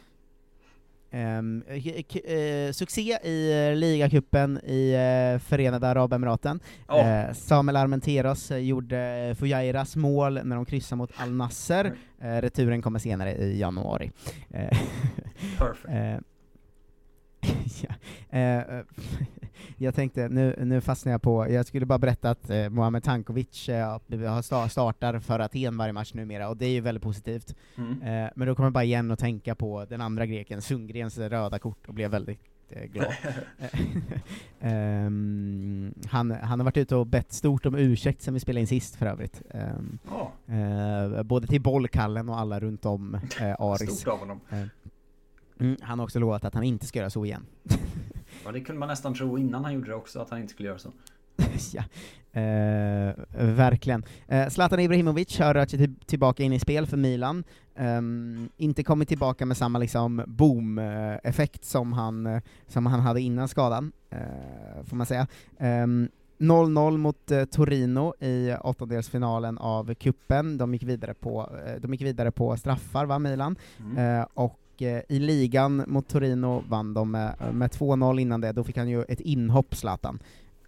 k- 2.09 2.21
eh, 2.25 2.73
succé 2.73 3.19
i 3.25 3.69
uh, 3.71 3.77
ligacupen 3.77 4.59
i 4.65 4.95
uh, 5.35 5.39
Förenade 5.39 5.89
Arabemiraten. 5.89 6.61
Ja. 6.89 6.99
Eh, 6.99 7.33
Samuel 7.33 7.77
Armenteros 7.77 8.51
eh, 8.51 8.59
gjorde 8.59 9.35
Fujairas 9.39 9.97
mål 9.97 10.41
när 10.45 10.57
de 10.57 10.65
kryssade 10.65 10.97
mot 10.99 11.11
Al 11.17 11.33
Nasser. 11.33 11.93
Eh, 12.23 12.37
returen 12.41 12.83
kommer 12.83 12.99
senare 12.99 13.33
i 13.37 13.59
januari. 13.61 14.11
Eh, 14.51 14.79
Perfect. 15.59 16.25
eh, 18.31 18.41
ja, 18.41 18.83
jag 19.77 19.95
tänkte, 19.95 20.29
nu, 20.29 20.55
nu 20.65 20.81
fastnar 20.81 21.13
jag 21.13 21.23
på, 21.23 21.51
jag 21.51 21.67
skulle 21.67 21.87
bara 21.87 21.99
berätta 21.99 22.31
att 22.31 22.51
eh, 22.51 22.69
Mohamed 22.69 23.03
Tankovic 23.03 23.69
eh, 23.69 23.99
startar 24.69 25.19
för 25.19 25.39
Aten 25.41 25.77
varje 25.77 25.93
match 25.93 26.15
numera, 26.15 26.49
och 26.49 26.57
det 26.57 26.67
är 26.67 26.71
ju 26.71 26.81
väldigt 26.81 27.03
positivt. 27.03 27.55
Mm. 27.77 28.03
Eh, 28.03 28.31
men 28.37 28.49
då 28.49 28.55
kommer 28.55 28.67
jag 28.67 28.73
bara 28.73 28.85
igen 28.85 29.11
att 29.11 29.19
tänka 29.19 29.55
på 29.55 29.87
den 29.89 30.01
andra 30.01 30.27
greken, 30.27 30.63
Sundgrens 30.63 31.19
röda 31.19 31.59
kort, 31.59 31.89
och 31.89 31.95
blev 31.95 32.11
väldigt 32.11 32.41
eh, 32.71 32.83
glad. 32.85 33.13
Ehm, 34.61 35.95
han, 36.11 36.31
han 36.31 36.61
har 36.61 36.65
varit 36.65 36.77
ute 36.77 36.97
och 36.97 37.07
bett 37.07 37.33
stort 37.33 37.67
om 37.67 37.75
ursäkt 37.75 38.23
sen 38.23 38.35
vi 38.35 38.41
spelade 38.41 38.61
in 38.61 38.67
sist 38.67 38.97
för 38.97 39.07
övrigt. 39.07 39.43
Ehm, 39.51 39.99
Ja. 40.11 40.33
eh, 40.55 41.23
både 41.23 41.47
till 41.47 41.61
bollkallen 41.63 42.29
och 42.29 42.39
alla 42.39 42.61
runt 42.61 42.85
om 42.87 43.15
eh, 43.41 43.55
Aris. 43.59 43.99
Stort 44.01 44.13
av 44.13 44.19
honom. 44.19 44.41
Eh, 44.51 44.63
mm, 45.61 45.77
han 45.83 45.99
har 45.99 46.05
också 46.05 46.19
lovat 46.19 46.45
att 46.45 46.55
han 46.55 46.63
inte 46.63 46.87
ska 46.87 46.99
göra 46.99 47.11
så 47.11 47.25
igen. 47.25 47.47
Ja, 48.45 48.53
det 48.53 48.61
kunde 48.61 48.79
man 48.79 48.89
nästan 48.89 49.15
tro 49.15 49.39
innan 49.39 49.65
han 49.65 49.75
gjorde 49.75 49.87
det 49.87 49.95
också, 49.95 50.21
att 50.21 50.31
han 50.31 50.39
inte 50.41 50.53
skulle 50.53 50.69
göra 50.69 50.79
så. 50.79 50.93
ja, 51.73 51.83
eh, 52.41 53.15
verkligen. 53.33 54.05
Eh, 54.29 54.49
Zlatan 54.49 54.81
Ibrahimovic 54.81 55.39
har 55.39 55.55
rört 55.55 55.71
sig 55.71 55.79
till, 55.79 55.95
tillbaka 56.07 56.43
in 56.43 56.53
i 56.53 56.61
spel 56.61 56.87
för 56.87 56.97
Milan. 56.97 57.45
Ehm, 57.77 58.49
inte 58.57 58.83
kommit 58.83 59.09
tillbaka 59.09 59.47
med 59.47 59.57
samma 59.57 59.79
liksom 59.79 60.23
boom-effekt 60.27 61.65
som 61.65 61.93
han, 61.93 62.27
eh, 62.27 62.43
som 62.67 62.87
han 62.87 63.01
hade 63.01 63.21
innan 63.21 63.49
skadan, 63.49 63.93
eh, 64.11 64.85
får 64.85 64.97
man 64.97 65.07
säga. 65.07 65.27
Ehm, 65.59 66.09
0-0 66.39 66.97
mot 66.97 67.31
eh, 67.31 67.45
Torino 67.45 68.15
i 68.21 68.55
åttondelsfinalen 68.61 69.59
av 69.59 69.95
kuppen. 69.95 70.59
De 70.59 70.73
gick 70.73 70.83
vidare 70.83 71.15
på, 71.15 71.51
eh, 71.67 71.81
de 71.81 71.93
gick 71.93 72.03
vidare 72.03 72.31
på 72.31 72.57
straffar, 72.57 73.07
va, 73.07 73.19
Milan? 73.19 73.57
Mm. 73.81 74.21
Eh, 74.21 74.27
och 74.35 74.61
eh, 74.83 75.03
i 75.09 75.19
ligan 75.19 75.85
mot 75.87 76.09
Torino 76.09 76.65
vann 76.69 76.95
de 76.95 77.11
med, 77.11 77.35
med 77.53 77.71
2-0 77.71 78.21
innan 78.21 78.41
det, 78.41 78.53
då 78.53 78.65
fick 78.65 78.77
han 78.77 78.89
ju 78.89 79.03
ett 79.03 79.21
inhopp, 79.21 79.75
Zlatan. 79.75 80.19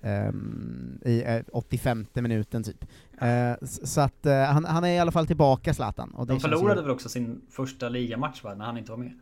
ehm, 0.02 0.98
I 1.04 1.22
eh, 1.26 1.42
85 1.52 2.06
minuten 2.14 2.62
typ. 2.62 2.84
S- 3.20 3.92
så 3.92 4.00
att 4.00 4.26
eh, 4.26 4.42
han, 4.44 4.64
han 4.64 4.84
är 4.84 4.88
i 4.88 4.98
alla 4.98 5.12
fall 5.12 5.26
tillbaka, 5.26 5.74
Zlatan. 5.74 6.10
Och 6.10 6.26
De 6.26 6.40
förlorade 6.40 6.80
ju- 6.80 6.82
väl 6.82 6.90
också 6.90 7.08
sin 7.08 7.40
första 7.50 7.88
ligamatch 7.88 8.44
va, 8.44 8.54
när 8.54 8.64
han 8.64 8.78
inte 8.78 8.90
var 8.90 8.98
med? 8.98 9.12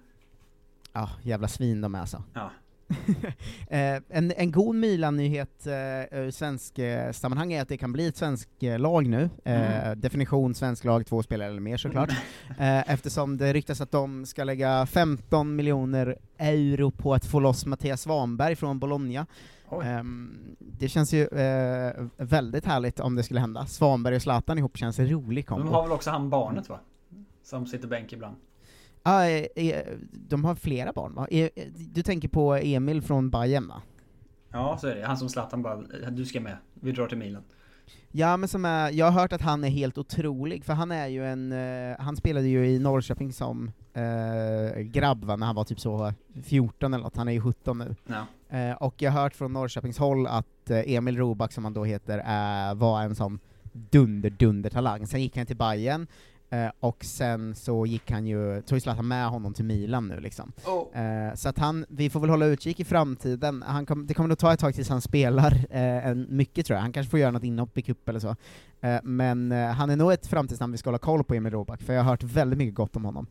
Ja, 0.92 1.10
jävla 1.22 1.48
svin 1.48 1.80
de 1.80 1.94
är 1.94 2.00
alltså. 2.00 2.22
Ja. 2.34 2.50
Eh, 3.70 4.00
en, 4.08 4.32
en 4.36 4.52
god 4.52 4.74
Milan-nyhet 4.76 5.66
eh, 5.66 5.72
ur 6.18 6.30
svensk 6.30 6.78
eh, 6.78 7.12
sammanhang 7.12 7.52
är 7.52 7.62
att 7.62 7.68
det 7.68 7.76
kan 7.76 7.92
bli 7.92 8.06
ett 8.06 8.16
svenskt 8.16 8.62
eh, 8.62 8.78
lag 8.78 9.06
nu. 9.06 9.30
Eh, 9.44 9.78
Mm. 9.88 10.00
Definition 10.00 10.54
svensk 10.54 10.84
lag, 10.84 11.06
två 11.06 11.22
spelare 11.22 11.48
eller 11.48 11.60
mer 11.60 11.76
såklart. 11.76 12.10
eh, 12.58 12.90
eftersom 12.90 13.36
det 13.36 13.52
ryktas 13.52 13.80
att 13.80 13.90
de 13.90 14.26
ska 14.26 14.44
lägga 14.44 14.86
15 14.86 15.56
miljoner 15.56 16.16
euro 16.38 16.90
på 16.90 17.14
att 17.14 17.24
få 17.26 17.40
loss 17.40 17.66
Mattias 17.66 18.00
Svanberg 18.02 18.56
från 18.56 18.78
Bologna. 18.78 19.26
Ehm, 19.84 20.38
det 20.58 20.88
känns 20.88 21.12
ju 21.12 21.28
väldigt 22.16 22.64
härligt 22.64 23.00
om 23.00 23.14
det 23.16 23.22
skulle 23.22 23.40
hända. 23.40 23.66
Svanberg 23.66 24.16
och 24.16 24.22
Zlatan 24.22 24.58
ihop 24.58 24.76
känns 24.76 24.98
en 24.98 25.08
rolig 25.10 25.46
kombo. 25.46 25.64
De 25.64 25.72
har 25.74 25.82
väl 25.82 25.92
också 25.92 26.10
han 26.10 26.30
barnet 26.30 26.68
va? 26.68 26.78
Som 27.44 27.66
sitter 27.66 27.88
bänk 27.88 28.12
ibland? 28.12 28.36
Ah, 29.08 29.46
de 30.12 30.44
har 30.44 30.54
flera 30.54 30.92
barn 30.92 31.14
va? 31.14 31.26
Eh, 31.30 31.48
Du 31.94 32.02
tänker 32.02 32.28
på 32.28 32.54
Emil 32.54 33.02
från 33.02 33.30
Bayern 33.30 33.68
va? 33.68 33.82
Ja, 34.52 34.78
så 34.80 34.86
är 34.86 34.94
det. 34.94 35.06
Han 35.06 35.16
som 35.16 35.28
Zlatan 35.28 35.62
bara, 35.62 35.76
du 36.10 36.24
ska 36.24 36.40
med. 36.40 36.56
Vi 36.74 36.92
drar 36.92 37.06
till 37.06 37.18
Milan. 37.18 37.42
Ja 38.10 38.36
men 38.36 38.48
som 38.48 38.64
är, 38.64 38.90
jag 38.90 39.06
har 39.10 39.20
hört 39.20 39.32
att 39.32 39.40
han 39.42 39.64
är 39.64 39.68
helt 39.68 39.98
otrolig, 39.98 40.64
för 40.64 40.72
han 40.72 40.90
är 40.92 41.06
ju 41.06 41.26
en, 41.26 41.54
han 41.98 42.16
spelade 42.16 42.48
ju 42.48 42.66
i 42.68 42.78
Norrköping 42.78 43.32
som 43.32 43.70
eh, 43.94 44.80
grabb 44.80 45.24
va, 45.24 45.36
när 45.36 45.46
han 45.46 45.54
var 45.54 45.64
typ 45.64 45.80
så 45.80 46.12
14 46.44 46.94
eller 46.94 47.04
något, 47.04 47.16
han 47.16 47.28
är 47.28 47.32
ju 47.32 47.40
17 47.40 47.78
nu. 47.78 47.96
Ja. 48.06 48.56
Eh, 48.58 48.72
och 48.76 49.02
jag 49.02 49.10
har 49.12 49.22
hört 49.22 49.34
från 49.34 49.52
Norrköpings 49.52 49.98
håll 49.98 50.26
att 50.26 50.70
Emil 50.70 51.16
Roback, 51.16 51.52
som 51.52 51.64
han 51.64 51.72
då 51.74 51.84
heter, 51.84 52.74
var 52.74 53.02
en 53.02 53.14
sån 53.14 53.38
dunder-dunder-talang. 53.72 55.06
Sen 55.06 55.22
gick 55.22 55.36
han 55.36 55.46
till 55.46 55.56
Bayern 55.56 56.06
eh, 56.50 56.70
och 56.80 57.04
sen 57.04 57.54
så 57.54 57.86
gick 57.86 58.10
han 58.10 58.26
ju, 58.26 58.62
tog 58.62 58.76
ju 58.76 58.80
Zlatan 58.80 59.08
med 59.08 59.28
honom 59.28 59.54
till 59.54 59.64
Milan 59.64 60.08
nu 60.08 60.20
liksom. 60.20 60.52
Oh. 60.66 61.00
Eh, 61.00 61.34
så 61.34 61.48
att 61.48 61.58
han, 61.58 61.86
vi 61.88 62.10
får 62.10 62.20
väl 62.20 62.30
hålla 62.30 62.46
utkik 62.46 62.80
i 62.80 62.84
framtiden, 62.84 63.64
han 63.66 63.86
kom, 63.86 64.06
det 64.06 64.14
kommer 64.14 64.28
nog 64.28 64.38
ta 64.38 64.52
ett 64.52 64.60
tag 64.60 64.74
tills 64.74 64.88
han 64.88 65.00
spelar 65.00 65.52
eh, 65.70 66.06
en, 66.06 66.26
mycket 66.28 66.66
tror 66.66 66.74
jag, 66.74 66.82
han 66.82 66.92
kanske 66.92 67.10
får 67.10 67.18
göra 67.18 67.30
något 67.30 67.44
inhopp 67.44 67.78
i 67.78 67.82
cup 67.82 68.08
eller 68.08 68.20
så. 68.20 68.36
Eh, 68.80 69.00
men 69.02 69.52
eh, 69.52 69.68
han 69.68 69.90
är 69.90 69.96
nog 69.96 70.12
ett 70.12 70.26
framtidsnamn 70.26 70.72
vi 70.72 70.78
ska 70.78 70.88
hålla 70.90 70.98
koll 70.98 71.24
på, 71.24 71.34
Emil 71.34 71.52
Roback, 71.52 71.82
för 71.82 71.92
jag 71.92 72.02
har 72.02 72.10
hört 72.10 72.22
väldigt 72.22 72.58
mycket 72.58 72.74
gott 72.74 72.96
om 72.96 73.04
honom. 73.04 73.26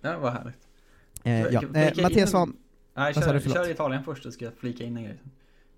Ja, 0.00 0.18
vad 0.18 0.32
härligt. 0.32 0.68
Eh, 1.24 1.40
ja. 1.40 1.62
Eh, 1.74 2.02
Mattias 2.02 2.30
Svan... 2.30 2.56
Nej, 2.94 3.14
kör, 3.14 3.40
kör 3.40 3.70
Italien 3.70 4.04
först, 4.04 4.22
så 4.22 4.30
ska 4.32 4.44
jag 4.44 4.54
flika 4.54 4.84
in 4.84 4.96
en 4.96 5.04
grej. 5.04 5.18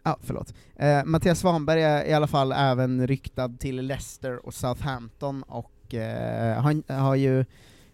Ja, 0.02 0.18
förlåt. 0.20 0.54
Eh, 0.76 1.04
Mattias 1.04 1.38
Svanberg 1.38 1.82
är 1.82 2.04
i 2.04 2.12
alla 2.12 2.26
fall 2.26 2.52
även 2.52 3.06
ryktad 3.06 3.48
till 3.48 3.86
Leicester 3.86 4.46
och 4.46 4.54
Southampton, 4.54 5.42
och 5.42 5.73
eh, 5.90 6.62
han 6.62 6.82
har 6.88 7.14
ju 7.14 7.44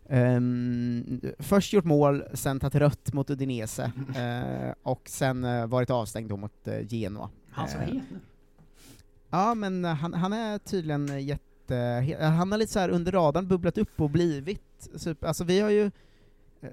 ehm, 0.08 1.20
först 1.38 1.72
gjort 1.72 1.84
mål, 1.84 2.24
sen 2.34 2.60
tagit 2.60 2.74
rött 2.74 3.12
mot 3.12 3.30
Udinese, 3.30 3.92
eh, 4.16 4.74
och 4.82 5.02
sen 5.08 5.44
eh, 5.44 5.66
varit 5.66 5.90
avstängd 5.90 6.38
mot 6.38 6.68
eh, 6.68 6.86
Genoa. 6.88 7.30
Han 7.50 7.68
som 7.68 7.80
är 7.80 7.86
het 7.86 7.94
nu. 8.10 8.20
Ja, 9.30 9.54
men 9.54 9.84
han, 9.84 10.14
han 10.14 10.32
är 10.32 10.58
tydligen 10.58 11.26
jätte... 11.26 11.46
Han 12.20 12.52
har 12.52 12.58
lite 12.58 12.72
så 12.72 12.78
här 12.78 12.88
under 12.88 13.12
radarn 13.12 13.48
bubblat 13.48 13.78
upp 13.78 14.00
och 14.00 14.10
blivit 14.10 14.88
super, 14.96 15.26
Alltså 15.26 15.44
vi 15.44 15.60
har 15.60 15.70
ju 15.70 15.90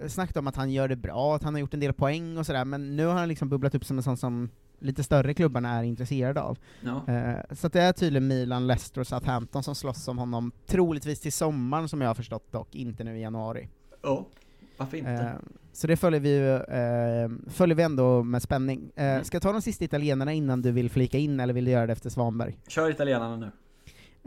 snackat 0.07 0.37
om 0.37 0.47
att 0.47 0.55
han 0.55 0.71
gör 0.71 0.87
det 0.87 0.95
bra, 0.95 1.35
att 1.35 1.43
han 1.43 1.53
har 1.53 1.59
gjort 1.59 1.73
en 1.73 1.79
del 1.79 1.93
poäng 1.93 2.37
och 2.37 2.45
sådär, 2.45 2.65
men 2.65 2.95
nu 2.95 3.05
har 3.05 3.13
han 3.13 3.27
liksom 3.27 3.49
bubblat 3.49 3.75
upp 3.75 3.85
som 3.85 3.97
en 3.97 4.03
sån 4.03 4.17
som 4.17 4.49
lite 4.79 5.03
större 5.03 5.33
klubbarna 5.33 5.69
är 5.79 5.83
intresserade 5.83 6.41
av. 6.41 6.57
Ja. 6.81 7.13
Eh, 7.13 7.55
så 7.55 7.67
det 7.67 7.81
är 7.81 7.93
tydligen 7.93 8.27
Milan, 8.27 8.67
Leicester 8.67 9.01
och 9.01 9.07
Southampton 9.07 9.63
som 9.63 9.75
slåss 9.75 10.07
om 10.07 10.17
honom, 10.17 10.51
troligtvis 10.65 11.19
till 11.19 11.33
sommaren 11.33 11.89
som 11.89 12.01
jag 12.01 12.09
har 12.09 12.15
förstått 12.15 12.51
dock, 12.51 12.75
inte 12.75 13.03
nu 13.03 13.17
i 13.17 13.21
januari. 13.21 13.69
Ja, 14.01 14.25
varför 14.77 14.97
inte? 14.97 15.11
Eh, 15.11 15.31
så 15.73 15.87
det 15.87 15.97
följer 15.97 16.19
vi, 16.19 16.37
eh, 16.69 17.51
följer 17.51 17.75
vi 17.75 17.83
ändå 17.83 18.23
med 18.23 18.41
spänning. 18.41 18.91
Eh, 18.95 19.05
Mm. 19.05 19.23
Ska 19.23 19.35
jag 19.35 19.41
ta 19.41 19.51
de 19.51 19.61
sista 19.61 19.85
italienarna 19.85 20.33
innan 20.33 20.61
du 20.61 20.71
vill 20.71 20.89
flika 20.89 21.17
in, 21.17 21.39
eller 21.39 21.53
vill 21.53 21.65
du 21.65 21.71
göra 21.71 21.85
det 21.87 21.93
efter 21.93 22.09
Svanberg? 22.09 22.57
Kör 22.67 22.89
italienarna 22.89 23.35
nu. 23.35 23.51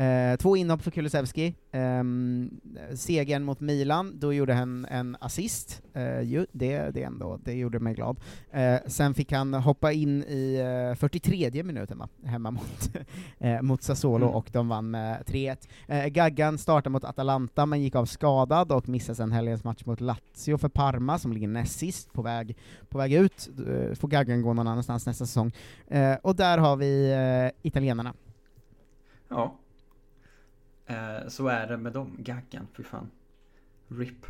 Eh, 0.00 0.36
två 0.36 0.56
inhopp 0.56 0.82
för 0.82 0.90
Kulusevski. 0.90 1.54
Ehm, 1.72 2.60
segern 2.94 3.44
mot 3.44 3.60
Milan, 3.60 4.12
då 4.18 4.32
gjorde 4.32 4.54
han 4.54 4.84
en 4.90 5.16
assist. 5.20 5.82
Eh, 5.94 6.20
ju, 6.20 6.46
det, 6.52 6.90
det, 6.90 7.02
ändå, 7.02 7.38
det 7.44 7.52
gjorde 7.54 7.78
mig 7.80 7.94
glad. 7.94 8.20
Eh, 8.50 8.76
sen 8.86 9.14
fick 9.14 9.32
han 9.32 9.54
hoppa 9.54 9.92
in 9.92 10.24
i 10.24 10.54
eh, 10.90 10.96
43 10.98 11.62
minuten 11.62 11.98
va? 11.98 12.08
hemma 12.24 12.50
mot, 12.50 12.90
eh, 13.38 13.62
mot 13.62 13.82
Sassuolo, 13.82 14.26
Mm. 14.26 14.36
och 14.36 14.48
de 14.52 14.68
vann 14.68 14.90
med 14.90 15.22
3-1. 15.26 15.68
Eh, 15.88 16.06
Gaggan 16.06 16.58
startade 16.58 16.90
mot 16.92 17.04
Atalanta, 17.04 17.66
men 17.66 17.82
gick 17.82 17.94
av 17.94 18.04
skadad 18.06 18.72
och 18.72 18.88
missade 18.88 19.16
sen 19.16 19.32
helgens 19.32 19.64
match 19.64 19.84
mot 19.84 20.00
Lazio 20.00 20.58
för 20.58 20.68
Parma, 20.68 21.18
som 21.18 21.32
ligger 21.32 21.48
näst 21.48 21.78
sist, 21.78 22.12
på 22.12 22.22
väg, 22.22 22.56
på 22.88 22.98
väg 22.98 23.12
ut. 23.12 23.48
Eh, 23.68 23.94
får 23.94 24.08
Gaggan 24.08 24.42
gå 24.42 24.52
någon 24.54 24.68
annanstans 24.68 25.06
nästa 25.06 25.26
säsong. 25.26 25.52
Eh, 25.88 26.14
och 26.22 26.36
där 26.36 26.58
har 26.58 26.76
vi 26.76 27.10
eh, 27.12 27.68
italienarna. 27.68 28.14
Ja. 29.28 29.56
Eh, 30.90 31.28
så 31.28 31.46
är 31.48 31.66
det 31.66 31.76
med 31.76 31.92
dem. 31.92 32.16
Gaggan, 32.18 32.66
fy 32.76 32.82
fan. 32.82 33.10
RIP. 33.88 34.26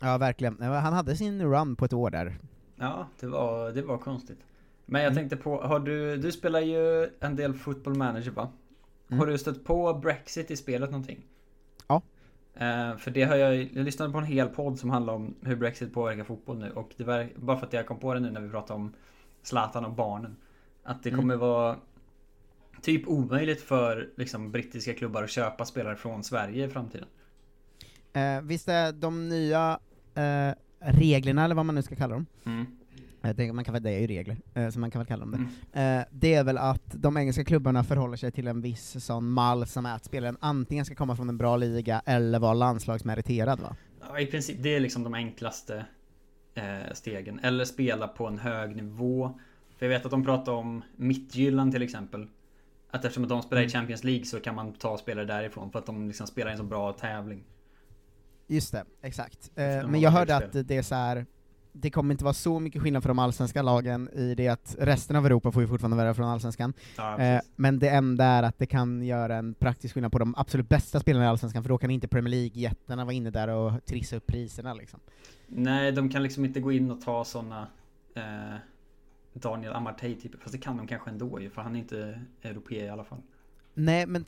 Ja, 0.00 0.18
verkligen. 0.18 0.62
Eh, 0.62 0.70
Han 0.72 0.92
hade 0.92 1.16
sin 1.16 1.42
run 1.42 1.76
på 1.76 1.84
ett 1.84 1.92
år 1.92 2.10
där. 2.10 2.38
Ja, 2.76 3.06
det 3.20 3.26
var, 3.26 3.70
det 3.72 3.82
var 3.82 3.98
konstigt. 3.98 4.38
Men 4.86 5.02
jag 5.02 5.10
Mm. 5.12 5.16
tänkte 5.20 5.36
på, 5.36 5.62
har 5.62 5.80
du, 5.80 6.16
du 6.16 6.32
spelar 6.32 6.60
ju 6.60 7.10
en 7.20 7.36
del 7.36 7.54
football 7.54 7.94
manager 7.94 8.30
va? 8.30 8.48
Mm. 9.08 9.18
Har 9.18 9.26
du 9.26 9.38
stött 9.38 9.64
på 9.64 9.94
Brexit 9.94 10.50
i 10.50 10.56
spelet 10.56 10.90
någonting? 10.90 11.26
Ja. 11.88 12.02
Eh, 12.54 12.96
för 12.96 13.10
det 13.10 13.22
har 13.24 13.36
jag, 13.36 13.56
jag 13.56 13.84
lyssnade 13.84 14.12
på 14.12 14.18
en 14.18 14.24
hel 14.24 14.48
podd 14.48 14.78
som 14.78 14.90
handlar 14.90 15.14
om 15.14 15.34
hur 15.40 15.56
Brexit 15.56 15.94
påverkar 15.94 16.24
fotboll 16.24 16.58
nu 16.58 16.70
och 16.70 16.94
det 16.96 17.04
var 17.04 17.28
bara 17.36 17.56
för 17.56 17.66
att 17.66 17.72
jag 17.72 17.86
kom 17.86 17.98
på 17.98 18.14
det 18.14 18.20
nu 18.20 18.30
när 18.30 18.40
vi 18.40 18.50
pratade 18.50 18.80
om 18.80 18.92
Zlatan 19.42 19.84
och 19.84 19.92
barnen. 19.92 20.36
Att 20.82 21.02
det 21.02 21.08
Mm. 21.10 21.20
kommer 21.20 21.36
vara 21.36 21.76
typ 22.82 23.08
omöjligt 23.08 23.60
för 23.60 24.08
liksom, 24.16 24.52
brittiska 24.52 24.94
klubbar 24.94 25.22
att 25.22 25.30
köpa 25.30 25.64
spelare 25.64 25.96
från 25.96 26.24
Sverige 26.24 26.66
i 26.66 26.68
framtiden. 26.68 27.08
Eh, 28.12 28.40
visst 28.42 28.68
är 28.68 28.92
de 28.92 29.28
nya 29.28 29.78
eh, 30.14 30.54
reglerna, 30.78 31.44
eller 31.44 31.54
vad 31.54 31.66
man 31.66 31.74
nu 31.74 31.82
ska 31.82 31.96
kalla 31.96 32.14
dem, 32.14 32.26
Mm. 32.44 32.66
jag 33.20 33.36
tänker, 33.36 33.52
man 33.52 33.64
kan 33.64 33.72
väl, 33.74 33.82
det 33.82 33.90
är 33.90 34.00
ju 34.00 34.06
regler, 34.06 34.36
eh, 34.54 34.68
så 34.70 34.78
man 34.78 34.90
kan 34.90 34.98
väl 35.00 35.06
kalla 35.06 35.26
dem 35.26 35.48
det. 35.72 35.80
Eh, 35.80 36.04
det 36.10 36.34
är 36.34 36.44
väl 36.44 36.58
att 36.58 36.82
de 36.94 37.16
engelska 37.16 37.44
klubbarna 37.44 37.84
förhåller 37.84 38.16
sig 38.16 38.32
till 38.32 38.46
en 38.48 38.60
viss 38.60 39.04
sån 39.04 39.30
mall 39.30 39.66
som 39.66 39.86
är 39.86 39.94
att 39.94 40.04
spelaren 40.04 40.36
antingen 40.40 40.84
ska 40.84 40.94
komma 40.94 41.16
från 41.16 41.28
en 41.28 41.38
bra 41.38 41.56
liga 41.56 42.02
eller 42.06 42.38
vara 42.38 42.54
landslagsmeriterad 42.54 43.60
va? 43.60 43.76
Ja, 44.08 44.20
i 44.20 44.26
princip, 44.26 44.62
det 44.62 44.74
är 44.76 44.80
liksom 44.80 45.02
de 45.02 45.14
enklaste 45.14 45.86
eh, 46.54 46.92
stegen. 46.94 47.38
Eller 47.38 47.64
spela 47.64 48.08
på 48.08 48.26
en 48.26 48.38
hög 48.38 48.76
nivå. 48.76 49.38
För 49.78 49.86
jag 49.86 49.90
vet 49.90 50.04
att 50.04 50.10
de 50.10 50.24
pratar 50.24 50.52
om 50.52 50.82
Mittjylland 50.96 51.72
till 51.72 51.82
exempel. 51.82 52.28
Att 52.90 53.04
eftersom 53.04 53.28
de 53.28 53.42
spelar 53.42 53.62
i 53.62 53.64
Mm. 53.64 53.70
Champions 53.72 54.04
League 54.04 54.24
så 54.24 54.40
kan 54.40 54.54
man 54.54 54.72
ta 54.72 54.98
spelare 54.98 55.24
därifrån 55.24 55.70
för 55.70 55.78
att 55.78 55.86
de 55.86 56.08
liksom 56.08 56.26
spelar 56.26 56.50
en 56.50 56.56
så 56.58 56.64
bra 56.64 56.92
tävling. 56.92 57.44
Just 58.46 58.72
det, 58.72 58.84
exakt. 59.02 59.50
Eh, 59.54 59.88
men 59.88 60.00
jag 60.00 60.10
hörde 60.10 60.36
att 60.36 60.52
det 60.68 60.76
är 60.76 60.82
så 60.82 60.94
här. 60.94 61.26
det 61.78 61.90
kommer 61.90 62.14
inte 62.14 62.24
vara 62.24 62.34
så 62.34 62.60
mycket 62.60 62.82
skillnad 62.82 63.02
för 63.02 63.08
de 63.08 63.18
allsvenska 63.18 63.62
lagen 63.62 64.08
i 64.12 64.34
det 64.34 64.48
att 64.48 64.76
resten 64.78 65.16
av 65.16 65.26
Europa 65.26 65.52
får 65.52 65.62
ju 65.62 65.68
fortfarande 65.68 65.96
vara 65.96 66.14
från 66.14 66.28
allsvenskan. 66.28 66.72
Ja, 66.96 67.18
eh, 67.18 67.40
men 67.56 67.78
det 67.78 67.88
enda 67.88 68.24
är 68.24 68.42
att 68.42 68.58
det 68.58 68.66
kan 68.66 69.02
göra 69.02 69.36
en 69.36 69.54
praktisk 69.54 69.94
skillnad 69.94 70.12
på 70.12 70.18
de 70.18 70.34
absolut 70.36 70.68
bästa 70.68 71.00
spelarna 71.00 71.24
i 71.24 71.28
allsvenskan, 71.28 71.62
för 71.62 71.68
då 71.68 71.78
kan 71.78 71.90
inte 71.90 72.08
Premier 72.08 72.30
League-jättarna 72.30 73.04
vara 73.04 73.14
inne 73.14 73.30
där 73.30 73.48
och 73.48 73.84
trissa 73.84 74.16
upp 74.16 74.26
priserna 74.26 74.74
liksom. 74.74 75.00
Nej, 75.46 75.92
de 75.92 76.08
kan 76.08 76.22
liksom 76.22 76.44
inte 76.44 76.60
gå 76.60 76.72
in 76.72 76.90
och 76.90 77.00
ta 77.00 77.24
såna 77.24 77.66
eh, 78.14 78.56
Daniel 79.40 79.72
Amartey 79.72 80.20
typ. 80.20 80.42
Fast 80.42 80.52
det 80.52 80.58
kan 80.58 80.76
de 80.76 80.86
kanske 80.86 81.10
ändå 81.10 81.40
ju, 81.40 81.50
för 81.50 81.62
han 81.62 81.76
är 81.76 81.80
inte 81.80 82.22
europé 82.42 82.84
i 82.84 82.88
alla 82.88 83.04
fall. 83.04 83.22
Nej, 83.74 84.06
men 84.06 84.24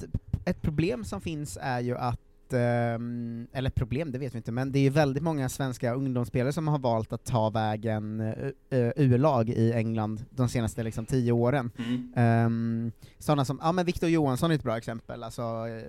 ett 0.46 0.62
problem 0.62 1.04
som 1.04 1.20
finns 1.20 1.58
är 1.60 1.80
ju 1.80 1.96
att 1.96 2.20
ehm, 2.52 3.46
eller 3.52 3.68
ett 3.68 3.74
problem, 3.74 4.12
det 4.12 4.18
vet 4.18 4.34
vi 4.34 4.36
inte, 4.36 4.52
men 4.52 4.72
det 4.72 4.78
är 4.78 4.82
ju 4.82 4.90
väldigt 4.90 5.22
många 5.22 5.48
svenska 5.48 5.94
ungdomsspelare 5.94 6.52
som 6.52 6.68
har 6.68 6.78
valt 6.78 7.12
att 7.12 7.24
ta 7.24 7.50
vägen 7.50 8.20
uh, 8.20 8.90
U-lag 8.96 9.48
i 9.50 9.72
England 9.72 10.24
de 10.30 10.48
senaste 10.48 10.82
liksom, 10.82 11.06
tio 11.06 11.32
åren. 11.32 11.70
Mm. 11.78 12.46
Um, 12.46 12.92
sådana 13.18 13.44
som, 13.44 13.60
ja 13.62 13.72
men 13.72 13.86
Victor 13.86 14.08
Johansson 14.08 14.50
är 14.50 14.54
ett 14.54 14.62
bra 14.62 14.76
exempel, 14.76 15.22
alltså 15.22 15.42
eh, 15.42 15.82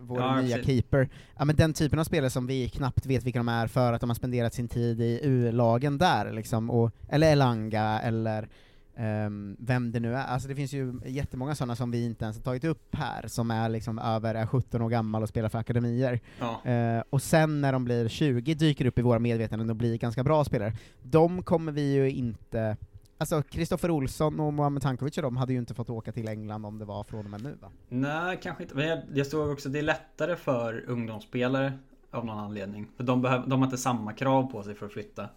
vår 0.00 0.20
Ja, 0.20 0.40
nya 0.40 0.56
precis. 0.56 0.66
keeper. 0.66 1.08
Ja 1.38 1.44
men 1.44 1.56
den 1.56 1.72
typen 1.72 1.98
av 1.98 2.04
spelare 2.04 2.30
som 2.30 2.46
vi 2.46 2.68
knappt 2.68 3.06
vet 3.06 3.24
vilka 3.24 3.38
de 3.38 3.48
är 3.48 3.66
för 3.66 3.92
att 3.92 4.00
de 4.00 4.10
har 4.10 4.14
spenderat 4.14 4.54
sin 4.54 4.68
tid 4.68 5.00
i 5.00 5.20
U-lagen 5.22 5.98
där 5.98 6.32
liksom, 6.32 6.70
och, 6.70 6.90
eller 7.08 7.32
Elanga, 7.32 8.00
eller 8.00 8.48
ehm, 8.96 9.56
vem 9.58 9.92
det 9.92 10.00
nu 10.00 10.14
är. 10.14 10.24
Alltså 10.24 10.48
det 10.48 10.54
finns 10.54 10.72
ju 10.72 11.00
jättemånga 11.06 11.54
sådana 11.54 11.76
som 11.76 11.90
vi 11.90 12.04
inte 12.04 12.24
ens 12.24 12.36
har 12.36 12.42
tagit 12.42 12.64
upp 12.64 12.94
här, 12.94 13.28
som 13.28 13.50
är 13.50 13.68
liksom 13.68 13.98
över, 13.98 14.34
är 14.34 14.46
17 14.46 14.82
år 14.82 14.88
gammal 14.88 15.22
och 15.22 15.28
spelar 15.28 15.48
för 15.48 15.58
akademier. 15.58 16.20
Ja. 16.38 16.70
Eh, 16.70 17.02
och 17.10 17.22
sen 17.22 17.60
när 17.60 17.72
de 17.72 17.84
blir 17.84 18.08
20 18.08 18.54
dyker 18.54 18.86
upp 18.86 18.98
i 18.98 19.02
våra 19.02 19.18
medvetanden 19.18 19.70
och 19.70 19.76
blir 19.76 19.98
ganska 19.98 20.24
bra 20.24 20.44
spelare. 20.44 20.72
De 21.02 21.42
kommer 21.42 21.72
vi 21.72 21.92
ju 21.92 22.10
inte 22.10 22.76
Alltså 23.22 23.42
Kristoffer 23.42 23.90
Olsson 23.90 24.40
och 24.40 24.52
Mohamed 24.52 24.82
Tankovic 24.82 25.16
och 25.16 25.22
de 25.22 25.36
hade 25.36 25.52
ju 25.52 25.58
inte 25.58 25.74
fått 25.74 25.90
åka 25.90 26.12
till 26.12 26.28
England 26.28 26.66
om 26.66 26.78
det 26.78 26.84
var 26.84 27.04
från 27.04 27.24
och 27.24 27.30
med 27.30 27.42
nu 27.42 27.56
va? 27.60 27.70
Nej, 27.88 28.38
kanske 28.42 28.62
inte. 28.62 28.74
Men 28.74 28.88
jag, 28.88 28.98
jag 29.14 29.26
såg 29.26 29.50
också 29.50 29.68
det 29.68 29.78
är 29.78 29.82
lättare 29.82 30.36
för 30.36 30.84
ungdomsspelare 30.88 31.72
av 32.10 32.26
någon 32.26 32.38
anledning. 32.38 32.88
För 32.96 33.04
de, 33.04 33.22
behöver, 33.22 33.46
de 33.46 33.60
har 33.60 33.66
inte 33.66 33.78
samma 33.78 34.12
krav 34.12 34.42
på 34.52 34.62
sig 34.62 34.74
för 34.74 34.86
att 34.86 34.92
flytta. 34.92 35.28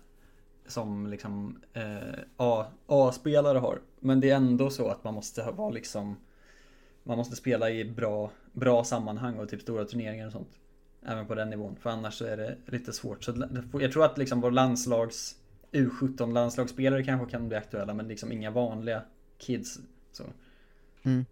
Som 0.68 1.08
liksom 1.08 1.62
eh, 1.74 2.20
A-spelare 2.88 3.58
har. 3.58 3.82
Men 4.00 4.20
det 4.20 4.30
är 4.30 4.36
ändå 4.36 4.70
så 4.70 4.88
att 4.88 5.04
man 5.04 5.14
måste 5.14 5.52
vara 5.52 5.70
liksom 5.70 6.16
Man 7.04 7.18
måste 7.18 7.36
spela 7.36 7.70
i 7.70 7.86
bra, 7.86 8.32
bra 8.52 8.84
sammanhang 8.84 9.40
och 9.40 9.50
typ 9.50 9.62
stora 9.62 9.86
turneringar 9.86 10.26
och 10.26 10.32
sånt. 10.32 10.60
Även 11.06 11.28
på 11.28 11.36
den 11.36 11.50
nivån. 11.50 11.76
För 11.76 11.90
annars 11.90 12.14
så 12.14 12.26
är 12.26 12.38
det 12.38 12.58
lite 12.66 12.94
svårt. 12.94 13.24
Så 13.24 13.48
jag 13.74 13.92
tror 13.92 14.06
att 14.06 14.18
liksom 14.18 14.42
vår 14.42 14.52
landslags 14.52 15.36
U17 15.72 16.34
landslagsspelare 16.34 17.04
kanske 17.04 17.32
kan 17.32 17.48
bli 17.48 17.58
aktuella 17.58 17.94
men 17.94 18.08
liksom 18.08 18.32
inga 18.32 18.52
vanliga 18.52 19.02
kids. 19.38 19.80
Så. 20.12 20.24
Mm. 21.04 21.26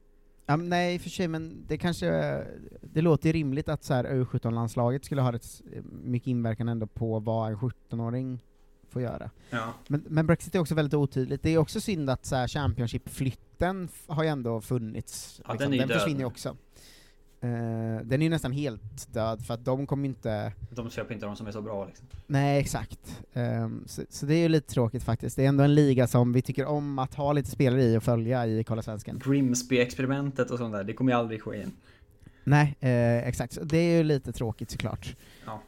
Ja, 0.45 0.55
nej, 0.55 0.95
i 0.95 0.97
och 0.97 1.01
för 1.01 1.09
sig, 1.09 1.27
men 1.27 1.65
det 1.67 1.77
kanske, 1.77 2.41
det 2.81 3.01
låter 3.01 3.29
ju 3.29 3.33
rimligt 3.33 3.69
att 3.69 3.83
så 3.83 3.93
U17-landslaget 3.93 5.05
skulle 5.05 5.21
ha 5.21 5.31
rätt 5.31 5.61
mycket 6.03 6.27
inverkan 6.27 6.69
ändå 6.69 6.87
på 6.87 7.19
vad 7.19 7.51
en 7.51 7.57
17-åring 7.57 8.43
får 8.93 9.01
göra. 9.01 9.29
Ja. 9.49 9.73
Men, 9.87 10.03
men 10.07 10.27
Brexit 10.27 10.55
är 10.55 10.59
också 10.59 10.75
väldigt 10.75 10.93
otydligt. 10.93 11.43
Det 11.43 11.49
är 11.49 11.57
också 11.57 11.81
synd 11.81 12.09
att 12.09 12.25
så 12.25 12.35
här, 12.35 12.47
Championship-flytten 12.47 13.89
har 14.07 14.23
ju 14.23 14.29
ändå 14.29 14.61
funnits. 14.61 15.41
Ja, 15.47 15.53
liksom. 15.53 15.71
den 15.71 15.87
den 15.87 15.99
försvinner 15.99 16.19
ju 16.19 16.25
också. 16.25 16.57
Eh, 17.43 18.05
den 18.05 18.21
är 18.21 18.23
ju 18.23 18.29
nästan 18.29 18.51
helt 18.51 19.13
död, 19.13 19.45
för 19.45 19.53
att 19.53 19.65
de 19.65 19.87
kommer 19.87 20.05
inte... 20.05 20.53
De 20.69 20.89
köper 20.89 21.13
inte 21.13 21.25
de 21.25 21.35
som 21.35 21.47
är 21.47 21.51
så 21.51 21.61
bra 21.61 21.85
liksom. 21.85 22.07
Nej, 22.27 22.59
exakt. 22.59 23.21
Ehm, 23.33 23.83
så, 23.87 24.01
så 24.09 24.25
det 24.25 24.35
är 24.35 24.39
ju 24.39 24.49
lite 24.49 24.73
tråkigt 24.73 25.03
faktiskt. 25.03 25.35
Det 25.35 25.43
är 25.43 25.47
ändå 25.47 25.63
en 25.63 25.75
liga 25.75 26.07
som 26.07 26.33
vi 26.33 26.41
tycker 26.41 26.65
om 26.65 26.99
att 26.99 27.13
ha 27.13 27.33
lite 27.33 27.49
spelare 27.51 27.83
i 27.83 27.97
och 27.97 28.03
följa 28.03 28.47
i 28.47 28.63
Kolla 28.63 28.81
Svensken. 28.81 29.19
Grimsby-experimentet 29.19 30.51
och 30.51 30.57
sånt 30.57 30.73
där, 30.73 30.83
det 30.83 30.93
kommer 30.93 31.11
ju 31.11 31.17
aldrig 31.17 31.41
ske 31.41 31.55
igen. 31.55 31.71
Nej, 32.43 32.75
eh, 32.79 33.27
exakt. 33.27 33.53
Så 33.53 33.63
det 33.63 33.77
är 33.77 33.97
ju 33.97 34.03
lite 34.03 34.31
tråkigt 34.31 34.71
såklart. 34.71 35.15
Ja. 35.45 35.61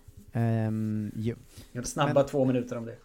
Um, 0.67 1.11
jo. 1.15 1.36
Gör 1.71 1.84
snabba 1.84 2.13
Men- 2.13 2.26
två 2.26 2.45
minuter 2.45 2.78
om 2.78 2.86
det. 2.86 2.95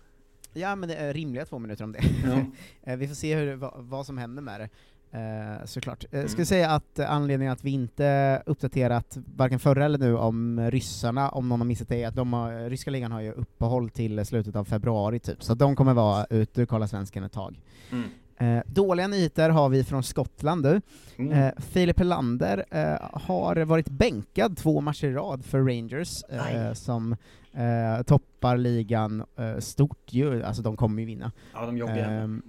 Ja, 0.52 0.76
men 0.76 0.88
det 0.88 0.94
är 0.94 1.14
rimliga 1.14 1.44
två 1.44 1.58
minuter 1.58 1.84
om 1.84 1.92
det. 1.92 2.00
Ja. 2.24 2.44
Eh, 2.92 2.96
vi 2.96 3.08
får 3.08 3.14
se 3.14 3.36
hur, 3.36 3.54
vad, 3.54 3.72
vad 3.76 4.06
som 4.06 4.18
händer 4.18 4.42
med 4.42 4.60
det. 4.60 4.68
Eh, 5.12 5.64
såklart. 5.64 6.04
Jag 6.10 6.18
Mm. 6.18 6.28
skulle 6.28 6.46
säga 6.46 6.70
att 6.70 6.98
eh, 6.98 7.12
anledningen 7.12 7.52
att 7.52 7.64
vi 7.64 7.70
inte 7.70 8.42
uppdaterat 8.46 9.18
varken 9.36 9.58
förra 9.58 9.84
eller 9.84 9.98
nu 9.98 10.16
om 10.16 10.70
ryssarna, 10.70 11.28
om 11.28 11.48
någon 11.48 11.60
har 11.60 11.66
missat 11.66 11.88
det, 11.88 12.02
är 12.02 12.08
att 12.08 12.14
de 12.14 12.32
har, 12.32 12.70
ryska 12.70 12.90
ligan 12.90 13.12
har 13.12 13.20
ju 13.20 13.32
uppehåll 13.32 13.90
till 13.90 14.26
slutet 14.26 14.56
av 14.56 14.64
februari 14.64 15.18
typ, 15.20 15.42
så 15.42 15.54
de 15.54 15.76
kommer 15.76 15.94
vara 15.94 16.26
ute 16.30 16.62
ur 16.62 16.66
Kolla 16.66 16.88
Svensken 16.88 17.24
ett 17.24 17.32
tag. 17.32 17.60
Mm. 17.92 18.08
Eh, 18.40 18.62
dåliga 18.66 19.06
nyheter 19.08 19.50
har 19.50 19.68
vi 19.68 19.84
från 19.84 20.02
Skottland 20.02 20.62
nu. 20.62 20.80
Mm. 21.16 21.32
Eh, 21.32 21.52
Filip 21.58 21.98
Helander 21.98 22.64
eh, 22.70 22.96
har 23.12 23.56
varit 23.56 23.88
bänkad 23.88 24.56
två 24.56 24.80
matcher 24.80 25.06
i 25.06 25.12
rad 25.12 25.44
för 25.44 25.58
Rangers, 25.58 26.22
eh, 26.24 26.72
som 26.72 27.16
eh, 27.52 28.02
toppar 28.02 28.56
ligan 28.56 29.24
eh, 29.36 29.58
stort 29.58 30.12
ju, 30.12 30.42
alltså 30.42 30.62
de 30.62 30.76
kommer 30.76 31.00
ju 31.00 31.06
vinna. 31.06 31.32
Ja, 31.54 31.66
de 31.66 31.76
jobbar. 31.76 31.96
Ehm, 31.96 32.42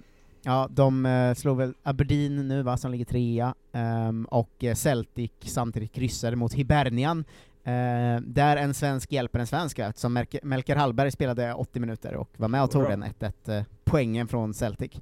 Ja, 0.43 0.67
de 0.71 1.33
slår 1.37 1.55
väl 1.55 1.73
Aberdeen 1.83 2.47
nu 2.47 2.61
va, 2.61 2.77
som 2.77 2.91
ligger 2.91 3.05
trea, 3.05 3.55
ehm, 3.71 4.25
och 4.25 4.63
Celtic 4.75 5.31
samtidigt 5.41 5.91
kryssade 5.91 6.35
mot 6.35 6.53
Hibernian, 6.53 7.25
eh, 7.63 8.21
där 8.21 8.57
en 8.57 8.73
svensk 8.73 9.11
hjälper 9.11 9.39
en 9.39 9.47
svensk, 9.47 9.79
som 9.95 10.13
Melker, 10.43 10.75
Hallberg 10.75 11.11
spelade 11.11 11.53
80 11.53 11.79
minuter 11.79 12.15
och 12.15 12.29
var 12.37 12.47
med 12.47 12.63
och 12.63 12.71
tog 12.71 12.83
den 12.83 13.03
1-1 13.03 13.49
eh, 13.49 13.63
poängen 13.83 14.27
från 14.27 14.53
Celtic. 14.53 15.01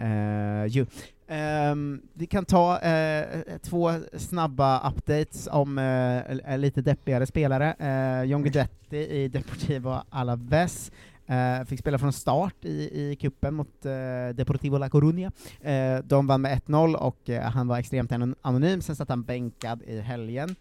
Uh, 0.00 0.66
ju. 0.66 0.86
Um, 1.28 2.02
vi 2.14 2.26
kan 2.26 2.44
ta 2.44 2.74
uh, 2.74 3.58
två 3.62 3.92
snabba 4.12 4.88
updates 4.90 5.48
om 5.52 5.78
uh, 5.78 6.58
lite 6.58 6.82
deppigare 6.82 7.26
spelare. 7.26 7.74
Uh, 7.80 8.30
John 8.30 8.42
Guidetti 8.42 8.96
i 8.96 9.28
Deportivo 9.28 10.02
Alaves 10.10 10.90
Uh, 11.30 11.64
fick 11.64 11.80
spela 11.80 11.98
från 11.98 12.12
start 12.12 12.64
i, 12.64 13.02
i 13.02 13.16
kuppen 13.16 13.54
mot 13.54 13.86
uh, 13.86 14.34
Deportivo 14.34 14.78
La 14.78 14.88
Coruña. 14.88 15.32
Uh, 15.60 16.04
de 16.04 16.26
vann 16.26 16.42
med 16.42 16.60
1-0 16.66 16.94
och 16.94 17.30
han 17.52 17.68
var 17.68 17.78
extremt 17.78 18.12
anonym, 18.40 18.82
sen 18.82 18.96
satt 18.96 19.08
han 19.08 19.22
bänkad 19.22 19.82
i 19.82 20.00
helgen. 20.00 20.56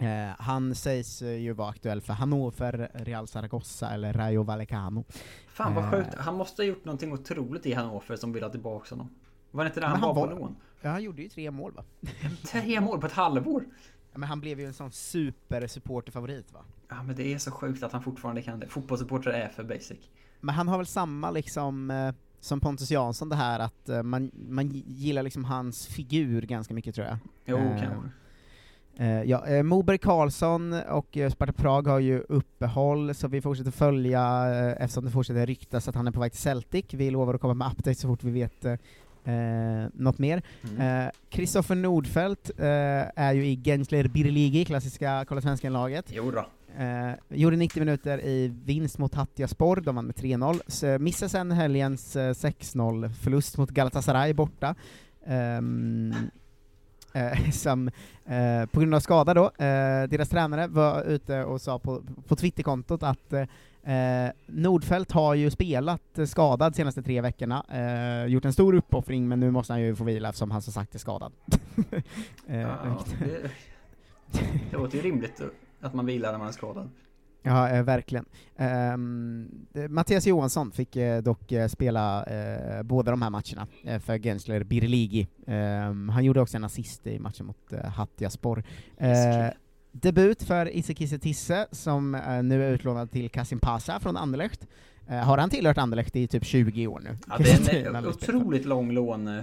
Eh, 0.00 0.34
han 0.38 0.74
sägs 0.74 1.22
eh, 1.22 1.28
ju 1.38 1.52
vara 1.52 1.68
aktuell 1.68 2.00
för 2.00 2.12
Hannover, 2.12 2.90
Real 2.94 3.28
Zaragoza 3.28 3.90
eller 3.90 4.12
Rayo 4.12 4.42
Vallecano. 4.42 5.04
Fan 5.48 5.74
vad 5.74 5.84
Eh, 5.84 5.90
sjukt, 5.90 6.14
han 6.14 6.34
måste 6.34 6.62
ha 6.62 6.66
gjort 6.66 6.84
någonting 6.84 7.12
otroligt 7.12 7.66
i 7.66 7.72
Hannover 7.72 8.16
som 8.16 8.32
vill 8.32 8.42
ha 8.42 8.50
tillbaka 8.50 8.94
honom. 8.94 9.10
Var 9.50 9.64
det 9.64 9.68
inte 9.68 9.80
där 9.80 9.86
Men 9.88 9.90
han, 9.90 10.00
han 10.08 10.16
var 10.16 10.26
var- 10.26 10.34
på 10.34 10.40
lån? 10.40 10.56
Ja, 10.82 10.90
han 10.90 11.02
gjorde 11.02 11.22
ju 11.22 11.28
tre 11.28 11.50
mål 11.50 11.72
va? 11.72 11.84
Tre 12.46 12.80
mål 12.80 13.00
på 13.00 13.06
ett 13.06 13.12
halvår! 13.12 13.64
Ja, 14.12 14.18
men 14.18 14.28
han 14.28 14.40
blev 14.40 14.60
ju 14.60 14.66
en 14.66 14.74
sån 14.74 14.90
super-supporterfavorit 14.92 16.52
va? 16.52 16.60
Ja 16.88 17.02
men 17.02 17.16
det 17.16 17.34
är 17.34 17.38
så 17.38 17.50
sjukt 17.50 17.82
att 17.82 17.92
han 17.92 18.02
fortfarande 18.02 18.42
kan 18.42 18.60
det. 18.60 18.68
Fotbollssupportrar 18.68 19.32
är 19.32 19.48
för 19.48 19.64
basic. 19.64 19.98
Men 20.40 20.54
han 20.54 20.68
har 20.68 20.76
väl 20.76 20.86
samma 20.86 21.30
liksom 21.30 21.90
eh, 21.90 22.14
som 22.40 22.60
Pontus 22.60 22.90
Jansson 22.90 23.28
det 23.28 23.36
här 23.36 23.60
att 23.60 23.88
eh, 23.88 24.02
man, 24.02 24.30
man 24.48 24.68
gillar 24.86 25.22
liksom 25.22 25.44
hans 25.44 25.86
figur 25.86 26.42
ganska 26.42 26.74
mycket 26.74 26.94
tror 26.94 27.06
jag. 27.06 27.18
Jo, 27.44 27.56
Eh, 27.56 27.80
kanske. 27.80 28.10
Eh, 29.00 29.22
ja, 29.22 29.46
eh, 29.46 29.62
Moberg 29.62 29.98
Karlsson 29.98 30.72
och 30.72 31.16
eh, 31.16 31.30
Sparta 31.30 31.52
Prag 31.52 31.86
har 31.86 31.98
ju 31.98 32.20
uppehåll, 32.28 33.14
så 33.14 33.28
vi 33.28 33.40
fortsätter 33.40 33.70
följa 33.70 34.20
eh, 34.50 34.82
eftersom 34.82 35.04
det 35.04 35.10
fortsätter 35.10 35.46
ryktas 35.46 35.88
att 35.88 35.94
han 35.94 36.06
är 36.06 36.12
på 36.12 36.20
väg 36.20 36.32
till 36.32 36.40
Celtic. 36.40 36.84
Vi 36.90 37.10
lovar 37.10 37.34
att 37.34 37.40
komma 37.40 37.54
med 37.54 37.68
updates 37.68 38.00
så 38.00 38.08
fort 38.08 38.24
vi 38.24 38.30
vet 38.30 38.64
eh, 38.64 38.72
eh, 39.34 39.88
något 39.94 40.18
mer. 40.18 40.42
Mm. 40.70 41.06
Eh, 41.06 41.10
Kristoffer 41.30 41.74
Nordfeldt 41.74 42.50
eh, 42.58 42.66
är 43.16 43.32
ju 43.32 43.46
i 43.46 43.56
Gensler 43.64 44.08
Birligi, 44.08 44.64
klassiska 44.64 45.24
Kolla 45.28 45.40
Svensken-laget. 45.40 46.12
Eh, 46.78 47.10
gjorde 47.28 47.56
90 47.56 47.80
minuter 47.80 48.20
i 48.20 48.54
vinst 48.64 48.98
mot 48.98 49.14
Hattiaspor, 49.14 49.76
de 49.76 49.94
vann 49.94 50.06
med 50.06 50.16
3-0. 50.16 50.60
Så 50.66 50.98
missade 50.98 51.28
sen 51.28 51.50
helgens 51.52 52.16
eh, 52.16 52.30
6-0 52.30 53.08
förlust 53.08 53.58
mot 53.58 53.70
Galatasaray 53.70 54.32
borta. 54.32 54.74
Ehm, 55.26 56.14
eh, 57.12 57.50
som 57.52 57.88
eh, 58.26 58.66
på 58.72 58.80
grund 58.80 58.94
av 58.94 59.00
skada 59.00 59.34
då, 59.34 59.44
eh, 59.44 60.08
deras 60.08 60.28
tränare 60.28 60.66
var 60.66 61.02
ute 61.02 61.44
och 61.44 61.60
sa 61.60 61.78
på, 61.78 62.02
på 62.28 62.36
Twitterkontot 62.36 63.02
att 63.02 63.32
eh, 63.32 64.30
Nordfeldt 64.46 65.12
har 65.12 65.34
ju 65.34 65.50
spelat 65.50 66.18
eh, 66.18 66.24
skadad 66.26 66.76
senaste 66.76 67.02
tre 67.02 67.20
veckorna, 67.20 67.64
eh, 67.68 68.26
gjort 68.32 68.44
en 68.44 68.52
stor 68.52 68.74
uppoffring 68.74 69.28
men 69.28 69.40
nu 69.40 69.50
måste 69.50 69.72
han 69.72 69.80
ju 69.80 69.96
få 69.96 70.04
vila 70.04 70.28
eftersom 70.28 70.50
han 70.50 70.62
som 70.62 70.72
sagt 70.72 70.94
är 70.94 70.98
skadad. 70.98 71.32
eh, 72.46 72.60
Ja, 72.60 73.04
det, 73.18 73.50
det 74.70 74.76
låter 74.76 74.96
ju 74.96 75.02
rimligt 75.02 75.40
att 75.80 75.94
man 75.94 76.06
vilar 76.06 76.32
när 76.32 76.38
man 76.38 76.48
är 76.48 76.52
skadad. 76.52 76.90
Ja, 77.42 77.68
eh, 77.70 77.82
verkligen. 77.82 78.24
Eh, 78.56 78.96
Mattias 79.88 80.26
Johansson 80.26 80.72
fick 80.72 80.96
eh, 80.96 81.22
dock 81.22 81.52
eh, 81.52 81.68
spela 81.68 82.24
eh, 82.24 82.82
båda 82.82 83.10
de 83.10 83.22
här 83.22 83.30
matcherna 83.30 83.66
eh, 83.84 83.98
för 83.98 84.18
Gensler 84.18 84.64
Birligi. 84.64 85.28
Ehm, 85.46 86.08
han 86.08 86.24
gjorde 86.24 86.40
också 86.40 86.56
en 86.56 86.64
assist 86.64 87.06
i 87.06 87.18
matchen 87.18 87.46
mot 87.46 87.72
eh, 87.72 87.84
Hattiaspor. 87.84 88.64
Debut 89.92 90.42
för 90.42 90.76
Isse 90.76 90.94
Kisse 90.94 91.18
Tisse, 91.18 91.66
som 91.72 92.10
nu 92.44 92.64
är 92.64 92.72
utlånad 92.72 93.10
till 93.10 93.30
Kasim 93.30 93.60
Pasha 93.60 94.00
från 94.00 94.16
Anderlecht. 94.16 94.66
Har 95.08 95.38
han 95.38 95.50
tillhört 95.50 95.78
Anderlecht 95.78 96.16
i 96.16 96.26
typ 96.26 96.44
20 96.44 96.86
år 96.86 97.00
nu? 97.00 97.16
Ja, 97.28 97.38
det 97.38 97.72
är 97.72 97.94
en 97.94 98.06
otroligt 98.08 98.64
lång 98.64 98.92
lån 98.92 99.42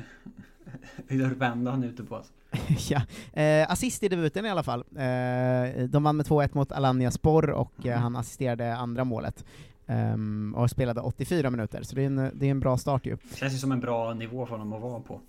eh, 1.07 1.17
vända 1.17 1.71
han 1.71 1.83
ute 1.83 2.03
på 2.03 2.15
alltså. 2.15 2.33
ja. 2.93 3.01
Eh, 3.41 3.71
assist 3.71 4.03
i 4.03 4.07
debuten 4.07 4.45
i 4.45 4.49
alla 4.49 4.63
fall. 4.63 4.79
Eh, 4.79 5.83
de 5.89 6.03
vann 6.03 6.17
med 6.17 6.25
2-1 6.25 6.49
mot 6.53 6.71
Alanya 6.71 7.11
Spor 7.11 7.49
och 7.49 7.85
eh, 7.85 7.97
han 7.97 8.15
assisterade 8.15 8.75
andra 8.75 9.03
målet. 9.03 9.45
Ehm, 9.87 10.55
och 10.57 10.69
spelade 10.69 11.01
84 11.01 11.49
minuter, 11.49 11.83
så 11.83 11.95
det 11.95 12.01
är 12.01 12.05
en, 12.05 12.31
det 12.33 12.45
är 12.45 12.51
en 12.51 12.59
bra 12.59 12.77
start 12.77 13.05
ju. 13.05 13.17
Känns 13.35 13.53
ju 13.53 13.57
som 13.57 13.71
en 13.71 13.79
bra 13.79 14.13
nivå 14.13 14.45
för 14.45 14.51
honom 14.57 14.73
att 14.73 14.81
vara 14.81 14.99
på. 14.99 15.21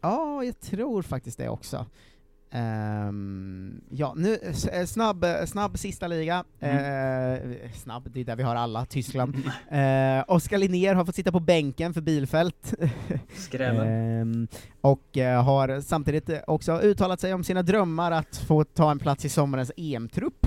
Ja, 0.00 0.44
jag 0.44 0.60
tror 0.60 1.02
faktiskt 1.02 1.38
det 1.38 1.48
också. 1.48 1.86
Ehm, 2.52 3.80
ja, 3.90 4.14
nu, 4.16 4.38
eh, 4.72 4.84
snabb, 4.86 5.24
eh, 5.24 5.44
snabb 5.46 5.78
sista 5.78 6.06
liga. 6.06 6.44
Eh, 6.60 7.38
snabb, 7.74 8.10
det 8.12 8.20
är 8.20 8.24
där 8.24 8.36
vi 8.36 8.42
har 8.42 8.56
alla, 8.56 8.86
Tyskland. 8.86 9.36
Eh, 9.68 10.24
Oskar 10.28 10.58
Linnér 10.58 10.94
har 10.94 11.04
fått 11.04 11.14
sitta 11.14 11.32
på 11.32 11.40
bänken 11.40 11.94
för 11.94 12.00
Bilfält. 12.00 12.74
Skräven. 13.34 13.88
Ehm, 13.88 14.48
och 14.80 15.16
har 15.44 15.80
samtidigt 15.80 16.30
också 16.46 16.80
uttalat 16.80 17.20
sig 17.20 17.34
om 17.34 17.44
sina 17.44 17.62
drömmar 17.62 18.12
att 18.12 18.36
få 18.36 18.64
ta 18.64 18.90
en 18.90 18.98
plats 18.98 19.24
i 19.24 19.28
sommarens 19.28 19.72
EM-trupp. 19.76 20.46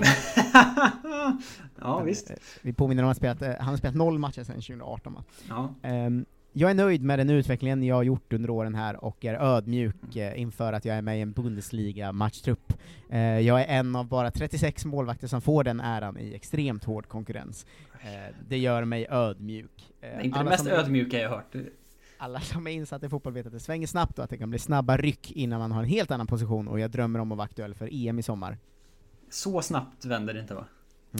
ja, 1.80 2.00
visst. 2.00 2.30
Vi 2.62 2.72
påminner 2.72 3.02
om 3.02 3.08
att 3.10 3.22
han, 3.22 3.36
spelat, 3.36 3.58
han 3.58 3.68
har 3.68 3.76
spelat 3.76 3.96
noll 3.96 4.18
matcher 4.18 4.44
sedan 4.44 4.54
2018 4.54 5.14
va? 5.14 5.24
Ja. 5.48 5.74
Ehm, 5.82 6.24
jag 6.56 6.70
är 6.70 6.74
nöjd 6.74 7.02
med 7.02 7.18
den 7.18 7.30
utvecklingen 7.30 7.82
jag 7.82 7.94
har 7.94 8.02
gjort 8.02 8.32
under 8.32 8.50
åren 8.50 8.74
här 8.74 9.04
och 9.04 9.24
är 9.24 9.34
ödmjuk 9.34 10.16
eh, 10.16 10.40
inför 10.40 10.72
att 10.72 10.84
jag 10.84 10.96
är 10.96 11.02
med 11.02 11.18
i 11.18 11.20
en 11.20 11.32
Bundesliga-matchtrupp. 11.32 12.72
Eh, 13.10 13.20
jag 13.20 13.60
är 13.60 13.66
en 13.66 13.96
av 13.96 14.08
bara 14.08 14.30
36 14.30 14.84
målvakter 14.84 15.26
som 15.26 15.40
får 15.40 15.64
den 15.64 15.80
äran 15.80 16.18
i 16.18 16.34
extremt 16.34 16.84
hård 16.84 17.08
konkurrens. 17.08 17.66
Eh, 18.02 18.34
det 18.48 18.58
gör 18.58 18.84
mig 18.84 19.06
ödmjuk. 19.10 19.92
Eh, 20.00 20.24
inte 20.24 20.38
det 20.38 20.44
mest 20.44 20.66
ödmjuka 20.66 21.18
jag 21.18 21.28
har 21.28 21.36
hört. 21.36 21.54
alla 22.18 22.40
som 22.40 22.66
är 22.66 22.70
insatta 22.70 23.06
i 23.06 23.08
fotboll 23.08 23.32
vet 23.32 23.46
att 23.46 23.52
det 23.52 23.60
svänger 23.60 23.86
snabbt 23.86 24.18
och 24.18 24.24
att 24.24 24.30
det 24.30 24.38
kan 24.38 24.50
bli 24.50 24.58
snabba 24.58 24.96
ryck 24.96 25.32
innan 25.32 25.60
man 25.60 25.72
har 25.72 25.82
en 25.82 25.88
helt 25.88 26.10
annan 26.10 26.26
position 26.26 26.68
och 26.68 26.80
jag 26.80 26.90
drömmer 26.90 27.18
om 27.18 27.32
att 27.32 27.38
vara 27.38 27.44
aktuell 27.44 27.74
för 27.74 27.88
EM 27.92 28.18
i 28.18 28.22
sommar. 28.22 28.58
Så 29.30 29.62
snabbt 29.62 30.04
vänder 30.04 30.34
det 30.34 30.40
inte 30.40 30.54
va? 30.54 30.64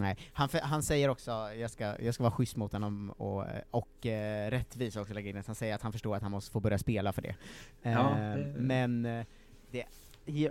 Nej, 0.00 0.16
han, 0.32 0.48
han 0.62 0.82
säger 0.82 1.08
också, 1.08 1.30
jag 1.60 1.70
ska, 1.70 2.02
jag 2.02 2.14
ska 2.14 2.22
vara 2.22 2.32
schysst 2.32 2.56
mot 2.56 2.72
honom 2.72 3.10
och, 3.10 3.44
och 3.70 4.06
eh, 4.06 4.50
rättvis 4.50 4.96
också 4.96 5.14
lägga 5.14 5.28
in 5.30 5.36
det, 5.36 5.46
han 5.46 5.54
säger 5.54 5.74
att 5.74 5.82
han 5.82 5.92
förstår 5.92 6.16
att 6.16 6.22
han 6.22 6.30
måste 6.30 6.50
få 6.52 6.60
börja 6.60 6.78
spela 6.78 7.12
för 7.12 7.22
det. 7.22 7.34
Ja, 7.82 7.90
Eh, 8.18 8.34
det- 8.36 8.54
Men 8.58 9.06
eh, 9.06 9.24
det, 9.70 9.84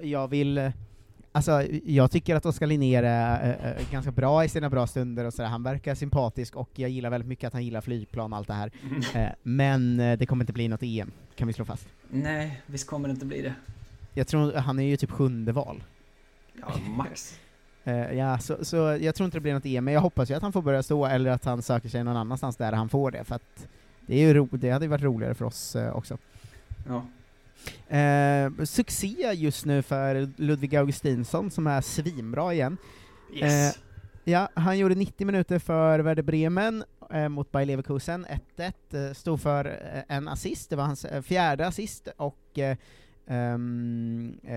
jag, 0.02 0.28
vill, 0.28 0.72
alltså 1.32 1.64
jag 1.86 2.12
tycker 2.12 2.36
att 2.36 2.46
Oskar 2.46 2.68
Linnér 2.68 3.04
är 3.04 3.76
eh, 3.80 3.92
ganska 3.92 4.12
bra 4.12 4.46
i 4.46 4.50
sina 4.50 4.70
bra 4.70 4.88
stunder 4.88 5.26
och 5.26 5.34
sådär, 5.34 5.50
han 5.50 5.64
verkar 5.64 5.96
sympatisk 5.96 6.56
och 6.56 6.70
jag 6.76 6.90
gillar 6.90 7.10
väldigt 7.10 7.28
mycket 7.28 7.48
att 7.48 7.54
han 7.54 7.64
gillar 7.66 7.82
flygplan 7.82 8.34
och 8.34 8.38
allt 8.38 8.48
det 8.48 8.54
här. 8.54 8.72
Eh, 9.16 9.30
men 9.44 9.98
det 9.98 10.26
kommer 10.26 10.44
inte 10.44 10.54
bli 10.54 10.68
något 10.68 10.84
EM. 10.84 11.12
kan 11.36 11.48
vi 11.48 11.54
slå 11.54 11.66
fast. 11.66 11.88
Nej, 12.10 12.62
visst 12.66 12.88
kommer 12.88 13.08
det 13.08 13.14
inte 13.14 13.26
bli 13.26 13.42
det. 13.42 13.54
Jag 14.14 14.28
tror, 14.28 14.54
han 14.54 14.80
är 14.80 14.84
ju 14.84 14.98
typ 14.98 15.12
sjunde 15.12 15.52
val. 15.52 15.84
Ja, 16.62 16.78
max. 16.98 17.40
Eh, 17.84 18.14
ja, 18.14 18.38
så, 18.38 18.66
så 18.66 18.78
jag 19.02 19.16
tror 19.16 19.26
inte 19.26 19.38
det 19.38 19.42
blir 19.42 19.54
något 19.54 19.66
EM, 19.66 19.86
men 19.86 19.94
jag 19.94 20.02
hoppas 20.02 20.32
ju 20.32 20.34
att 20.34 20.42
han 20.42 20.54
får 20.54 20.62
börja 20.62 20.84
stå, 20.84 21.06
eller 21.06 21.32
att 21.32 21.46
han 21.46 21.62
söker 21.62 21.90
sig 21.90 22.04
någon 22.04 22.18
annanstans 22.18 22.56
där 22.56 22.72
han 22.72 22.90
får 22.90 23.12
det, 23.12 23.24
för 23.24 23.36
att 23.36 23.68
det, 24.06 24.16
är 24.16 24.20
ju 24.20 24.34
ro, 24.34 24.48
det 24.52 24.70
hade 24.70 24.86
ju 24.86 24.90
varit 24.90 25.04
roligare 25.04 25.34
för 25.34 25.46
oss 25.46 25.76
eh, 25.76 25.96
också. 25.96 26.18
Ja. 26.88 27.06
Eh, 27.98 28.52
succé 28.64 29.34
just 29.34 29.66
nu 29.66 29.82
för 29.82 30.30
Ludvig 30.36 30.76
Augustinsson 30.76 31.52
som 31.52 31.68
är 31.68 31.82
svinbra 31.82 32.54
igen. 32.54 32.78
Yes. 33.34 33.80
Ja, 34.24 34.50
han 34.54 34.78
gjorde 34.78 34.96
90 34.96 35.26
minuter 35.26 35.60
för 35.60 36.00
Werder 36.00 36.24
Bremen 36.24 36.84
mot 37.30 37.52
Bayer 37.52 37.66
Leverkusen, 37.66 38.26
1-1, 38.56 38.74
eh, 39.10 39.14
stod 39.14 39.42
för 39.42 39.80
en 40.08 40.28
assist, 40.28 40.70
det 40.70 40.76
var 40.76 40.84
hans 40.84 41.06
fjärde 41.24 41.68
assist 41.68 42.08
och 42.18 42.60
eh, 42.60 42.78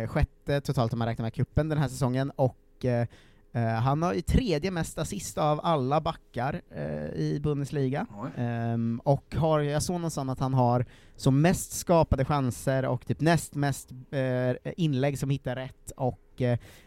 sjätte 0.09 0.61
totalt 0.61 0.93
om 0.93 0.99
man 0.99 1.09
räknar 1.09 1.22
med 1.22 1.35
kuppen 1.35 1.68
den 1.68 1.79
här 1.79 1.89
säsongen, 1.89 2.31
och 2.37 2.57
eh, 2.85 3.07
eh, 3.53 3.66
han 3.66 4.03
har 4.03 4.14
ju 4.14 4.20
tredje 4.20 4.70
mest 4.70 4.99
assist 4.99 5.39
av 5.39 5.61
alla 5.62 6.01
backar 6.01 6.62
eh, 6.70 7.20
i 7.20 7.41
Bundesliga, 7.43 8.07
Ehm, 8.37 9.01
och 9.05 9.35
har, 9.35 9.61
jag 9.61 9.83
såg 9.83 9.95
någonstans 9.95 10.31
att 10.31 10.41
han 10.41 10.55
har 10.55 10.87
som 11.16 11.41
mest 11.41 11.72
skapade 11.72 12.24
chanser 12.24 12.85
och 12.87 13.07
typ 13.07 13.20
näst 13.20 13.55
mest 13.55 13.91
eh, 14.11 14.72
inlägg 14.77 15.18
som 15.18 15.31
hittar 15.31 15.57
rätt, 15.57 15.93
och 15.97 16.43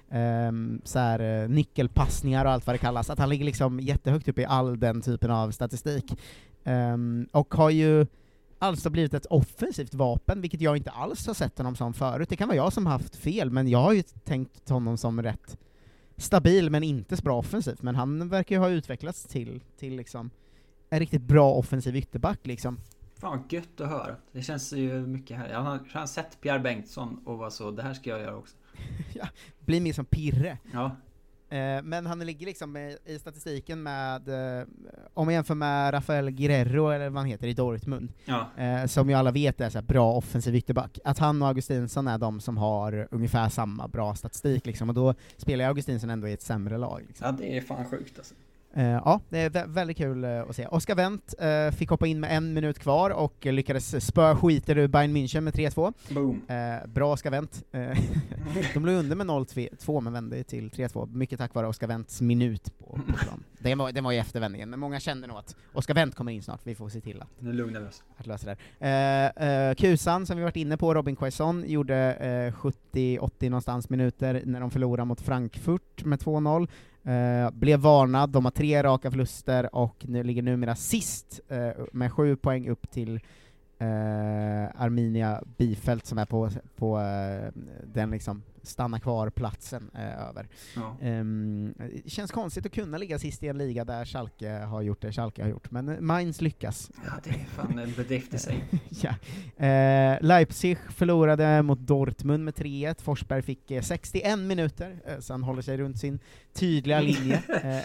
ehm, 0.10 0.82
så 0.84 1.00
här, 1.00 1.44
eh, 1.44 1.50
nyckelpassningar 1.50 2.46
och 2.46 2.52
allt 2.52 2.68
vad 2.68 2.74
det 2.74 2.80
kallas, 2.80 3.10
att 3.10 3.20
han 3.20 3.30
ligger 3.30 3.46
liksom 3.46 3.80
jättehögt 3.80 4.28
upp 4.28 4.40
i 4.40 4.46
all 4.46 4.80
den 4.80 5.02
typen 5.02 5.32
av 5.32 5.52
statistik. 5.52 6.20
Ehm, 6.64 7.28
och 7.32 7.54
har 7.54 7.70
ju 7.70 8.06
alltså 8.60 8.90
blivit 8.90 9.14
ett 9.14 9.26
offensivt 9.26 9.94
vapen, 9.94 10.42
vilket 10.42 10.62
jag 10.62 10.78
inte 10.78 10.92
alls 10.92 11.28
har 11.28 11.34
sett 11.34 11.58
honom 11.58 11.76
som 11.76 11.94
förut. 11.94 12.30
Det 12.30 12.36
kan 12.36 12.48
vara 12.48 12.58
jag 12.58 12.74
som 12.74 12.86
haft 12.86 13.16
fel, 13.16 13.52
men 13.52 13.68
jag 13.68 13.80
har 13.80 13.94
ju 13.94 14.04
tänkt 14.04 14.70
honom 14.70 14.98
som 14.98 15.22
rätt 15.22 15.58
stabil, 16.20 16.70
men 16.70 16.84
inte 16.84 17.18
så 17.18 17.24
bra 17.24 17.38
offensivt. 17.38 17.82
Men 17.82 17.96
han 17.96 18.30
verkar 18.30 18.56
ju 18.56 18.60
ha 18.60 18.70
utvecklats 18.70 19.24
till, 19.24 19.64
till 19.78 19.96
liksom 19.96 20.30
en 20.90 21.00
riktigt 21.00 21.22
bra 21.22 21.54
offensiv 21.54 21.96
ytterback 21.96 22.40
liksom. 22.48 22.80
Fan 23.20 23.44
gött 23.50 23.82
att 23.82 23.90
höra. 23.90 24.16
Det 24.32 24.42
känns 24.42 24.74
ju 24.74 25.08
mycket 25.08 25.38
här. 25.38 25.50
Jag 25.50 25.62
har, 25.62 25.80
jag 25.94 26.00
har 26.00 26.08
sett 26.08 26.42
Pierre 26.42 26.60
Bengtsson 26.60 27.22
och 27.26 27.38
var 27.38 27.50
så, 27.50 27.72
det 27.72 27.84
här 27.84 27.94
ska 27.94 28.10
jag 28.10 28.20
göra 28.20 28.36
också. 28.36 28.56
ja, 29.14 29.28
blir 29.60 29.82
mer 29.82 29.94
som 29.94 30.06
Pirre. 30.06 30.58
Ja. 30.74 30.96
Eh, 31.52 31.82
men 31.84 32.06
han 32.06 32.20
ligger 32.20 32.46
liksom 32.46 32.78
i, 32.78 32.98
statistiken 33.20 33.84
med, 33.84 34.30
eh, 34.60 34.68
om 35.14 35.26
man 35.28 35.34
jämför 35.34 35.56
med 35.56 35.94
Rafael 35.94 36.30
Guerrero, 36.32 36.90
eller 36.90 37.10
vad 37.10 37.18
han 37.18 37.26
heter, 37.30 37.48
i 37.48 37.54
Dortmund, 37.54 38.14
Ja. 38.26 38.48
eh, 38.58 38.86
som 38.86 39.10
ju 39.10 39.16
alla 39.16 39.32
vet 39.32 39.62
är 39.62 39.70
så 39.70 39.82
bra 39.82 40.14
offensiv 40.14 40.56
ytterback, 40.56 41.00
att 41.04 41.20
han 41.20 41.42
och 41.42 41.48
Augustinsson 41.48 42.08
är 42.08 42.18
de 42.18 42.40
som 42.40 42.58
har 42.58 43.08
ungefär 43.12 43.50
samma 43.50 43.88
bra 43.88 44.16
statistik 44.16 44.66
liksom, 44.66 44.90
och 44.90 44.96
då 44.96 45.14
spelar 45.38 45.66
Augustinsson 45.66 46.10
ändå 46.10 46.28
i 46.28 46.34
ett 46.34 46.42
sämre 46.42 46.78
lag. 46.78 47.04
Liksom. 47.08 47.26
Ja, 47.26 47.32
det 47.32 47.58
är 47.58 47.62
fan 47.62 47.86
sjukt 47.86 48.18
alltså. 48.18 48.36
Eh, 48.74 48.84
ja, 48.90 49.22
det 49.30 49.40
är 49.40 49.50
vä- 49.50 49.68
väldigt 49.74 49.98
kul 49.98 50.24
eh, 50.24 50.42
att 50.42 50.56
se. 50.56 50.66
Oskar 50.68 50.96
Wendt 50.96 51.36
eh, 51.40 51.72
fick 51.72 51.90
hoppa 51.90 52.08
in 52.08 52.20
med 52.20 52.38
en 52.38 52.54
minut 52.54 52.80
kvar 52.80 53.10
och 53.10 53.46
lyckades 53.46 54.06
spöa 54.06 54.36
skiten 54.36 54.78
ur 54.78 54.88
Bayern 54.88 55.18
München 55.18 55.42
med 55.42 55.54
3-2. 55.54 55.94
Boom. 56.14 56.42
Eh, 56.48 56.88
bra 56.88 57.14
Oskar 57.14 57.32
Wendt. 57.32 57.64
De 58.74 58.86
låg 58.86 58.96
under 58.96 59.16
med 59.16 59.28
0-2 59.28 60.02
men 60.02 60.14
vände 60.14 60.44
till 60.44 60.70
3-2, 60.70 61.16
mycket 61.16 61.40
tack 61.40 61.54
vare 61.54 61.68
Oskar 61.68 61.88
Wendts 61.88 62.22
minut 62.22 62.78
på, 62.80 62.86
på 62.86 63.14
plan. 63.18 63.44
Det 63.60 63.76
var, 63.76 63.92
det 63.92 64.02
var 64.02 64.12
ju 64.12 64.18
eftervändningen, 64.18 64.70
men 64.70 64.80
många 64.80 65.00
kände 65.00 65.28
nog 65.28 65.38
att 65.38 65.56
Oskar 65.74 65.94
Wendt 65.94 66.16
kommer 66.16 66.32
in 66.32 66.44
snart, 66.44 66.60
vi 66.64 66.76
får 66.76 66.90
se 66.90 67.02
till 67.02 67.22
att 67.22 67.28
Nu 67.40 67.54
lugnar 67.54 67.80
vi 67.82 67.88
oss. 67.88 68.04
att 68.18 68.28
lösa 68.28 68.56
det 68.80 68.86
här. 68.86 69.74
Kusan, 69.74 70.26
som 70.26 70.38
vi 70.38 70.44
varit 70.44 70.56
inne 70.56 70.78
på, 70.78 70.94
Robin 70.94 71.16
Quaison, 71.16 71.64
gjorde 71.68 72.14
eh, 72.14 72.54
70-80 72.94 73.50
någonstans 73.50 73.90
minuter 73.90 74.42
när 74.46 74.60
de 74.60 74.72
förlorade 74.72 75.06
mot 75.06 75.22
Frankfurt 75.22 76.04
med 76.06 76.20
2-0. 76.20 76.68
Eh, 77.10 77.52
blev 77.52 77.80
varnad, 77.80 78.30
de 78.30 78.46
har 78.46 78.52
tre 78.52 78.84
raka 78.84 79.12
förluster 79.12 79.76
och 79.76 80.06
nu 80.08 80.24
ligger 80.24 80.42
numera 80.42 80.76
sist 80.76 81.40
eh, 81.48 81.70
med 81.92 82.14
sju 82.14 82.36
poäng 82.36 82.70
upp 82.70 82.92
till 82.92 83.20
eh, 83.80 84.82
Arminia 84.82 85.44
Bifält 85.58 86.06
som 86.06 86.18
är 86.18 86.26
på, 86.26 86.50
på 86.76 87.00
eh, 87.00 87.52
den 87.84 88.12
liksom 88.12 88.44
stanna 88.64 89.00
kvar-platsen 89.00 89.92
eh, 89.96 90.28
över. 90.28 90.48
Ja. 90.76 90.98
Ehm, 91.02 91.74
det 92.04 92.10
känns 92.10 92.32
konstigt 92.32 92.66
att 92.66 92.72
kunna 92.72 92.98
ligga 92.98 93.20
sist 93.20 93.44
i 93.44 93.48
en 93.48 93.58
liga 93.58 93.86
där 93.86 94.06
Schalke 94.06 94.50
har 94.50 94.82
gjort 94.82 95.02
det 95.02 95.12
Schalke 95.12 95.42
har 95.42 95.50
gjort, 95.50 95.72
men 95.72 96.06
Mainz 96.06 96.42
lyckas. 96.42 96.92
Ja, 97.06 97.12
det 97.24 97.30
är 97.30 97.46
fan 97.46 97.80
en 97.80 97.94
bedrift 97.94 98.34
i 98.34 98.40
sig. 98.40 98.64
ja. 98.90 99.16
eh, 99.66 100.18
Leipzig 100.22 100.78
förlorade 100.90 101.62
mot 101.62 101.80
Dortmund 101.80 102.46
med 102.46 102.54
3-1, 102.54 103.02
Forsberg 103.02 103.42
fick 103.42 103.72
eh, 103.72 103.82
61 103.82 104.40
minuter, 104.40 105.02
eh, 105.06 105.20
så 105.20 105.34
han 105.34 105.44
håller 105.44 105.62
sig 105.62 105.78
runt 105.78 106.00
sin 106.00 106.20
tydliga 106.54 107.00
linje. 107.00 107.44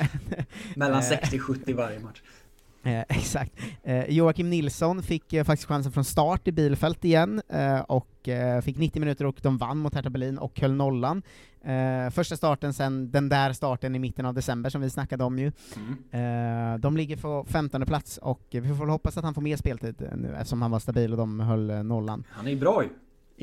Mellan 0.77 0.99
eh, 1.03 1.21
60-70 1.21 1.75
varje 1.75 1.99
match. 1.99 2.23
Eh, 2.85 3.01
exakt. 3.09 3.53
Eh, 3.83 4.11
Joakim 4.11 4.51
Nilsson 4.51 5.03
fick 5.03 5.33
eh, 5.33 5.45
faktiskt 5.45 5.69
chansen 5.69 5.93
från 5.93 6.05
start 6.05 6.49
i 6.49 6.53
Bielefeld 6.53 7.05
igen, 7.05 7.43
eh, 7.49 7.81
och 7.81 8.29
eh, 8.29 8.61
fick 8.61 8.79
90 8.79 9.01
minuter 9.01 9.27
och 9.27 9.39
de 9.43 9.59
vann 9.59 9.79
mot 9.79 9.95
Hertha 9.95 10.11
Berlin 10.11 10.39
och 10.39 10.61
höll 10.61 10.73
nollan. 10.73 11.23
Eh, 11.65 12.11
första 12.11 12.37
starten 12.37 12.73
sen 12.73 13.11
den 13.11 13.29
där 13.29 13.53
starten 13.53 13.95
i 13.95 13.99
mitten 13.99 14.27
av 14.27 14.35
december 14.35 14.71
som 14.71 14.81
vi 14.81 14.91
snackade 14.91 15.25
om 15.25 15.39
ju. 15.39 15.47
Eh, 16.11 16.79
de 16.79 16.97
ligger 16.97 17.17
på 17.17 17.47
15 17.49 17.87
plats 17.87 18.19
och 18.19 18.47
vi 18.51 18.69
får 18.69 18.75
väl 18.75 18.89
hoppas 18.89 19.19
att 19.19 19.25
han 19.25 19.35
får 19.35 19.43
mer 19.43 19.57
speltid 19.57 20.11
nu 20.17 20.35
eftersom 20.35 20.63
han 20.63 20.71
var 20.71 20.79
stabil 20.79 21.13
och 21.13 21.19
de 21.19 21.41
höll 21.41 21.85
nollan. 21.85 22.25
Han 22.31 22.49
är 22.49 22.57
bra 22.57 22.83
ju. 22.83 22.89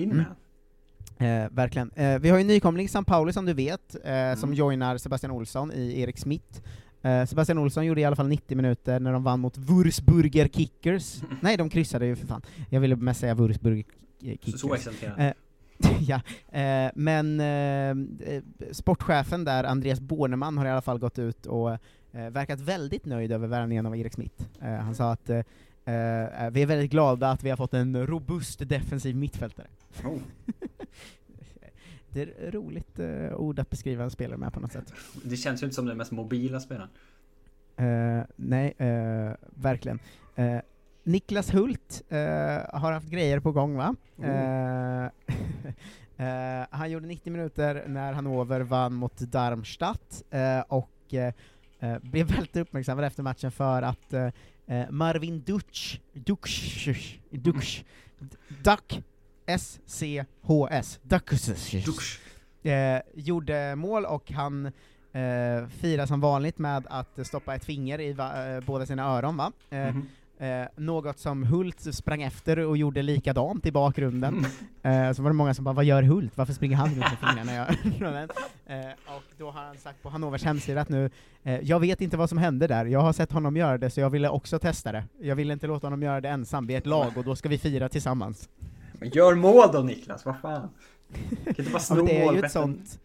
In 0.04 0.10
med 0.10 0.26
Mm. 0.26 1.44
Eh, 1.44 1.50
verkligen. 1.52 1.92
Eh, 1.96 2.20
vi 2.20 2.30
har 2.30 2.38
ju 2.38 2.42
en 2.42 2.48
nykomling 2.48 2.86
i 2.86 2.90
San 2.90 3.06
Pauli 3.06 3.34
som 3.34 3.46
du 3.46 3.54
vet, 3.54 3.96
eh, 4.04 4.36
som 4.36 4.54
joinar 4.54 4.98
Sebastian 4.98 5.32
Olsson 5.32 5.72
i 5.72 6.02
Erik 6.02 6.18
Smith. 6.18 6.62
Eh, 7.02 7.26
Sebastian 7.26 7.58
Olsson 7.58 7.86
gjorde 7.86 8.02
i 8.02 8.06
alla 8.06 8.16
fall 8.16 8.28
90 8.28 8.58
minuter 8.58 9.00
när 9.00 9.14
de 9.14 9.24
vann 9.24 9.40
mot 9.40 9.58
Wurzburger 9.58 10.48
Kickers. 10.48 11.22
Nej, 11.42 11.58
de 11.58 11.70
kryssade 11.70 12.06
ju 12.06 12.16
för 12.16 12.28
fan. 12.28 12.42
Jag 12.70 12.80
ville 12.80 12.96
mest 12.96 13.20
säga 13.20 13.36
Wurzburger 13.36 13.86
Kickers. 14.22 14.62
Så 14.62 14.74
accenterande. 14.74 15.28
Eh, 15.28 15.34
ja, 16.00 16.22
eh, 16.60 16.92
men 16.96 17.40
eh, 17.40 18.42
sportchefen 18.72 19.44
där, 19.44 19.64
Andreas 19.64 20.00
Borneman, 20.00 20.58
har 20.58 20.66
i 20.66 20.70
alla 20.70 20.82
fall 20.82 21.00
gått 21.00 21.20
ut 21.20 21.46
och 21.46 21.72
eh, 21.72 21.80
verkat 22.12 22.60
väldigt 22.60 23.06
nöjd 23.06 23.32
över 23.32 23.48
värvningen 23.48 23.86
av 23.86 23.98
Erik 23.98 24.14
Smith. 24.14 24.44
Han 24.60 24.96
sa 24.96 25.12
att 25.12 25.30
vi 25.30 26.62
är 26.62 26.66
väldigt 26.66 26.92
glada 26.92 27.32
att 27.32 27.44
vi 27.44 27.50
har 27.50 27.58
fått 27.58 27.74
en 27.74 28.08
robust 28.08 28.70
defensiv 28.70 29.16
mittfältare. 29.16 29.68
Oh. 30.04 30.18
Det 32.14 32.22
är 32.22 32.52
roligt 32.52 33.00
eh, 33.00 33.34
ord 33.34 33.60
att 33.60 33.70
beskriva 33.70 34.04
en 34.04 34.12
spelare 34.12 34.38
med 34.38 34.54
på 34.54 34.60
något 34.60 34.72
sätt. 34.72 34.94
Det 35.24 35.38
känns 35.38 35.62
ju 35.62 35.66
inte 35.66 35.76
som 35.76 35.86
den 35.86 35.98
mest 35.98 36.12
mobila 36.12 36.60
spelaren. 36.60 36.90
Eh, 37.76 38.26
nej, 38.36 38.74
eh, 38.78 39.32
verkligen. 39.56 40.00
Eh, 40.36 40.60
Niklas 41.04 41.54
Hult 41.54 42.04
eh, 42.10 42.18
har 42.74 42.92
haft 42.92 43.10
grejer 43.10 43.40
på 43.40 43.52
gång 43.52 43.76
va? 43.76 43.96
Eh, 44.18 45.04
eh, 46.26 46.66
han 46.70 46.92
gjorde 46.92 47.08
90 47.08 47.34
minuter 47.34 47.84
när 47.88 48.14
Hannover 48.14 48.62
vann 48.62 48.94
mot 48.94 49.18
Darmstadt, 49.18 50.24
eh, 50.30 50.60
och 50.60 51.14
eh, 51.14 51.34
eh, 51.80 52.00
blev 52.00 52.28
väldigt 52.28 52.56
uppmärksammad 52.56 53.06
efter 53.06 53.24
matchen 53.24 53.52
för 53.52 53.82
att 53.82 54.14
eh, 54.14 54.30
eh, 54.68 54.90
Marvin 54.90 55.42
Dutsch, 55.42 56.00
Dutsch, 56.14 56.90
Dutsch, 57.30 57.84
Duck, 58.64 59.04
S-C-H-S, 59.46 61.00
Ducks, 61.86 62.20
eh, 62.64 63.02
gjorde 63.14 63.76
mål 63.76 64.06
och 64.06 64.32
han 64.32 64.66
eh, 64.66 65.68
firar 65.70 66.06
som 66.06 66.22
vanligt 66.22 66.58
med 66.60 66.88
att 66.90 67.28
stoppa 67.28 67.56
ett 67.56 67.66
finger 67.66 68.02
i 68.02 68.14
va, 68.14 68.48
eh, 68.48 68.64
båda 68.64 68.86
sina 68.86 69.04
öron 69.04 69.38
va? 69.38 69.52
Eh, 69.70 69.80
Mhm. 69.96 70.08
eh, 70.38 70.68
något 70.78 71.20
som 71.20 71.44
Hult 71.44 71.96
sprang 71.96 72.24
efter 72.24 72.60
och 72.60 72.78
gjorde 72.78 73.02
likadant 73.02 73.66
i 73.66 73.72
bakgrunden. 73.72 74.46
eh, 74.84 75.12
så 75.14 75.22
var 75.22 75.30
det 75.30 75.34
många 75.36 75.54
som 75.54 75.66
bara, 75.66 75.74
vad 75.76 75.86
gör 75.86 76.04
Hult? 76.04 76.38
Varför 76.38 76.54
springer 76.54 76.76
han 76.78 76.88
runt 76.90 76.98
med 77.00 77.18
fingrarna 77.20 77.54
i 77.54 77.58
öronen? 77.58 78.30
Eh, 78.66 79.16
och 79.16 79.24
då 79.38 79.52
har 79.52 79.62
han 79.64 79.78
sagt 79.78 80.04
på 80.04 80.10
Hannovers 80.10 80.44
hemsida 80.44 80.82
att 80.82 80.90
nu, 80.90 81.10
jag 81.62 81.80
vet 81.80 82.02
inte 82.02 82.18
vad 82.18 82.30
som 82.30 82.38
hände 82.38 82.68
där, 82.68 82.86
jag 82.86 83.00
har 83.00 83.14
sett 83.14 83.32
honom 83.32 83.58
göra 83.58 83.78
det 83.78 83.90
så 83.90 84.00
jag 84.00 84.10
ville 84.10 84.30
också 84.30 84.60
testa 84.60 84.92
det. 84.92 85.04
Jag 85.22 85.36
ville 85.36 85.54
inte 85.54 85.68
låta 85.68 85.88
honom 85.88 86.04
göra 86.04 86.22
det 86.22 86.30
ensam, 86.30 86.68
vi 86.68 86.74
är 86.74 86.78
ett 86.78 86.86
lag 86.86 87.18
och 87.18 87.24
då 87.24 87.36
ska 87.36 87.50
vi 87.50 87.58
fira 87.58 87.90
tillsammans. 87.90 88.50
Men 89.02 89.10
gör 89.10 89.36
mål 89.36 89.72
då 89.74 89.80
Niklas, 89.80 90.26
vad 90.26 90.40
fan? 90.40 90.70
Kan 91.44 91.56
inte 91.58 91.64
bara 91.64 91.74
Ja, 91.74 91.80
sno 91.80 91.96
men 91.96 92.06
det 92.06 92.22
är 92.22 92.34
ju 92.34 92.40
ett 92.40 92.52
sånt 92.52 93.00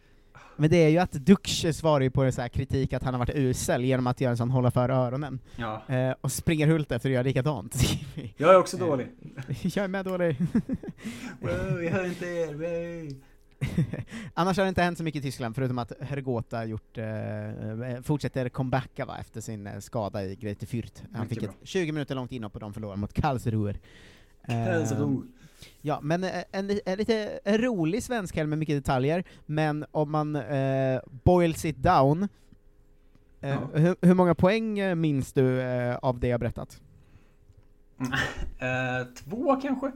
men 0.57 0.69
det 0.69 0.77
är 0.77 0.89
ju 0.89 0.97
att 0.97 1.11
Dux 1.11 1.51
svarar 1.51 2.01
ju 2.01 2.09
på 2.09 2.23
det 2.23 2.31
så 2.31 2.41
här 2.41 2.49
kritik 2.49 2.93
att 2.93 3.03
han 3.03 3.13
har 3.13 3.19
varit 3.19 3.35
usel 3.35 3.83
genom 3.83 4.07
att 4.07 4.21
göra 4.21 4.31
en 4.31 4.37
sån 4.37 4.49
hålla 4.49 4.71
för 4.71 4.89
öronen. 4.89 5.39
Ja. 5.55 5.81
Eh, 5.87 6.15
och 6.21 6.31
springer 6.31 6.67
Hult 6.67 6.91
efter 6.91 7.09
och 7.09 7.13
gör 7.13 7.23
likadant. 7.23 7.75
Jag 8.37 8.53
är 8.53 8.59
också 8.59 8.77
dålig. 8.77 9.07
jag 9.61 9.77
är 9.77 9.87
med 9.87 10.05
dålig. 10.05 10.37
Wow, 11.41 11.83
jag 11.83 11.91
hör 11.91 12.05
inte 12.05 12.25
er, 12.25 12.53
wow. 12.53 13.21
Annars 14.33 14.57
har 14.57 14.63
det 14.63 14.69
inte 14.69 14.81
hänt 14.81 14.97
så 14.97 15.03
mycket 15.03 15.19
i 15.19 15.21
Tyskland, 15.21 15.55
förutom 15.55 15.77
att 15.79 15.91
Hergota 16.01 16.65
gjort, 16.65 16.97
eh, 16.97 18.01
fortsätter 18.03 18.49
comebacka 18.49 19.05
va, 19.05 19.17
efter 19.19 19.41
sin 19.41 19.67
eh, 19.67 19.79
skada 19.79 20.25
i 20.25 20.35
Greite 20.35 20.65
Fürth. 20.65 21.01
Han 21.13 21.29
fick 21.29 21.39
bra. 21.39 21.49
ett 21.49 21.55
20 21.63 21.91
minuter 21.91 22.15
långt 22.15 22.31
inhopp 22.31 22.53
och 22.53 22.59
de 22.59 22.73
förlorade 22.73 22.99
mot 22.99 23.13
Karlsruhe. 23.13 23.75
Eh, 24.43 24.65
Karlsruhe. 24.65 25.21
Ja, 25.81 25.99
men 26.01 26.23
eh, 26.23 26.43
en, 26.51 26.79
en 26.85 26.97
lite 26.97 27.39
en 27.43 27.57
rolig 27.57 28.03
svensk 28.03 28.35
helg 28.35 28.49
med 28.49 28.57
mycket 28.57 28.77
detaljer, 28.83 29.23
men 29.45 29.85
om 29.91 30.11
man 30.11 30.35
eh, 30.35 30.99
boils 31.23 31.65
it 31.65 31.77
down, 31.77 32.23
eh, 33.41 33.49
Ja. 33.49 33.59
hur, 33.73 33.95
hur 34.01 34.13
många 34.13 34.35
poäng 34.35 34.79
eh, 34.79 34.95
minns 34.95 35.33
du 35.33 35.61
eh, 35.61 35.95
av 35.95 36.19
det 36.19 36.27
jag 36.27 36.39
berättat? 36.39 36.81
Eh, 38.59 39.07
två 39.23 39.55
kanske? 39.61 39.91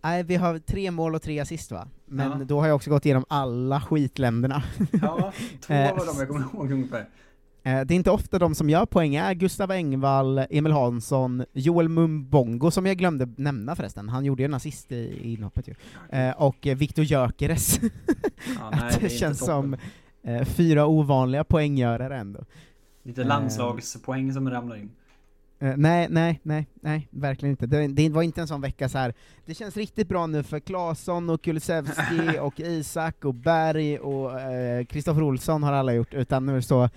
Nej, 0.00 0.22
vi 0.22 0.34
har 0.36 0.58
tre 0.58 0.90
mål 0.90 1.14
och 1.14 1.22
tre 1.22 1.40
assist 1.40 1.70
va? 1.72 1.88
Men 2.06 2.38
Ja. 2.38 2.44
då 2.44 2.60
har 2.60 2.66
jag 2.66 2.76
också 2.76 2.90
gått 2.90 3.04
igenom 3.06 3.24
alla 3.28 3.80
skitländerna. 3.80 4.62
Ja, 5.02 5.32
två 5.60 5.74
var 5.74 6.06
de 6.06 6.18
jag 6.18 6.28
kommer 6.28 6.40
ihåg 6.40 6.72
ungefär. 6.72 7.08
Eh, 7.68 7.84
Det 7.84 7.94
är 7.94 7.96
inte 7.96 8.10
ofta 8.10 8.38
de 8.38 8.54
som 8.54 8.70
gör 8.70 8.86
poäng 8.86 9.14
är 9.14 9.34
Gustav 9.34 9.70
Engvall, 9.70 10.38
Emil 10.50 10.72
Hansson, 10.72 11.44
Joel 11.52 11.88
Mumbongo, 11.88 12.70
som 12.70 12.86
jag 12.86 12.96
glömde 12.96 13.28
nämna 13.36 13.76
förresten, 13.76 14.08
han 14.08 14.24
gjorde 14.24 14.42
ju 14.42 14.44
en 14.44 14.54
assist 14.54 14.92
i, 14.92 15.32
inhoppet 15.32 15.68
ju, 15.68 15.74
eh, 16.18 16.30
och 16.30 16.56
Viktor 16.76 17.04
Gyökeres. 17.04 17.80
Ja, 18.60 18.70
nej, 18.70 18.98
det 19.00 19.08
känns 19.08 19.38
som 19.38 19.76
eh, 20.22 20.44
fyra 20.44 20.86
ovanliga 20.86 21.44
poänggörare 21.44 22.16
ändå. 22.16 22.44
Lite 23.02 23.24
landslagspoäng 23.24 24.32
som 24.32 24.50
ramlar 24.50 24.76
in. 24.76 24.90
Nej, 25.76 26.06
nej, 26.10 26.40
nej, 26.42 26.66
nej, 26.74 27.08
verkligen 27.10 27.50
inte. 27.50 27.66
Det, 27.66 27.86
det 27.86 28.08
var 28.08 28.22
inte 28.22 28.40
en 28.40 28.48
sån 28.48 28.60
vecka 28.60 28.88
så 28.88 28.98
här. 28.98 29.14
det 29.46 29.54
känns 29.54 29.76
riktigt 29.76 30.08
bra 30.08 30.26
nu 30.26 30.42
för 30.42 30.60
Claesson 30.60 31.30
och 31.30 31.42
Kulusevski 31.42 32.38
och 32.40 32.60
Isak 32.60 33.24
och 33.24 33.34
Berg 33.34 33.98
och 33.98 34.30
Kristoffer 34.88 35.22
Olsson 35.22 35.62
har 35.62 35.72
alla 35.72 35.92
gjort, 35.94 36.14
utan 36.14 36.46
nu 36.46 36.62
så 36.62 36.88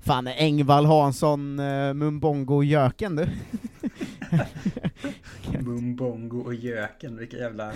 Fan, 0.00 0.26
Engvall, 0.26 0.86
Hansson, 0.86 1.58
eh, 1.58 1.94
Mumbongo 1.94 2.54
och 2.54 2.64
Jöken 2.64 3.16
du. 3.16 3.28
Mumbongo 5.60 6.40
och 6.40 6.54
Jöken, 6.54 7.16
vilken 7.16 7.38
jävla 7.38 7.72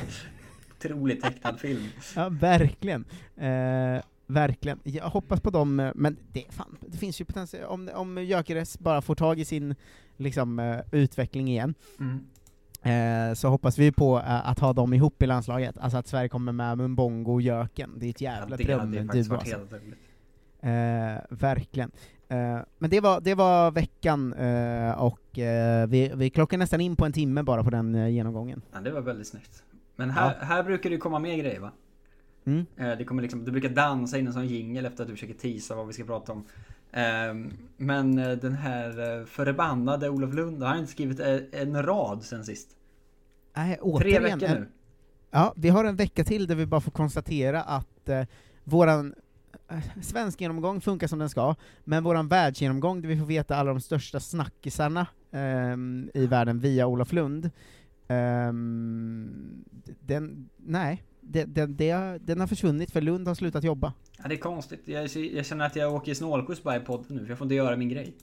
otroligt 0.77 1.23
tecknad 1.23 1.61
film. 1.61 1.85
Ja, 2.17 2.29
verkligen. 2.29 3.05
Eh, 3.37 4.03
verkligen. 4.27 4.79
Jag 4.83 5.05
hoppas 5.05 5.41
på 5.41 5.51
dem, 5.51 5.81
eh, 5.81 5.91
men 5.95 6.17
det, 6.33 6.45
fan, 6.51 6.77
det 6.81 6.99
finns 6.99 7.21
ju 7.21 7.25
potential, 7.25 7.65
om, 7.65 7.91
om 7.95 8.25
Gyökeres 8.25 8.79
bara 8.79 9.03
får 9.03 9.15
tag 9.15 9.39
i 9.39 9.45
sin 9.45 9.75
liksom, 10.17 10.59
eh, 10.59 10.79
utveckling 10.93 11.49
igen, 11.49 11.75
Mm. 12.01 13.31
eh, 13.31 13.35
så 13.35 13.49
hoppas 13.49 13.79
vi 13.79 13.93
på 13.93 14.19
att 14.19 14.59
ha 14.59 14.73
dem 14.73 14.95
ihop 14.95 15.23
i 15.23 15.27
landslaget, 15.27 15.79
alltså 15.79 15.99
att 15.99 16.07
Sverige 16.09 16.29
kommer 16.29 16.53
med 16.53 16.79
Mumbongo 16.79 17.33
och 17.33 17.43
Jöken, 17.43 17.91
det 17.97 18.07
är 18.07 18.11
ett 18.11 18.21
jävla 18.21 18.57
ju 18.57 18.65
drömduo 18.65 19.35
alltså. 19.35 19.69
Eh, 20.63 21.21
verkligen. 21.31 21.91
Eh, 22.29 22.59
men 22.79 22.91
det 22.91 23.01
var, 23.01 23.21
det 23.21 23.35
var 23.35 23.71
veckan, 23.71 24.33
eh, 24.33 24.91
och 25.03 25.39
eh, 25.39 25.87
vi, 25.89 26.13
vi 26.15 26.31
klockar 26.31 26.59
nästan 26.59 26.81
in 26.81 26.97
på 26.97 27.05
en 27.07 27.13
timme 27.13 27.43
bara 27.43 27.65
på 27.65 27.71
den 27.71 27.95
eh, 27.95 28.09
genomgången. 28.09 28.63
Ja, 28.73 28.81
det 28.81 28.91
var 28.91 29.01
väldigt 29.01 29.27
snyggt. 29.27 29.63
Men 29.97 30.11
här, 30.11 30.37
här 30.41 30.63
brukar 30.63 30.91
det 30.91 30.95
ju 30.95 31.01
komma 31.01 31.19
mer 31.19 31.37
grejer 31.37 31.61
va? 31.61 31.71
Mm. 32.45 32.67
Eh, 32.77 32.99
Det 32.99 33.05
kommer 33.05 33.23
liksom, 33.23 33.45
du 33.45 33.51
brukar 33.53 33.69
dansa 33.69 34.19
in 34.19 34.27
en 34.27 34.33
sån 34.33 34.47
jingel 34.47 34.87
efter 34.87 35.03
att 35.03 35.09
du 35.09 35.15
försöker 35.15 35.35
teasa 35.35 35.75
vad 35.75 35.87
vi 35.87 35.93
ska 35.93 36.05
prata 36.05 36.33
om. 36.33 36.45
Ehm, 36.93 37.53
Men 37.77 38.17
den 38.17 38.53
här 38.53 39.25
förbannade 39.25 40.09
Olof 40.09 40.35
Lund, 40.35 40.63
har 40.63 40.69
han 40.69 40.79
inte 40.79 40.93
skrivit 40.93 41.21
en 41.53 41.83
rad 41.83 42.23
sen 42.23 42.45
sist? 42.45 42.69
Nej, 43.57 43.75
Tre 43.75 43.83
återigen, 43.83 44.23
veckor 44.23 44.43
en- 44.49 44.61
nu. 44.61 44.69
Ja, 45.31 45.53
vi 45.57 45.69
har 45.69 45.85
en 45.85 45.97
vecka 45.97 46.25
till 46.25 46.47
där 46.47 46.55
vi 46.55 46.67
bara 46.67 46.81
får 46.81 46.91
konstatera 46.93 47.63
att 47.63 48.09
våran 48.65 49.15
svensk 50.03 50.41
genomgång 50.41 50.81
funkar 50.81 51.07
som 51.07 51.19
den 51.19 51.29
ska, 51.29 51.55
men 51.85 52.05
våran 52.05 52.29
världsgenomgång 52.29 53.03
där 53.03 53.09
vi 53.09 53.19
får 53.19 53.27
veta 53.27 53.57
alla 53.57 53.71
de 53.71 53.81
största 53.81 54.21
snackisarna 54.21 55.07
ehm, 55.31 56.11
i 56.15 56.27
världen 56.27 56.59
via 56.61 56.87
Olof 56.87 57.13
Lund, 57.13 57.51
ehm, 58.09 59.65
den, 60.01 60.49
nej, 60.57 61.03
den, 61.21 61.53
den, 61.55 61.77
den 62.25 62.41
har 62.41 62.47
försvunnit 62.47 62.91
för 62.91 63.01
Lund 63.01 63.29
har 63.29 63.35
slutat 63.35 63.65
jobba. 63.65 63.93
Ja, 64.19 64.29
det 64.29 64.35
är 64.35 64.39
konstigt. 64.39 64.83
Jag, 64.85 65.09
jag 65.17 65.47
känner 65.47 65.67
att 65.67 65.77
jag 65.77 65.95
åker 65.95 66.15
snålskjuts 66.15 66.63
bara 66.63 66.77
i 66.77 66.81
podden 66.81 67.17
nu, 67.17 67.23
för 67.23 67.29
jag 67.29 67.39
får 67.39 67.45
inte 67.45 67.55
göra 67.55 67.77
min 67.77 67.89
grej. 67.89 68.15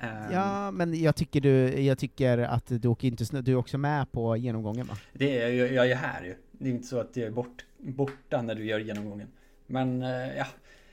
Ehm, 0.00 0.32
Ja, 0.32 0.70
men 0.70 1.02
jag 1.02 1.16
tycker, 1.16 1.40
du, 1.40 1.80
jag 1.82 1.98
tycker 1.98 2.38
att 2.38 2.66
du 2.66 2.88
åker 2.88 3.08
inte 3.08 3.26
snö, 3.26 3.40
du 3.40 3.52
är 3.52 3.56
också 3.56 3.78
med 3.78 4.12
på 4.12 4.36
genomgången 4.36 4.86
va? 4.86 4.96
Det 5.12 5.42
är 5.42 5.48
jag, 5.48 5.72
jag 5.72 5.90
är 5.90 5.96
här 5.96 6.24
ju. 6.24 6.34
Det 6.52 6.68
är 6.68 6.72
inte 6.72 6.86
så 6.88 7.00
att 7.00 7.16
jag 7.16 7.26
är 7.26 7.30
bort, 7.30 7.64
borta 7.78 8.42
när 8.42 8.54
du 8.54 8.64
gör 8.64 8.78
genomgången. 8.78 9.28
Men 9.72 10.02
eh, 10.02 10.36
ja, 10.36 10.46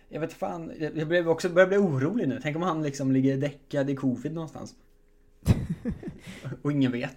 jag 0.10 0.20
vet 0.20 0.34
fan. 0.34 0.72
Jag 0.96 1.08
blev 1.08 1.30
också, 1.30 1.50
börjar 1.50 1.68
bli 1.68 1.78
orolig 1.78 2.28
nu. 2.28 2.40
Tänk 2.44 2.56
om 2.56 2.62
han 2.62 2.84
liksom 2.84 3.12
ligger 3.12 3.38
däckad 3.38 3.90
i 3.90 3.96
covid 3.96 4.34
någonstans. 4.34 4.76
Och 6.62 6.72
ingen 6.72 6.92
vet. 6.92 7.16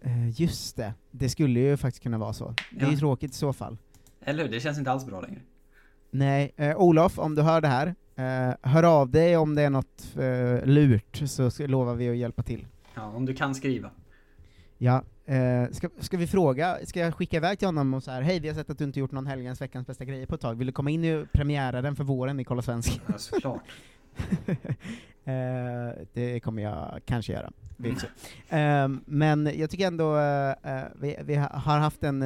Eh, 0.00 0.40
just 0.40 0.76
det, 0.76 0.94
det 1.10 1.28
skulle 1.28 1.60
ju 1.60 1.76
faktiskt 1.76 2.02
kunna 2.02 2.18
vara 2.18 2.32
så. 2.32 2.54
Det 2.72 2.84
är 2.84 2.90
ju 2.90 2.96
tråkigt 2.96 3.30
i 3.30 3.34
så 3.34 3.52
fall. 3.52 3.78
Eller 4.20 4.42
hur? 4.44 4.50
Det 4.50 4.60
känns 4.60 4.78
inte 4.78 4.90
alls 4.90 5.06
bra 5.06 5.20
längre. 5.20 5.40
Nej, 6.10 6.52
eh, 6.56 6.76
Olof, 6.76 7.18
om 7.18 7.34
du 7.34 7.42
hör 7.42 7.60
det 7.60 7.68
här, 7.68 7.94
eh, 8.16 8.54
hör 8.62 8.82
av 8.82 9.10
dig 9.10 9.36
om 9.36 9.54
det 9.54 9.62
är 9.62 9.70
något 9.70 10.16
eh, 10.16 10.66
lurt, 10.66 11.22
så 11.26 11.66
lovar 11.66 11.94
vi 11.94 12.10
att 12.10 12.16
hjälpa 12.16 12.42
till. 12.42 12.66
Ja, 12.94 13.02
om 13.02 13.26
du 13.26 13.34
kan 13.34 13.54
skriva. 13.54 13.90
Ja, 14.78 15.02
eh, 15.36 15.70
ska, 15.72 15.88
ska 15.98 16.16
vi 16.16 16.26
fråga, 16.26 16.78
ska 16.84 17.00
jag 17.00 17.14
skicka 17.14 17.36
iväg 17.36 17.58
till 17.58 17.68
honom 17.68 17.94
och 17.94 18.02
så 18.02 18.10
här, 18.10 18.22
hej 18.22 18.40
vi 18.40 18.48
har 18.48 18.54
sett 18.54 18.70
att 18.70 18.78
du 18.78 18.84
inte 18.84 19.00
gjort 19.00 19.12
någon 19.12 19.26
helgens 19.26 19.60
veckans 19.60 19.86
bästa 19.86 20.04
grejer 20.04 20.26
på 20.26 20.34
ett 20.34 20.40
tag, 20.40 20.54
vill 20.54 20.66
du 20.66 20.72
komma 20.72 20.90
in 20.90 21.14
och 21.20 21.32
premiära 21.32 21.82
den 21.82 21.96
för 21.96 22.04
våren 22.04 22.40
i 22.40 22.44
Kolla 22.44 22.62
Svensk? 22.62 23.00
Ja, 23.06 23.18
såklart. 23.18 23.62
eh, 25.24 26.04
det 26.12 26.40
kommer 26.40 26.62
jag 26.62 27.00
kanske 27.04 27.32
göra, 27.32 27.50
se. 28.00 28.56
Eh, 28.56 28.88
men 29.06 29.50
jag 29.56 29.70
tycker 29.70 29.86
ändå, 29.86 30.16
eh, 30.16 30.50
eh, 30.50 30.82
vi, 31.00 31.16
vi 31.24 31.36
ha- 31.36 31.58
har 31.58 31.78
haft 31.78 32.02
en, 32.04 32.22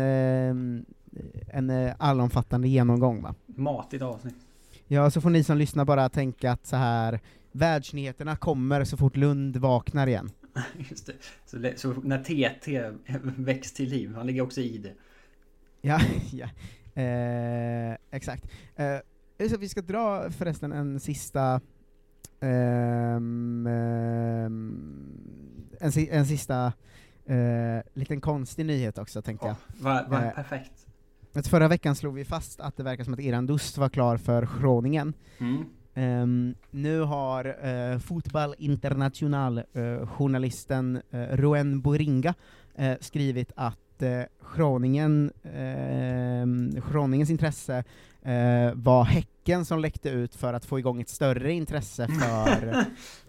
en 1.49 1.93
allomfattande 1.99 2.69
genomgång 2.69 3.23
va? 3.23 3.35
Matigt 3.47 4.03
avsnitt. 4.03 4.35
Ja, 4.89 5.11
så 5.11 5.21
får 5.21 5.31
ni 5.31 5.45
som 5.45 5.57
lyssnar 5.57 5.85
bara 5.85 6.09
tänka 6.09 6.53
att 6.53 6.67
så 6.67 6.77
här 6.77 7.21
världsnyheterna 7.53 8.37
kommer 8.37 8.85
så 8.85 8.97
fort 8.97 9.17
Lund 9.17 9.57
vaknar 9.57 10.07
igen. 10.07 10.31
Just 10.91 11.07
det. 11.07 11.13
Så, 11.47 11.59
så 11.77 12.01
när 12.01 12.23
TT 12.59 12.91
väcks 13.37 13.73
till 13.73 13.89
liv, 13.89 14.15
han 14.15 14.27
ligger 14.27 14.43
också 14.43 14.61
i 14.61 14.79
det. 14.79 14.93
Ja, 15.81 16.01
ja. 16.33 16.49
Eh, 17.03 17.97
exakt. 18.11 18.51
Eh, 18.77 19.49
så 19.51 19.57
vi 19.59 19.69
ska 19.69 19.81
dra 19.83 20.31
förresten 20.31 20.73
en 20.73 21.01
sista 21.01 21.61
ehm, 22.41 23.67
en, 25.81 25.93
si- 25.93 26.09
en 26.11 26.27
sista 26.27 26.73
eh, 27.27 27.81
liten 27.95 28.21
konstig 28.21 28.67
nyhet 28.67 28.99
också 28.99 29.23
tänkte 29.23 29.47
jag. 29.47 29.57
Vad 29.81 30.09
va, 30.11 30.25
Eh, 30.25 30.31
perfekt. 30.35 30.87
att 31.33 31.47
förra 31.47 31.69
veckan 31.69 31.97
slog 31.97 32.15
vi 32.15 32.25
fast 32.25 32.61
att 32.61 32.77
det 32.77 32.83
verkar 32.83 33.05
som 33.05 33.15
att 33.15 33.21
Iran 33.21 33.47
Dust 33.47 33.79
var 33.79 33.89
klar 33.89 34.17
för 34.17 34.49
Groningen. 34.61 35.15
Mm. 35.39 35.65
Ehm, 35.95 36.55
nu 36.71 37.01
har 37.01 37.47
uh, 37.67 37.99
Fotboll 37.99 38.55
International, 38.59 39.59
eh, 39.59 40.07
journalisten 40.07 41.03
uh, 41.15 41.21
Roen 41.37 41.81
Boringa, 41.81 42.35
eh, 42.75 42.95
skrivit 43.01 43.53
att 43.57 43.79
uh, 44.03 44.23
Groningen, 44.57 45.33
ehm, 45.55 46.71
intresse 47.31 47.85
eh, 48.25 48.73
var 48.75 49.05
Häcken 49.05 49.65
som 49.65 49.79
läckte 49.79 50.09
ut 50.11 50.35
för 50.35 50.55
att 50.55 50.65
få 50.65 50.79
igång 50.79 51.01
ett 51.01 51.09
större 51.09 51.53
intresse 51.53 52.09
för, 52.09 52.77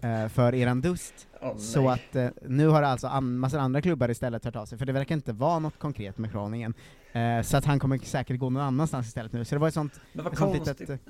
eh, 0.08 0.28
för 0.28 0.54
Iran 0.54 0.80
Dust. 0.80 1.28
Åh, 1.40 1.56
så 1.56 1.88
att 1.90 2.16
eh, 2.16 2.28
nu 2.48 2.68
har 2.68 2.82
alltså 2.82 3.06
an- 3.06 3.38
massor 3.38 3.58
andra 3.58 3.82
klubbar 3.82 4.10
istället 4.10 4.44
hört 4.44 4.56
av 4.56 4.66
sig, 4.66 4.78
för 4.78 4.86
det 4.86 4.92
verkar 4.92 5.14
inte 5.14 5.32
vara 5.32 5.58
något 5.58 5.78
konkret 5.78 6.18
med 6.18 6.32
Groningen. 6.32 6.74
Eh, 7.12 7.42
så 7.42 7.56
att 7.56 7.64
han 7.64 7.78
kommer 7.78 7.98
säkert 7.98 8.38
gå 8.38 8.50
någon 8.50 8.62
annanstans 8.62 9.06
istället 9.06 9.32
nu. 9.32 9.44
Så 9.44 9.54
det 9.54 9.58
var 9.58 9.68
ett 9.68 9.74
sånt, 9.74 10.00
Men 10.12 10.24
vad 10.24 10.32
ett 10.32 10.38
sånt 10.38 10.54
litet, 10.54 11.00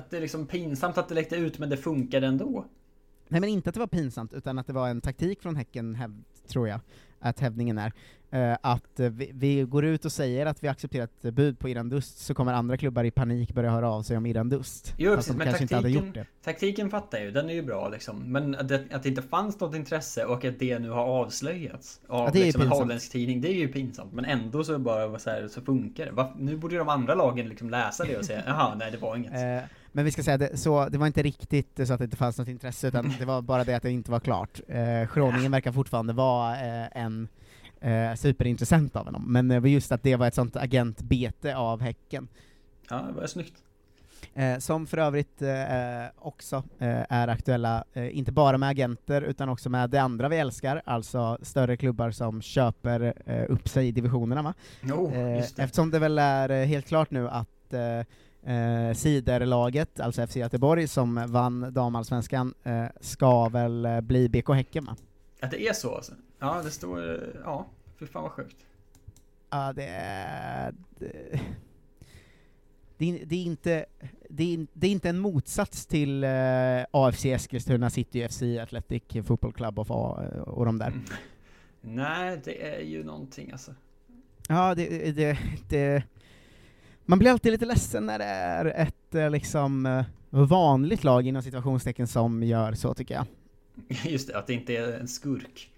Att 0.00 0.10
det 0.10 0.16
är 0.16 0.20
liksom 0.20 0.46
pinsamt 0.46 0.98
att 0.98 1.08
det 1.08 1.14
läckte 1.14 1.36
ut, 1.36 1.58
men 1.58 1.70
det 1.70 1.76
funkade 1.76 2.26
ändå. 2.26 2.64
Nej 3.28 3.40
men 3.40 3.50
inte 3.50 3.68
att 3.68 3.74
det 3.74 3.80
var 3.80 3.86
pinsamt, 3.86 4.32
utan 4.32 4.58
att 4.58 4.66
det 4.66 4.72
var 4.72 4.88
en 4.88 5.00
taktik 5.00 5.42
från 5.42 5.56
Häcken, 5.56 5.94
häv, 5.94 6.22
tror 6.48 6.68
jag, 6.68 6.80
att 7.18 7.40
hävdningen 7.40 7.78
är. 7.78 7.92
Eh, 8.32 8.56
att 8.62 9.00
eh, 9.00 9.10
vi, 9.10 9.30
vi 9.34 9.62
går 9.62 9.84
ut 9.84 10.04
och 10.04 10.12
säger 10.12 10.46
att 10.46 10.64
vi 10.64 10.68
accepterar 10.68 11.04
ett 11.04 11.34
bud 11.34 11.58
på 11.58 11.68
Iran 11.68 11.88
Dust, 11.88 12.18
så 12.18 12.34
kommer 12.34 12.52
andra 12.52 12.76
klubbar 12.76 13.04
i 13.04 13.10
panik 13.10 13.54
börja 13.54 13.70
höra 13.70 13.90
av 13.90 14.02
sig 14.02 14.16
om 14.16 14.26
Iran 14.26 14.48
Dust. 14.48 14.94
Jo 14.98 15.16
precis, 15.16 15.36
men 15.36 15.52
taktiken, 15.52 16.24
taktiken 16.44 16.90
fattar 16.90 17.18
jag 17.18 17.24
ju, 17.24 17.32
den 17.32 17.50
är 17.50 17.54
ju 17.54 17.62
bra 17.62 17.88
liksom. 17.88 18.32
Men 18.32 18.54
att 18.54 18.68
det, 18.68 18.84
att 18.92 19.02
det 19.02 19.08
inte 19.08 19.22
fanns 19.22 19.60
något 19.60 19.74
intresse 19.74 20.24
och 20.24 20.44
att 20.44 20.58
det 20.58 20.78
nu 20.78 20.90
har 20.90 21.04
avslöjats 21.04 22.00
av 22.06 22.24
Ja, 22.24 22.30
det 22.32 22.38
är 22.38 22.40
ju 22.40 22.46
liksom 22.46 22.62
en 22.62 22.68
holländsk 22.68 23.12
tidning, 23.12 23.40
det 23.40 23.48
är 23.48 23.54
ju 23.54 23.68
pinsamt. 23.68 24.12
Men 24.12 24.24
ändå 24.24 24.64
så 24.64 24.78
bara 24.78 25.18
så, 25.18 25.30
här, 25.30 25.48
så 25.48 25.60
funkar 25.60 26.06
det. 26.06 26.12
Va? 26.12 26.34
Nu 26.38 26.56
borde 26.56 26.74
ju 26.74 26.78
de 26.78 26.88
andra 26.88 27.14
lagen 27.14 27.48
liksom 27.48 27.70
läsa 27.70 28.04
det 28.04 28.18
och 28.18 28.24
säga 28.24 28.42
jaha, 28.46 28.74
nej 28.74 28.90
det 28.90 28.98
var 28.98 29.16
inget. 29.16 29.32
Eh, 29.32 29.68
men 29.92 30.04
vi 30.04 30.10
ska 30.10 30.22
säga, 30.22 30.38
det, 30.38 30.56
så, 30.56 30.88
det 30.88 30.98
var 30.98 31.06
inte 31.06 31.22
riktigt 31.22 31.80
så 31.86 31.92
att 31.92 31.98
det 31.98 32.04
inte 32.04 32.16
fanns 32.16 32.38
något 32.38 32.48
intresse, 32.48 32.88
utan 32.88 33.14
det 33.18 33.24
var 33.24 33.42
bara 33.42 33.64
det 33.64 33.74
att 33.74 33.82
det 33.82 33.90
inte 33.90 34.10
var 34.10 34.20
klart. 34.20 34.60
Eh, 34.68 35.14
Groningen 35.14 35.52
verkar 35.52 35.72
fortfarande 35.72 36.12
vara 36.12 36.60
eh, 36.60 36.88
en 36.92 37.28
eh, 37.80 38.14
superintressent 38.14 38.96
av 38.96 39.04
honom, 39.04 39.32
men 39.32 39.48
det 39.48 39.60
var 39.60 39.68
just 39.68 39.92
att 39.92 40.02
det 40.02 40.16
var 40.16 40.26
ett 40.26 40.34
sånt 40.34 40.56
agentbete 40.56 41.56
av 41.56 41.80
Häcken. 41.80 42.28
Ja, 42.90 42.96
det 42.96 43.20
var 43.20 43.26
snyggt. 43.26 43.54
Eh, 44.34 44.58
som 44.58 44.86
för 44.86 44.98
övrigt 44.98 45.42
eh, 45.42 45.48
också 46.18 46.56
eh, 46.78 47.02
är 47.08 47.28
aktuella, 47.28 47.84
eh, 47.92 48.18
inte 48.18 48.32
bara 48.32 48.58
med 48.58 48.68
agenter, 48.68 49.22
utan 49.22 49.48
också 49.48 49.70
med 49.70 49.90
det 49.90 49.98
andra 49.98 50.28
vi 50.28 50.36
älskar, 50.36 50.82
alltså 50.84 51.38
större 51.42 51.76
klubbar 51.76 52.10
som 52.10 52.42
köper 52.42 53.14
eh, 53.26 53.44
upp 53.48 53.68
sig 53.68 53.88
i 53.88 53.92
divisionerna 53.92 54.42
va? 54.42 54.54
Jo, 54.82 55.10
Eh, 55.14 55.36
just 55.36 55.56
det. 55.56 55.62
eftersom 55.62 55.90
det 55.90 55.98
väl 55.98 56.18
är 56.18 56.48
eh, 56.48 56.64
helt 56.66 56.86
klart 56.86 57.10
nu 57.10 57.28
att 57.28 57.74
eh, 58.42 58.88
eh, 58.88 58.94
Siderlaget, 58.94 60.00
alltså 60.00 60.26
FC 60.26 60.36
Göteborg, 60.36 60.88
som 60.88 61.24
vann 61.28 61.72
damallsvenskan, 61.74 62.54
eh, 62.62 62.84
ska 63.00 63.48
väl 63.48 63.84
eh, 63.86 64.00
bli 64.00 64.28
BK 64.28 64.48
Häcken 64.48 64.84
va? 64.84 64.96
Att 65.40 65.50
det 65.50 65.62
är 65.68 65.72
så 65.72 65.94
alltså? 65.94 66.12
Ja, 66.38 66.62
det 66.62 66.70
står... 66.70 67.12
eh, 67.14 67.28
Ja, 67.44 67.66
fy 67.98 68.06
fan 68.06 68.22
vad 68.22 68.32
sjukt. 68.32 68.56
Ja, 69.50 69.72
det 69.72 69.86
är... 69.86 70.74
Det, 70.98 71.40
det, 72.98 73.10
är- 73.10 73.24
det 73.26 73.36
är 73.36 73.44
inte... 73.44 73.84
Det 74.28 74.54
är, 74.54 74.66
det 74.72 74.86
är 74.86 74.90
inte 74.90 75.08
en 75.08 75.18
motsats 75.18 75.86
till 75.86 76.24
eh, 76.24 76.30
AFC 76.90 77.24
Eskilstuna, 77.24 77.90
City 77.90 78.28
FC, 78.28 78.42
Athletic 78.42 79.02
Football 79.26 79.52
Club 79.52 79.78
och, 79.78 79.90
och, 79.90 80.18
och 80.48 80.64
de 80.64 80.78
där. 80.78 80.92
Nej, 81.80 82.40
det 82.44 82.74
är 82.74 82.80
ju 82.80 83.04
någonting 83.04 83.50
alltså. 83.52 83.74
Ja, 84.48 84.74
det, 84.74 85.12
det, 85.12 85.38
det... 85.68 86.02
Man 87.10 87.18
blir 87.18 87.30
alltid 87.30 87.52
lite 87.52 87.64
ledsen 87.66 88.06
när 88.06 88.18
det 88.18 88.24
är 88.24 88.64
ett 88.64 89.14
eh, 89.14 89.30
liksom 89.30 89.86
eh, 89.86 90.04
vanligt 90.30 91.04
lag 91.04 91.26
inom 91.26 91.42
situationstecken 91.42 92.06
som 92.06 92.42
gör 92.42 92.72
så, 92.72 92.94
tycker 92.94 93.14
jag. 93.14 93.26
Just 94.12 94.28
det, 94.28 94.38
att 94.38 94.46
det 94.46 94.52
inte 94.54 94.76
är 94.76 95.00
en 95.00 95.08
skurk. 95.08 95.70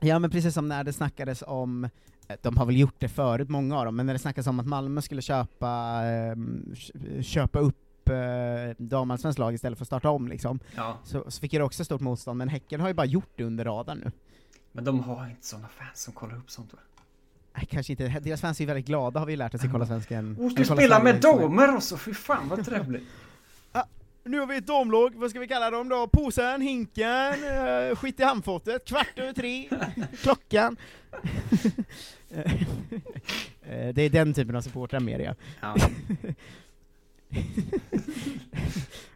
Ja 0.00 0.18
men 0.18 0.30
precis 0.30 0.54
som 0.54 0.68
när 0.68 0.84
det 0.84 0.92
snackades 0.92 1.42
om, 1.46 1.84
eh, 2.28 2.36
de 2.42 2.56
har 2.56 2.66
väl 2.66 2.76
gjort 2.76 2.94
det 2.98 3.08
förut, 3.08 3.48
många 3.48 3.78
av 3.78 3.84
dem, 3.84 3.96
men 3.96 4.06
när 4.06 4.12
det 4.12 4.18
snackades 4.18 4.46
om 4.46 4.60
att 4.60 4.66
Malmö 4.66 5.02
skulle 5.02 5.22
köpa, 5.22 6.00
eh, 6.06 6.36
kö- 6.74 7.22
köpa 7.22 7.58
upp 7.58 7.76
damallsvenskt 8.78 9.38
lag 9.38 9.54
istället 9.54 9.78
för 9.78 9.82
att 9.84 9.86
starta 9.88 10.10
om 10.10 10.28
liksom, 10.28 10.60
Ja. 10.76 10.98
så, 11.04 11.24
så 11.30 11.40
fick 11.40 11.52
det 11.52 11.62
också 11.62 11.84
stort 11.84 12.00
motstånd, 12.00 12.38
men 12.38 12.48
Häcken 12.48 12.80
har 12.80 12.88
ju 12.88 12.94
bara 12.94 13.06
gjort 13.06 13.30
det 13.36 13.44
under 13.44 13.64
radarn 13.64 13.98
nu. 14.04 14.10
Men 14.72 14.84
de 14.84 15.00
har 15.00 15.26
inte 15.30 15.46
såna 15.46 15.68
fans 15.68 16.02
som 16.02 16.12
kollar 16.14 16.36
upp 16.36 16.50
sånt 16.50 16.72
va? 16.72 16.78
Nej, 17.56 17.66
kanske 17.70 17.92
inte, 17.92 18.20
deras 18.22 18.40
fans 18.40 18.60
är 18.60 18.64
ju 18.64 18.66
väldigt 18.66 18.86
glada 18.86 19.20
har 19.20 19.26
vi 19.26 19.36
lärt 19.36 19.54
oss 19.54 19.64
i 19.64 19.68
Kolla 19.68 19.86
Svensken. 19.86 20.36
Och 20.38 20.40
eller 20.40 20.50
ska 20.50 20.64
Kolla 20.64 20.76
spela 20.82 21.00
Sverige 21.00 21.12
med 21.12 21.22
damer 21.22 21.76
också, 21.76 21.96
fy 21.96 22.14
fan 22.14 22.48
vad 22.48 22.64
trevligt. 22.64 23.02
Nu 24.26 24.38
har 24.40 24.46
vi 24.46 24.56
ett 24.56 24.66
damlag, 24.66 25.12
vad 25.16 25.30
ska 25.30 25.40
vi 25.40 25.48
kalla 25.48 25.70
dem 25.70 25.88
då? 25.88 26.06
Påsen, 26.08 26.60
hinken, 26.60 27.34
uh, 27.44 27.96
skit 27.96 28.20
i 28.20 28.22
handfatet, 28.22 28.84
kvart 28.84 29.18
över 29.18 29.32
tre, 29.32 29.68
klockan. 30.22 30.76
Eh, 33.66 33.94
det 33.94 34.02
är 34.02 34.10
den 34.10 34.34
typen 34.34 34.56
av 34.56 34.60
supportrar 34.60 35.00
mer 35.00 35.18
ja. 35.18 35.34
Ja. 35.60 35.76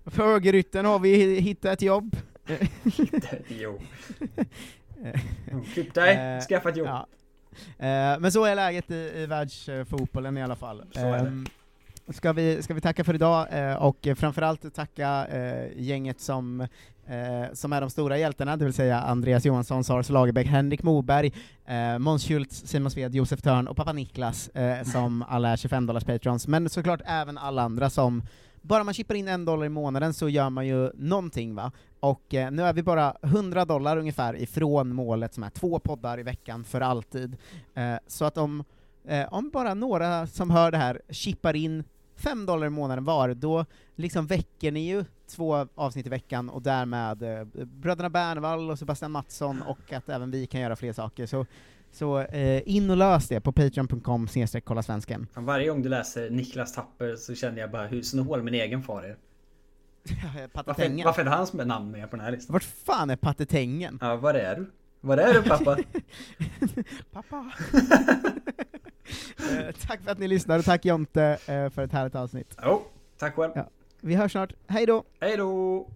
För 0.07 0.23
högerytten 0.27 0.85
har 0.85 0.99
vi 0.99 1.41
hittat 1.41 1.73
ett 1.73 1.83
jobb. 1.83 2.17
jo. 3.49 3.81
Klipp 5.75 5.95
dig, 5.95 6.17
Eh, 6.17 6.41
skaffa 6.41 6.69
ett 6.69 6.77
jobb. 6.77 6.87
ja. 6.89 7.07
Eh, 7.79 8.19
men 8.21 8.33
så 8.33 8.45
är 8.45 8.55
läget 8.55 8.91
i, 8.91 9.13
i 9.17 9.27
världsfotbollen 9.27 10.37
i 10.39 10.43
alla 10.43 10.57
fall. 10.57 10.83
Ehm, 10.97 11.47
Ska 12.11 12.33
vi, 12.33 12.63
ska 12.63 12.75
vi 12.75 12.81
tacka 12.81 13.05
för 13.05 13.15
idag, 13.15 13.47
eh, 13.51 13.75
och 13.75 14.09
framförallt 14.17 14.75
tacka 14.75 15.27
eh, 15.27 15.69
gänget 15.77 16.21
som, 16.21 16.67
som 17.53 17.73
är 17.73 17.81
de 17.81 17.91
stora 17.91 18.19
hjältarna, 18.19 18.57
det 18.57 18.65
vill 18.65 18.75
säga 18.75 19.01
Andreas 19.01 19.45
Johansson, 19.45 19.85
Sars 19.85 20.09
Lagerbäck, 20.09 20.47
Henrik 20.47 20.83
Moberg, 20.83 21.33
eh, 21.67 21.99
Måns 21.99 22.25
Schultz, 22.25 22.67
Simon 22.67 22.91
Sved, 22.91 23.15
Josef 23.15 23.43
Törn 23.43 23.69
och 23.69 23.77
pappa 23.77 23.93
Niklas, 23.93 24.51
som 24.93 25.25
alla 25.29 25.49
är 25.49 25.57
25 25.57 25.87
dollars 25.87 26.05
patrons, 26.05 26.47
men 26.49 26.69
såklart 26.69 27.01
även 27.05 27.39
alla 27.39 27.63
andra 27.63 27.91
som 27.91 28.23
bara 28.63 28.85
man 28.85 28.95
chippar 28.95 29.15
in 29.15 29.29
en 29.29 29.45
dollar 29.45 29.67
i 29.67 29.69
månaden 29.69 30.15
så 30.15 30.29
gör 30.29 30.51
man 30.51 30.67
ju 30.67 30.91
någonting 30.95 31.55
va? 31.55 31.73
Och 32.01 32.35
eh, 32.35 32.51
nu 32.51 32.63
är 32.63 32.73
vi 32.73 32.83
bara 32.83 33.17
100 33.23 33.65
dollar 33.65 33.97
ungefär 33.97 34.37
ifrån 34.37 34.95
målet 34.95 35.35
som 35.35 35.43
är 35.43 35.51
två 35.51 35.79
poddar 35.79 36.21
i 36.21 36.23
veckan 36.23 36.65
för 36.65 36.81
alltid. 36.81 37.37
Eh, 37.75 37.97
så 38.07 38.25
att 38.25 38.39
om, 38.39 38.65
eh, 39.05 39.35
om 39.35 39.51
bara 39.51 39.75
några 39.75 40.27
som 40.27 40.51
hör 40.51 40.71
det 40.71 40.79
här 40.79 41.03
chippar 41.09 41.57
in 41.57 41.85
5 42.17 42.47
dollar 42.47 42.67
i 42.67 42.71
månaden 42.71 43.05
var, 43.05 43.35
då 43.35 43.65
liksom 43.95 44.27
väcker 44.27 44.73
ni 44.73 44.89
ju 44.89 45.05
två 45.29 45.67
avsnitt 45.75 46.07
i 46.07 46.09
veckan 46.09 46.49
och 46.51 46.63
därmed 46.63 47.23
eh, 47.23 47.45
bröderna 47.65 48.11
Bernvall 48.11 48.71
och 48.71 48.79
Sebastian 48.79 49.13
Mattsson 49.13 49.63
och 49.63 49.93
att 49.93 50.09
även 50.09 50.31
vi 50.31 50.47
kan 50.47 50.61
göra 50.61 50.77
fler 50.77 50.93
saker. 50.93 51.27
Så, 51.27 51.47
så 51.93 52.19
eh, 52.19 52.63
in 52.69 52.91
och 52.91 52.97
lös 52.97 53.29
det 53.29 53.41
på 53.41 53.53
patreon.com 53.53 54.29
snedstreck 54.29 54.65
kolla 54.65 54.83
svensken. 54.83 55.27
Varje 55.35 55.69
gång 55.69 55.83
du 55.83 55.89
läser 55.89 56.31
Niklas 56.31 56.75
Tapper 56.75 57.17
så 57.17 57.35
känner 57.35 57.61
jag 57.61 57.71
bara 57.71 57.87
hur 57.87 58.03
snål 58.03 58.43
min 58.43 58.55
egen 58.55 58.83
far 58.83 59.03
är. 59.03 59.17
Varför, 60.23 60.49
Pattetängen. 60.49 61.05
varför 61.05 61.23
är 61.23 61.27
hans 61.27 61.53
namn 61.53 61.91
med 61.91 62.11
på 62.11 62.17
den 62.17 62.25
här 62.25 62.33
listan? 62.33 62.53
Vart 62.53 62.65
fan 62.87 63.11
är 63.11 63.17
pattetängen? 63.17 63.99
Ja, 64.01 64.17
var 64.17 64.35
är 64.35 64.57
du? 64.57 64.71
Var 65.01 65.17
är 65.17 65.35
du 65.35 65.43
pappa? 65.43 65.77
Pappa! 67.13 67.37
eh, 69.39 69.75
tack 69.87 70.01
för 70.05 70.11
att 70.11 70.19
ni 70.19 70.29
lyssnar 70.29 70.59
och 70.59 70.65
tack 70.65 70.85
Jonte 70.85 71.23
eh, 71.47 71.71
för 71.71 71.83
ett 71.83 71.93
härligt 71.93 72.15
avsnitt. 72.15 72.57
Jo, 72.65 72.83
tack 73.19 73.35
själv. 73.35 73.53
Ja. 73.55 73.69
Vi 74.01 74.15
hörs 74.15 74.33
snart, 74.33 74.53
hej 74.67 74.87
då! 74.87 75.05
Hej 75.21 75.37
då! 75.37 75.87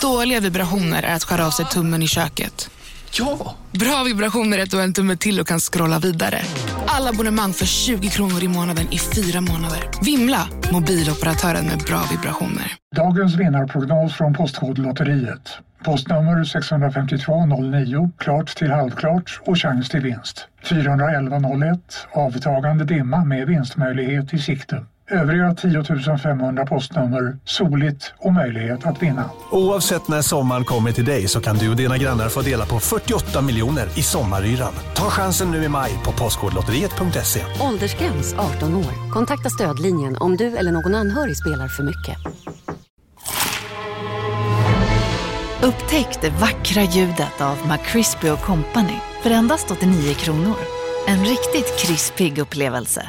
Dåliga 0.00 0.40
vibrationer 0.40 1.02
är 1.02 1.14
att 1.14 1.24
skära 1.24 1.46
av 1.46 1.50
sig 1.50 1.64
tummen 1.66 2.02
i 2.02 2.08
köket. 2.08 2.70
Ja! 3.12 3.56
Bra 3.72 4.02
vibrationer 4.04 4.58
är 4.58 4.62
att 4.62 4.70
du 4.70 4.76
har 4.76 4.84
en 4.84 4.92
tumme 4.94 5.16
till 5.16 5.40
och 5.40 5.46
kan 5.46 5.60
scrolla 5.60 5.98
vidare. 5.98 6.42
Alla 6.98 7.10
abonnemang 7.10 7.52
för 7.52 7.66
20 7.66 8.08
kronor 8.08 8.42
i 8.42 8.48
månaden 8.48 8.86
i 8.90 8.98
fyra 8.98 9.40
månader. 9.40 9.82
Vimla! 10.04 10.48
Mobiloperatören 10.72 11.66
med 11.66 11.78
bra 11.78 12.00
vibrationer. 12.10 12.72
Dagens 12.96 13.34
vinnarprognos 13.34 14.14
från 14.14 14.34
Postkodlotteriet. 14.34 15.58
Postnummer 15.84 16.44
65209, 16.44 18.10
klart 18.18 18.56
till 18.56 18.70
halvklart 18.70 19.40
och 19.44 19.58
chans 19.58 19.88
till 19.88 20.00
vinst. 20.00 20.48
41101, 20.62 21.78
avtagande 22.12 22.84
dimma 22.84 23.24
med 23.24 23.46
vinstmöjlighet 23.46 24.34
i 24.34 24.38
sikte. 24.38 24.84
Övriga 25.10 25.54
10 25.54 26.18
500 26.18 26.66
postnummer, 26.66 27.36
soligt 27.44 28.12
och 28.18 28.32
möjlighet 28.32 28.86
att 28.86 29.02
vinna. 29.02 29.30
Oavsett 29.50 30.08
när 30.08 30.22
sommaren 30.22 30.64
kommer 30.64 30.92
till 30.92 31.04
dig 31.04 31.28
så 31.28 31.40
kan 31.40 31.56
du 31.56 31.70
och 31.70 31.76
dina 31.76 31.98
grannar 31.98 32.28
få 32.28 32.40
dela 32.40 32.66
på 32.66 32.80
48 32.80 33.42
miljoner 33.42 33.98
i 33.98 34.02
sommaryran. 34.02 34.72
Ta 34.94 35.10
chansen 35.10 35.50
nu 35.50 35.64
i 35.64 35.68
maj 35.68 35.90
på 36.04 36.12
Postkodlotteriet.se. 36.12 37.40
Åldersgräns 37.60 38.34
18 38.34 38.74
år. 38.76 39.10
Kontakta 39.12 39.50
stödlinjen 39.50 40.16
om 40.16 40.36
du 40.36 40.56
eller 40.56 40.72
någon 40.72 40.94
anhörig 40.94 41.36
spelar 41.36 41.68
för 41.68 41.82
mycket. 41.82 42.16
Upptäck 45.62 46.18
det 46.20 46.30
vackra 46.30 46.82
ljudet 46.82 47.40
av 47.40 47.56
McCrispy 47.68 48.28
Company 48.36 48.98
för 49.22 49.30
endast 49.30 49.70
89 49.70 50.14
kronor. 50.14 50.56
En 51.06 51.24
riktigt 51.24 51.78
krispig 51.78 52.38
upplevelse. 52.38 53.08